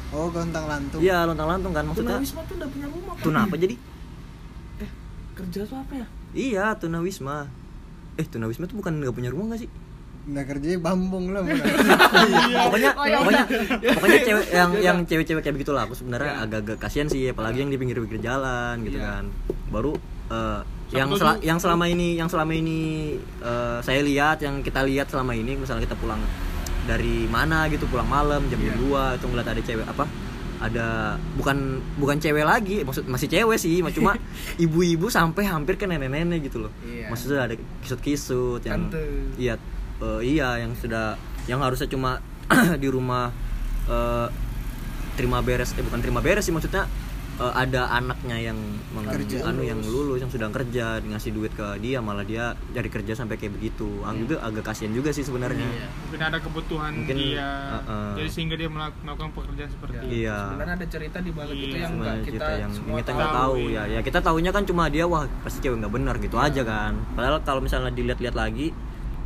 oh 0.09 0.27
gontang 0.29 0.65
lantung 0.65 0.99
Iya, 0.99 1.23
lontang-lantung 1.25 1.73
kan 1.73 1.83
tuna 1.83 1.91
maksudnya. 1.91 2.17
wisma 2.21 2.41
tuh 2.43 2.55
udah 2.57 2.69
punya 2.69 2.87
rumah 2.87 3.15
Tuna 3.19 3.39
apa 3.43 3.55
jadi? 3.57 3.75
eh 4.77 4.91
kerja 5.35 5.61
tuh 5.63 5.77
apa 5.77 5.93
ya 5.95 6.07
Iya, 6.33 6.65
tuna 6.75 6.99
wisma. 7.01 7.47
Eh, 8.15 8.25
tuna 8.25 8.45
wisma 8.45 8.65
tuh 8.65 8.77
bukan 8.77 8.93
nggak 8.97 9.13
punya 9.13 9.29
rumah 9.29 9.51
nggak 9.51 9.61
sih? 9.61 9.71
nggak 10.27 10.43
kerjanya 10.49 10.79
bambung 10.81 11.31
lah 11.31 11.39
pokoknya 12.67 12.91
Oh, 12.93 13.07
ya 13.07 13.19
pokoknya 13.21 13.45
pokoknya 13.93 14.19
cewek 14.21 14.47
yang 14.59 14.71
yang 14.77 14.97
cewek-cewek 15.05 15.39
kayak 15.41 15.55
begitulah 15.55 15.83
aku 15.83 15.95
sebenarnya 15.95 16.43
agak-agak 16.43 16.79
kasihan 16.79 17.07
sih 17.07 17.31
apalagi 17.31 17.63
yang 17.63 17.71
di 17.71 17.79
pinggir-pinggir 17.79 18.19
jalan 18.21 18.83
gitu 18.83 18.99
Iya. 18.99 19.07
kan 19.13 19.25
baru 19.71 19.95
eh, 20.27 20.61
yang 20.93 21.11
sel- 21.13 21.39
yang 21.41 21.59
selama 21.59 21.87
ini 21.87 22.15
yang 22.15 22.27
selama 22.27 22.53
ini 22.53 22.79
eh, 23.39 23.79
saya 23.81 24.03
lihat 24.03 24.39
yang 24.41 24.61
kita 24.61 24.83
lihat 24.83 25.07
selama 25.07 25.31
ini 25.31 25.55
misalnya 25.55 25.85
kita 25.85 25.95
pulang 25.95 26.19
dari 26.87 27.27
mana 27.27 27.67
gitu 27.67 27.85
pulang 27.85 28.07
malam 28.07 28.47
jam 28.47 28.57
Iya. 28.57 28.75
dua 28.75 29.03
itu 29.15 29.27
ngeliat 29.27 29.49
ada 29.49 29.61
cewek 29.61 29.85
apa 29.85 30.05
ada 30.57 30.87
bukan 31.37 31.57
bukan 31.95 32.17
cewek 32.17 32.41
lagi 32.43 32.81
maksud 32.81 33.05
masih 33.05 33.29
cewek 33.29 33.59
sih 33.59 33.85
cuma 33.93 34.17
ibu-ibu 34.57 35.11
sampai 35.11 35.45
hampir 35.45 35.75
ke 35.75 35.85
nenek-nenek 35.85 36.47
gitu 36.47 36.65
loh 36.65 36.73
Iya. 36.81 37.11
maksudnya 37.11 37.45
ada 37.45 37.55
kisut-kisut 37.83 38.63
yang 38.63 38.89
Tante. 38.89 39.05
iya 39.37 39.61
eh, 40.01 40.21
iya 40.25 40.65
yang 40.65 40.73
sudah 40.73 41.19
yang 41.45 41.61
harusnya 41.61 41.87
cuma 41.87 42.25
di 42.83 42.89
rumah 42.89 43.29
eh, 43.85 44.29
terima 45.17 45.41
beres 45.41 45.73
eh 45.73 45.83
bukan 45.83 46.01
terima 46.01 46.21
beres 46.21 46.45
sih 46.45 46.53
maksudnya 46.53 46.89
eh, 47.37 47.53
ada 47.55 47.89
anaknya 47.91 48.37
yang 48.43 48.59
meng- 48.91 49.05
Kerja. 49.07 49.45
anu 49.45 49.61
yang 49.61 49.77
lulus 49.79 50.19
yang 50.19 50.29
sedang 50.29 50.51
kerja 50.51 50.99
ngasih 51.01 51.31
duit 51.31 51.53
ke 51.53 51.79
dia 51.79 51.99
malah 51.99 52.23
dia 52.23 52.45
cari 52.71 52.89
kerja 52.89 53.13
sampai 53.15 53.37
kayak 53.37 53.55
begitu 53.55 53.85
aku 54.01 54.25
juga 54.25 54.37
agak 54.41 54.65
kasihan 54.65 54.91
juga 54.91 55.11
sih 55.11 55.21
sebenarnya 55.21 55.69
Iya. 55.69 55.89
Mungkin 56.03 56.23
ada 56.23 56.39
kebutuhan 56.39 56.93
Mungkin, 56.95 57.17
dia. 57.17 57.51
uh-uh. 57.77 58.15
Jadi 58.17 58.31
sehingga 58.31 58.55
dia 58.55 58.69
melak- 58.69 58.97
melakukan 58.99 59.31
pekerjaan 59.33 59.69
seperti 59.69 59.95
itu. 59.99 60.07
Iya. 60.19 60.39
sebenarnya 60.47 60.75
ada 60.75 60.87
cerita 60.89 61.19
di 61.19 61.31
balik 61.31 61.55
itu 61.55 61.67
Iya. 61.69 61.77
yang 61.79 61.93
Sebenarnya 61.93 62.15
nggak 62.15 62.27
kita, 62.27 62.37
kita 62.39 62.51
yang 62.59 62.73
semua 62.73 62.97
kita 62.97 63.07
tahu. 63.07 63.17
nggak 63.17 63.31
tahu 63.31 63.45
Tahu, 63.47 63.57
ya 63.59 63.69
iya. 63.69 63.83
ya 63.93 64.01
kita 64.03 64.19
tahunya 64.21 64.51
kan 64.51 64.63
cuma 64.65 64.83
dia 64.87 65.05
wah 65.05 65.25
pasti 65.41 65.59
cewek 65.61 65.77
nggak 65.79 65.93
benar 65.93 66.15
gitu 66.19 66.37
aja 66.37 66.63
kan 66.63 66.93
padahal 67.13 67.39
kalau 67.41 67.61
misalnya 67.61 67.91
dilihat-lihat 67.91 68.35
lagi 68.35 68.73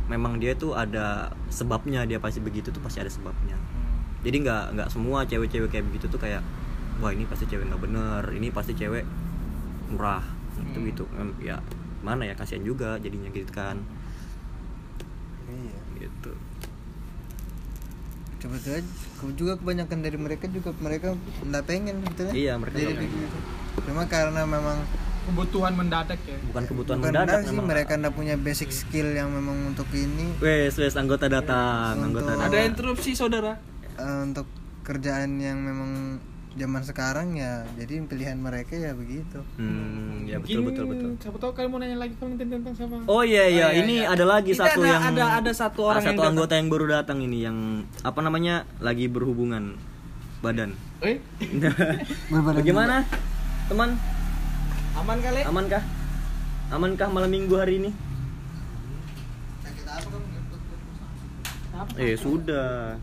memang 0.05 0.37
dia 0.37 0.51
tuh 0.53 0.71
ada 0.73 1.05
sebabnya 1.47 2.03
dia 2.03 2.17
pasti 2.17 2.39
begitu 2.39 2.67
tuh 2.67 2.79
pasti 2.79 2.99
ada 2.99 3.07
sebabnya 3.07 3.55
Hmm. 3.55 4.19
jadi 4.19 4.37
nggak 4.41 4.63
nggak 4.73 4.87
semua 4.89 5.23
cewek-cewek 5.23 5.69
kayak 5.69 5.85
begitu 5.85 6.05
tuh 6.05 6.17
kayak 6.17 6.43
wah 7.01 7.09
ini 7.09 7.25
pasti 7.25 7.45
cewek 7.45 7.65
nggak 7.65 7.81
bener 7.81 8.23
ini 8.31 8.47
pasti 8.49 8.71
cewek 8.71 9.03
murah. 9.89 10.23
Itu 10.63 10.77
Hmm. 10.77 10.87
gitu. 10.87 11.03
Ya 11.39 11.57
mana 11.99 12.23
ya 12.23 12.33
kasihan 12.33 12.61
juga 12.61 12.95
jadinya 12.97 13.27
gitu 13.29 13.49
kan. 13.49 13.81
Iya. 15.47 15.77
Gitu. 15.99 16.31
Sebetulnya 18.37 18.81
ke- 19.15 19.35
juga 19.35 19.53
kebanyakan 19.55 19.97
dari 19.99 20.17
mereka 20.17 20.45
juga 20.47 20.73
mereka 20.75 21.13
nggak 21.43 21.63
pengen 21.63 22.01
sebetulnya 22.01 22.33
Iya, 22.33 22.53
mereka 22.57 22.77
jadi 22.79 22.95
begitu 22.95 23.37
cuma 23.81 24.03
karena 24.03 24.43
memang 24.43 24.77
Kebutuhan 25.23 25.73
mendadak 25.73 26.17
ya. 26.19 26.35
bukan 26.43 26.63
kebutuhan 26.65 26.97
bukan 26.97 27.13
mendadak 27.13 27.39
sih 27.39 27.53
memang. 27.53 27.67
mereka 27.69 27.93
nggak 27.95 28.11
punya 28.11 28.35
basic 28.35 28.69
skill 28.69 29.05
yang 29.07 29.29
memang 29.29 29.69
untuk 29.69 29.85
ini. 29.91 30.33
Wes 30.37 30.73
wes 30.75 30.97
anggota 30.97 31.29
datang 31.29 32.01
Untuk- 32.01 32.25
anggota 32.25 32.31
ada 32.35 32.49
datang. 32.49 32.65
interupsi 32.67 33.13
saudara? 33.13 33.53
Eh, 33.93 34.19
untuk 34.23 34.49
kerjaan 34.81 35.37
yang 35.37 35.61
memang 35.61 36.17
zaman 36.51 36.83
sekarang 36.83 37.27
ya 37.33 37.63
jadi 37.73 38.03
pilihan 38.03 38.35
mereka 38.35 38.75
ya 38.75 38.91
begitu 38.91 39.39
hmm 39.55 40.27
ya 40.27 40.35
betul 40.37 40.61
betul 40.65 40.85
betul 40.85 41.09
Siapa 41.17 41.37
tahu 41.37 41.51
kalian 41.53 41.69
mau 41.69 41.79
nanya 41.79 41.95
lagi 41.97 42.13
Valentine 42.13 42.49
tentang 42.53 42.75
sama. 42.75 42.95
Oh 43.05 43.23
iya 43.23 43.47
iya, 43.47 43.65
Oh, 43.65 43.71
iya, 43.71 43.79
ini 43.79 43.95
iya. 43.97 44.11
ada 44.11 44.25
lagi 44.25 44.51
Ini 44.51 44.59
satu 44.59 44.79
ada- 44.79 44.89
yang 44.89 45.01
ada- 45.05 45.31
ada 45.37 45.51
satu 45.53 45.79
orang 45.85 45.97
ada 45.97 46.03
yang 46.03 46.11
satu 46.11 46.19
datang. 46.19 46.31
anggota 46.33 46.53
yang 46.53 46.67
baru 46.67 46.85
datang 46.89 47.17
ini 47.19 47.37
yang 47.41 47.57
apa 48.01 48.19
namanya 48.19 48.55
lagi 48.79 49.07
berhubungan 49.07 49.79
badan. 50.39 50.75
eh 51.01 51.17
Bagaimana 52.31 53.07
teman? 53.67 53.95
aman 54.93 55.17
kali 55.17 55.41
Amankah? 55.41 55.83
Amankah 56.69 57.07
malam 57.09 57.29
minggu 57.29 57.55
hari 57.55 57.79
ini? 57.79 57.91
Eh 61.95 62.13
sudah. 62.13 62.99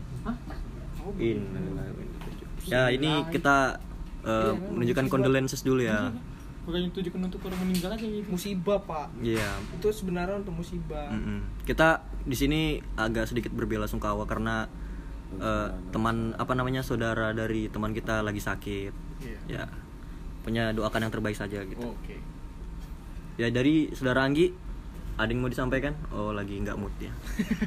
Ini. 1.17 1.41
Ya 2.67 2.89
ini 2.89 3.23
kita 3.29 3.79
eh, 4.23 4.53
menunjukkan 4.55 5.07
condolences 5.07 5.61
dulu 5.61 5.79
ya. 5.79 6.11
Bukan 6.67 6.85
ditujukan 6.91 7.21
untuk 7.25 7.41
orang 7.49 7.65
meninggal 7.65 7.97
aja 7.97 8.05
gitu. 8.05 8.29
musibah 8.29 8.77
pak 8.85 9.09
Iya. 9.25 9.57
itu 9.73 9.89
sebenarnya 9.89 10.37
untuk 10.37 10.53
musibah 10.53 11.09
Mm-mm. 11.09 11.65
Kita 11.65 12.05
di 12.29 12.35
sini 12.37 12.61
agak 12.93 13.25
sedikit 13.25 13.49
berbela 13.49 13.89
sungkawa 13.89 14.29
karena 14.29 14.69
eh, 15.33 15.69
teman 15.89 16.37
apa 16.37 16.53
namanya 16.53 16.85
saudara 16.85 17.33
dari 17.33 17.71
teman 17.73 17.89
kita 17.89 18.21
lagi 18.21 18.37
sakit. 18.37 18.93
Iya. 19.23 19.39
Ya. 19.49 19.63
Punya 20.45 20.69
doakan 20.69 21.09
yang 21.09 21.13
terbaik 21.13 21.35
saja 21.35 21.63
gitu. 21.63 21.81
oke 21.81 22.15
Ya 23.35 23.47
dari 23.49 23.89
saudara 23.95 24.27
Anggi 24.27 24.51
ada 25.15 25.31
yang 25.31 25.41
mau 25.41 25.49
disampaikan? 25.49 25.95
Oh 26.11 26.31
lagi 26.31 26.59
nggak 26.59 26.77
mood 26.77 26.91
ya. 27.01 27.11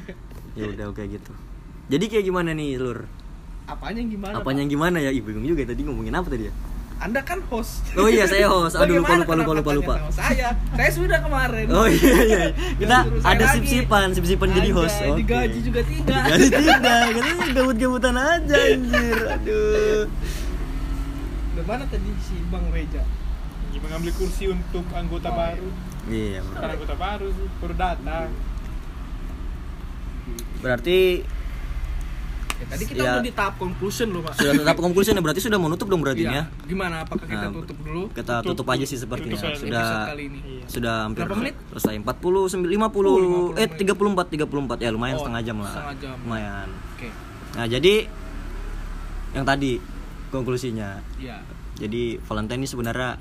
ya 0.57 0.69
udah 0.69 0.89
oke 0.89 1.03
gitu. 1.05 1.33
Jadi 1.89 2.05
kayak 2.07 2.25
gimana 2.25 2.55
nih 2.55 2.79
Lur? 2.79 3.03
Apanya 3.67 3.99
yang 4.03 4.11
gimana 4.11 4.33
Apanya 4.39 4.59
yang 4.63 4.71
gimana 4.71 4.97
ya? 4.99 5.09
Ih 5.13 5.23
bingung 5.23 5.47
juga 5.47 5.63
tadi 5.67 5.81
ngomongin 5.87 6.13
apa 6.15 6.27
tadi 6.27 6.51
ya? 6.51 6.53
Anda 7.03 7.19
kan 7.19 7.43
host 7.51 7.83
Oh 7.99 8.07
iya 8.07 8.23
saya 8.23 8.47
host. 8.47 8.79
Aduh 8.79 9.03
lupa 9.03 9.19
lupa 9.19 9.33
lupa 9.35 9.51
lupa 9.59 9.71
lupa. 9.75 9.93
saya 10.13 10.55
saya 10.55 10.91
sudah 10.91 11.19
kemarin 11.19 11.67
Oh 11.67 11.87
iya 11.89 12.15
iya. 12.23 12.43
Kita 12.79 12.97
ada 13.27 13.45
sip-sipan, 13.55 14.15
sip-sipan 14.15 14.49
jadi 14.55 14.69
host. 14.71 14.97
Oke. 15.03 15.19
digaji 15.25 15.59
juga 15.63 15.81
tidak 15.83 16.23
Jadi 16.31 16.45
tidak, 16.51 17.03
katanya 17.11 17.45
gabut-gabutan 17.51 18.15
aja 18.15 18.55
anjir. 18.55 19.19
Aduh. 19.35 20.01
Udah 21.53 21.65
mana 21.69 21.83
tadi 21.85 22.09
si 22.23 22.35
Bang 22.49 22.65
Reja 22.71 23.03
Lagi 23.03 23.77
mengambil 23.81 24.11
kursi 24.13 24.45
untuk 24.53 24.85
anggota 24.93 25.33
Oh, 25.33 25.35
baru. 25.35 25.69
Iya. 26.07 26.39
Bukan 26.45 26.69
anggota 26.77 26.95
baru 26.95 27.27
sih, 27.33 27.47
baru 27.57 27.73
datang. 27.73 28.29
Berarti 30.61 30.99
Ya, 32.53 32.65
tadi 32.69 32.83
kita 32.85 33.01
Ya. 33.01 33.11
udah 33.11 33.23
di 33.23 33.31
tahap 33.31 33.53
conclusion 33.57 34.07
loh 34.09 34.21
pak 34.21 34.33
Sudah 34.35 34.53
tetap 34.55 34.77
conclusion 34.77 35.13
berarti 35.17 35.41
sudah 35.41 35.57
menutup 35.57 35.87
dong 35.87 35.99
berarti 35.99 36.23
Iya. 36.23 36.31
ya. 36.31 36.43
gimana 36.63 36.95
apakah 37.01 37.25
kita 37.25 37.45
Nah, 37.45 37.55
tutup 37.55 37.77
dulu 37.79 38.03
Kita 38.09 38.35
tutup, 38.41 38.65
aja 38.67 38.83
sih 38.83 38.95
sepertinya. 38.95 39.35
tutup. 39.35 39.57
Sudah 39.59 39.87
kali 40.07 40.23
ini 40.27 40.39
Iya. 40.39 40.63
sudah 40.69 40.93
hampir 41.03 41.21
Berapa 41.23 41.35
menit? 41.39 41.55
selesai 41.71 41.93
40 41.97 42.41
sembil- 42.45 42.71
50 42.71 43.09
Oh, 43.09 43.19
50 43.19 43.47
eh 43.55 43.65
menit. 43.65 43.79
34 43.79 44.25
34 44.29 44.77
ya 44.79 44.89
lumayan 44.89 45.15
Oh, 45.15 45.21
setengah 45.21 45.41
jam 45.43 45.57
lah. 45.59 45.73
setengah 45.73 45.95
jam. 45.99 46.15
Lumayan. 46.19 46.67
oke 46.95 47.09
Nah, 47.53 47.65
jadi 47.67 47.93
yang 49.31 49.43
tadi 49.43 49.71
konklusinya. 50.29 51.01
ya 51.17 51.37
Jadi 51.73 52.21
Valentine 52.21 52.59
ini 52.59 52.69
sebenarnya 52.69 53.17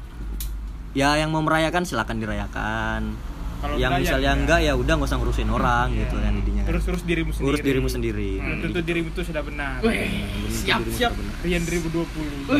ya 0.92 1.16
yang 1.16 1.28
mau 1.28 1.40
merayakan 1.40 1.82
silakan 1.82 2.20
dirayakan. 2.20 3.16
Kalau 3.62 3.78
yang 3.78 3.92
ya 3.92 3.98
misalnya 4.00 4.30
enggak. 4.34 4.58
enggak 4.58 4.60
ya 4.60 4.72
udah 4.74 4.92
nggak 4.92 5.06
usah 5.06 5.16
ngurusin 5.16 5.48
orang 5.48 5.86
Iya. 5.88 5.98
gitu 6.02 6.16
kan 6.18 6.32
intinya. 6.34 6.62
Urus 6.66 6.84
urus 6.84 7.02
dirimu 7.04 7.30
sendiri. 7.30 7.46
Urus 7.48 7.60
dirimu 7.62 7.88
sendiri. 7.88 8.30
Belum 8.36 8.58
tentu 8.60 8.80
dirimu 8.82 9.08
itu 9.08 9.22
sudah 9.22 9.42
benar. 9.42 9.78
Weh, 9.80 10.10
siap 10.50 10.82
siap 10.90 11.12
benar. 11.12 11.34
Rian 11.40 11.62
2020. 11.62 12.58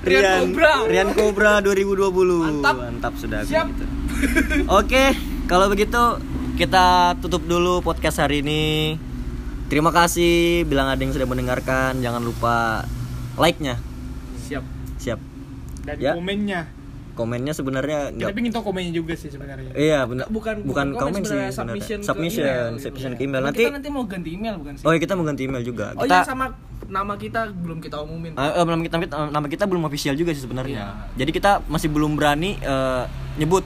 Rian 0.00 0.24
Cobra. 0.42 0.72
Rian 0.86 1.08
Cobra 1.10 1.52
2020. 1.60 2.04
Mantap. 2.40 2.76
Mantap 2.78 3.12
sudah 3.16 3.40
Siap. 3.42 3.66
gitu. 3.70 3.84
Oke, 4.68 5.16
kalau 5.46 5.68
begitu 5.68 6.00
kita 6.54 6.86
tutup 7.18 7.40
dulu 7.42 7.80
podcast 7.80 8.18
hari 8.18 8.40
ini. 8.40 8.96
Terima 9.66 9.88
kasih 9.88 10.66
bilang 10.66 10.90
ada 10.90 10.98
yang 10.98 11.12
sudah 11.12 11.24
mendengarkan. 11.24 12.00
Jangan 12.00 12.20
lupa 12.20 12.84
like-nya. 13.36 13.78
siap 14.42 14.64
Siap. 14.98 15.20
Dan 15.80 15.96
Ya. 15.96 16.12
komennya. 16.12 16.66
Komennya 17.12 17.52
sebenarnya 17.52 17.98
Kita 18.06 18.14
enggak 18.16 18.30
pengen 18.32 18.52
tahu 18.52 18.64
komennya 18.66 18.92
juga 18.92 19.12
sih 19.12 19.28
sebenarnya. 19.28 19.70
Iya, 19.72 20.00
benar. 20.04 20.26
bukan 20.26 20.54
bukan 20.62 20.86
komen 20.92 21.20
sih 21.20 21.28
sebenarnya, 21.28 21.50
sebenarnya. 21.50 21.82
submission, 21.82 21.98
Submission, 22.00 22.42
ke 22.42 22.48
email, 22.48 22.66
submission 22.78 23.10
gitu. 23.10 23.18
ke 23.18 23.22
email. 23.22 23.40
Cuma 23.40 23.48
Nanti 23.48 23.62
kita 23.62 23.74
nanti 23.74 23.88
mau 23.88 24.04
ganti 24.04 24.30
email 24.30 24.54
bukan 24.56 24.72
sih 24.74 24.84
Oh, 24.84 24.90
iya 24.90 25.00
kita 25.00 25.12
mau 25.12 25.24
ganti 25.24 25.42
email 25.44 25.62
juga. 25.62 25.86
oh 25.92 26.02
kita 26.02 26.16
iya 26.16 26.24
sama 26.24 26.44
nama 26.86 27.14
kita 27.14 27.40
belum 27.52 27.78
kita 27.78 27.96
umumin 27.98 28.32
Eh, 28.32 28.42
eh, 28.42 28.64
nama 28.64 28.82
kita 28.82 28.96
nama 29.28 29.46
kita 29.46 29.64
belum 29.64 29.82
official 29.84 30.14
juga 30.14 30.30
sih 30.30 30.42
sebenarnya. 30.42 30.82
Iya. 30.82 31.18
Jadi 31.18 31.30
kita 31.32 31.62
masih 31.64 31.88
belum 31.88 32.14
berani 32.14 32.56
eh, 32.56 33.04
nyebut 33.36 33.62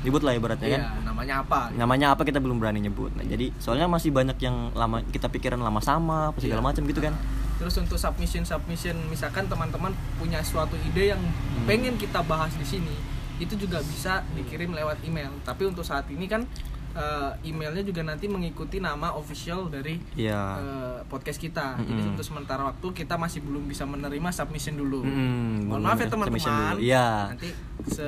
nyebut 0.00 0.20
lah 0.20 0.32
ibaratnya 0.32 0.68
Iya, 0.68 0.78
kan. 0.78 1.00
namanya 1.06 1.34
apa 1.40 1.60
Namanya 1.72 2.06
apa 2.12 2.22
kita 2.22 2.36
belum 2.36 2.58
berani 2.58 2.76
nyebut. 2.78 3.08
Nah, 3.14 3.24
jadi 3.24 3.48
soalnya 3.56 3.86
masih 3.86 4.10
banyak 4.10 4.36
yang 4.38 4.68
lama 4.70 5.00
kita 5.02 5.26
pikiran 5.26 5.56
lama 5.56 5.80
sama 5.80 6.28
apa 6.28 6.38
segala 6.38 6.60
Iya. 6.60 6.66
macam 6.66 6.82
gitu 6.84 7.00
kan. 7.00 7.14
Terus 7.54 7.74
untuk 7.76 7.94
submission 7.94 8.42
submission 8.42 8.98
misalkan 9.06 9.44
teman-teman 9.44 9.90
punya 10.14 10.40
suatu 10.40 10.74
ide 10.82 11.10
yang 11.10 11.22
Hmm. 11.22 11.64
pengen 11.64 11.94
kita 11.94 12.20
bahas 12.20 12.52
di 12.52 12.64
sini, 12.64 12.94
itu 13.36 13.54
juga 13.54 13.78
bisa 13.80 14.22
dikirim 14.32 14.70
lewat 14.70 15.02
email. 15.02 15.30
Tapi 15.40 15.64
untuk 15.64 15.82
saat 15.82 16.06
ini 16.08 16.24
kan 16.24 16.44
eh, 16.92 17.32
emailnya 17.44 17.82
juga 17.82 18.06
nanti 18.06 18.30
mengikuti 18.30 18.78
nama 18.78 19.10
official 19.12 19.66
dari 19.66 19.98
Iya. 20.14 20.42
eh, 20.56 20.98
podcast 21.04 21.42
kita. 21.42 21.74
Jadi 21.76 21.90
Mm-mm. 21.90 22.10
untuk 22.12 22.22
sementara 22.22 22.62
waktu 22.64 22.86
kita 22.94 23.18
masih 23.18 23.42
belum 23.42 23.66
bisa 23.66 23.82
menerima 23.82 24.30
submission 24.30 24.78
dulu. 24.78 25.02
Mm-mm, 25.02 25.66
Mohon 25.66 25.82
maaf 25.82 25.98
ya 25.98 26.00
ya, 26.00 26.06
teman-teman. 26.08 26.74
Iya. 26.78 27.06
Nanti 27.34 27.48
se 27.84 28.06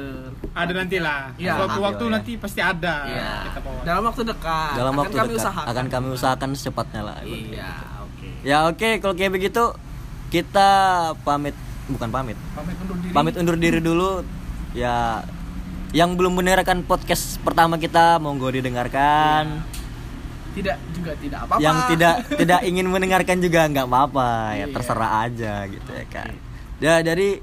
Ada 0.55 0.73
nanti 0.73 0.97
lah. 0.99 1.35
Iya. 1.35 1.59
Waktu-waktu 1.59 1.99
Iya, 1.99 2.07
iya. 2.07 2.15
nanti 2.15 2.33
pasti 2.39 2.61
ada. 2.63 2.97
Iya. 3.05 3.31
Kita 3.45 3.59
bawa. 3.61 3.81
Dalam 3.83 4.03
waktu 4.07 4.23
dekat. 4.23 4.71
Dalam 4.79 4.93
akan 4.93 5.01
waktu 5.03 5.17
kami 5.17 5.27
dekat 5.29 5.41
usahakan. 5.43 5.67
akan 5.67 5.87
kami 5.91 6.07
usahakan 6.15 6.49
secepatnya 6.55 7.01
lah. 7.03 7.19
Iya. 7.27 7.73
Ya 8.47 8.71
oke 8.71 9.03
kalau 9.03 9.19
kayak 9.19 9.35
begitu 9.35 9.75
kita 10.31 10.69
pamit 11.27 11.59
bukan 11.91 12.09
pamit. 12.15 12.39
Pamit 12.55 12.79
undur 12.79 12.97
diri. 13.03 13.11
Pamit 13.11 13.35
undur 13.35 13.57
diri 13.59 13.81
dulu. 13.83 14.23
Ya 14.71 15.27
yang 15.91 16.15
belum 16.15 16.39
mendengarkan 16.39 16.87
podcast 16.87 17.43
pertama 17.43 17.75
kita 17.75 18.23
monggo 18.23 18.47
didengarkan. 18.55 19.67
Tidak 20.55 20.77
juga 20.95 21.13
tidak 21.19 21.39
apa-apa. 21.43 21.59
Yang 21.59 21.77
tidak 21.91 22.15
tidak 22.47 22.61
ingin 22.63 22.87
mendengarkan 22.87 23.43
juga 23.43 23.67
nggak 23.67 23.87
apa-apa 23.91 24.29
ya 24.55 24.67
Iya. 24.71 24.75
terserah 24.79 25.11
aja 25.27 25.55
gitu 25.67 25.91
ya 25.91 26.07
kan. 26.07 26.31
Ya 26.79 26.95
dari 27.03 27.43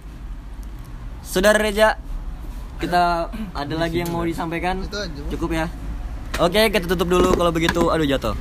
Saudara 1.20 1.60
Reja 1.60 2.00
kita 2.80 3.28
ada 3.32 3.76
lagi 3.76 4.04
yang 4.04 4.12
mau 4.12 4.24
disampaikan? 4.24 4.80
Cukup 5.28 5.52
ya. 5.52 5.68
Oke, 6.40 6.72
kita 6.72 6.88
tutup 6.90 7.12
dulu 7.12 7.36
kalau 7.36 7.52
begitu. 7.52 7.92
Aduh 7.92 8.08
jatuh. 8.08 8.36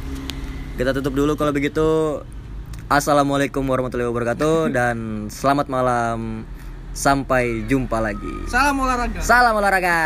Kita 0.79 0.95
tutup 0.95 1.13
dulu 1.13 1.35
kalau 1.35 1.51
begitu. 1.51 2.23
Assalamualaikum 2.93 3.65
warahmatullahi 3.65 4.13
wabarakatuh 4.13 4.69
dan 4.69 5.25
selamat 5.33 5.73
malam. 5.73 6.45
Sampai 6.93 7.65
jumpa 7.65 7.97
lagi. 7.97 8.45
Salam 8.53 8.77
olahraga. 8.85 9.17
Salam 9.25 9.57
olahraga. 9.57 9.97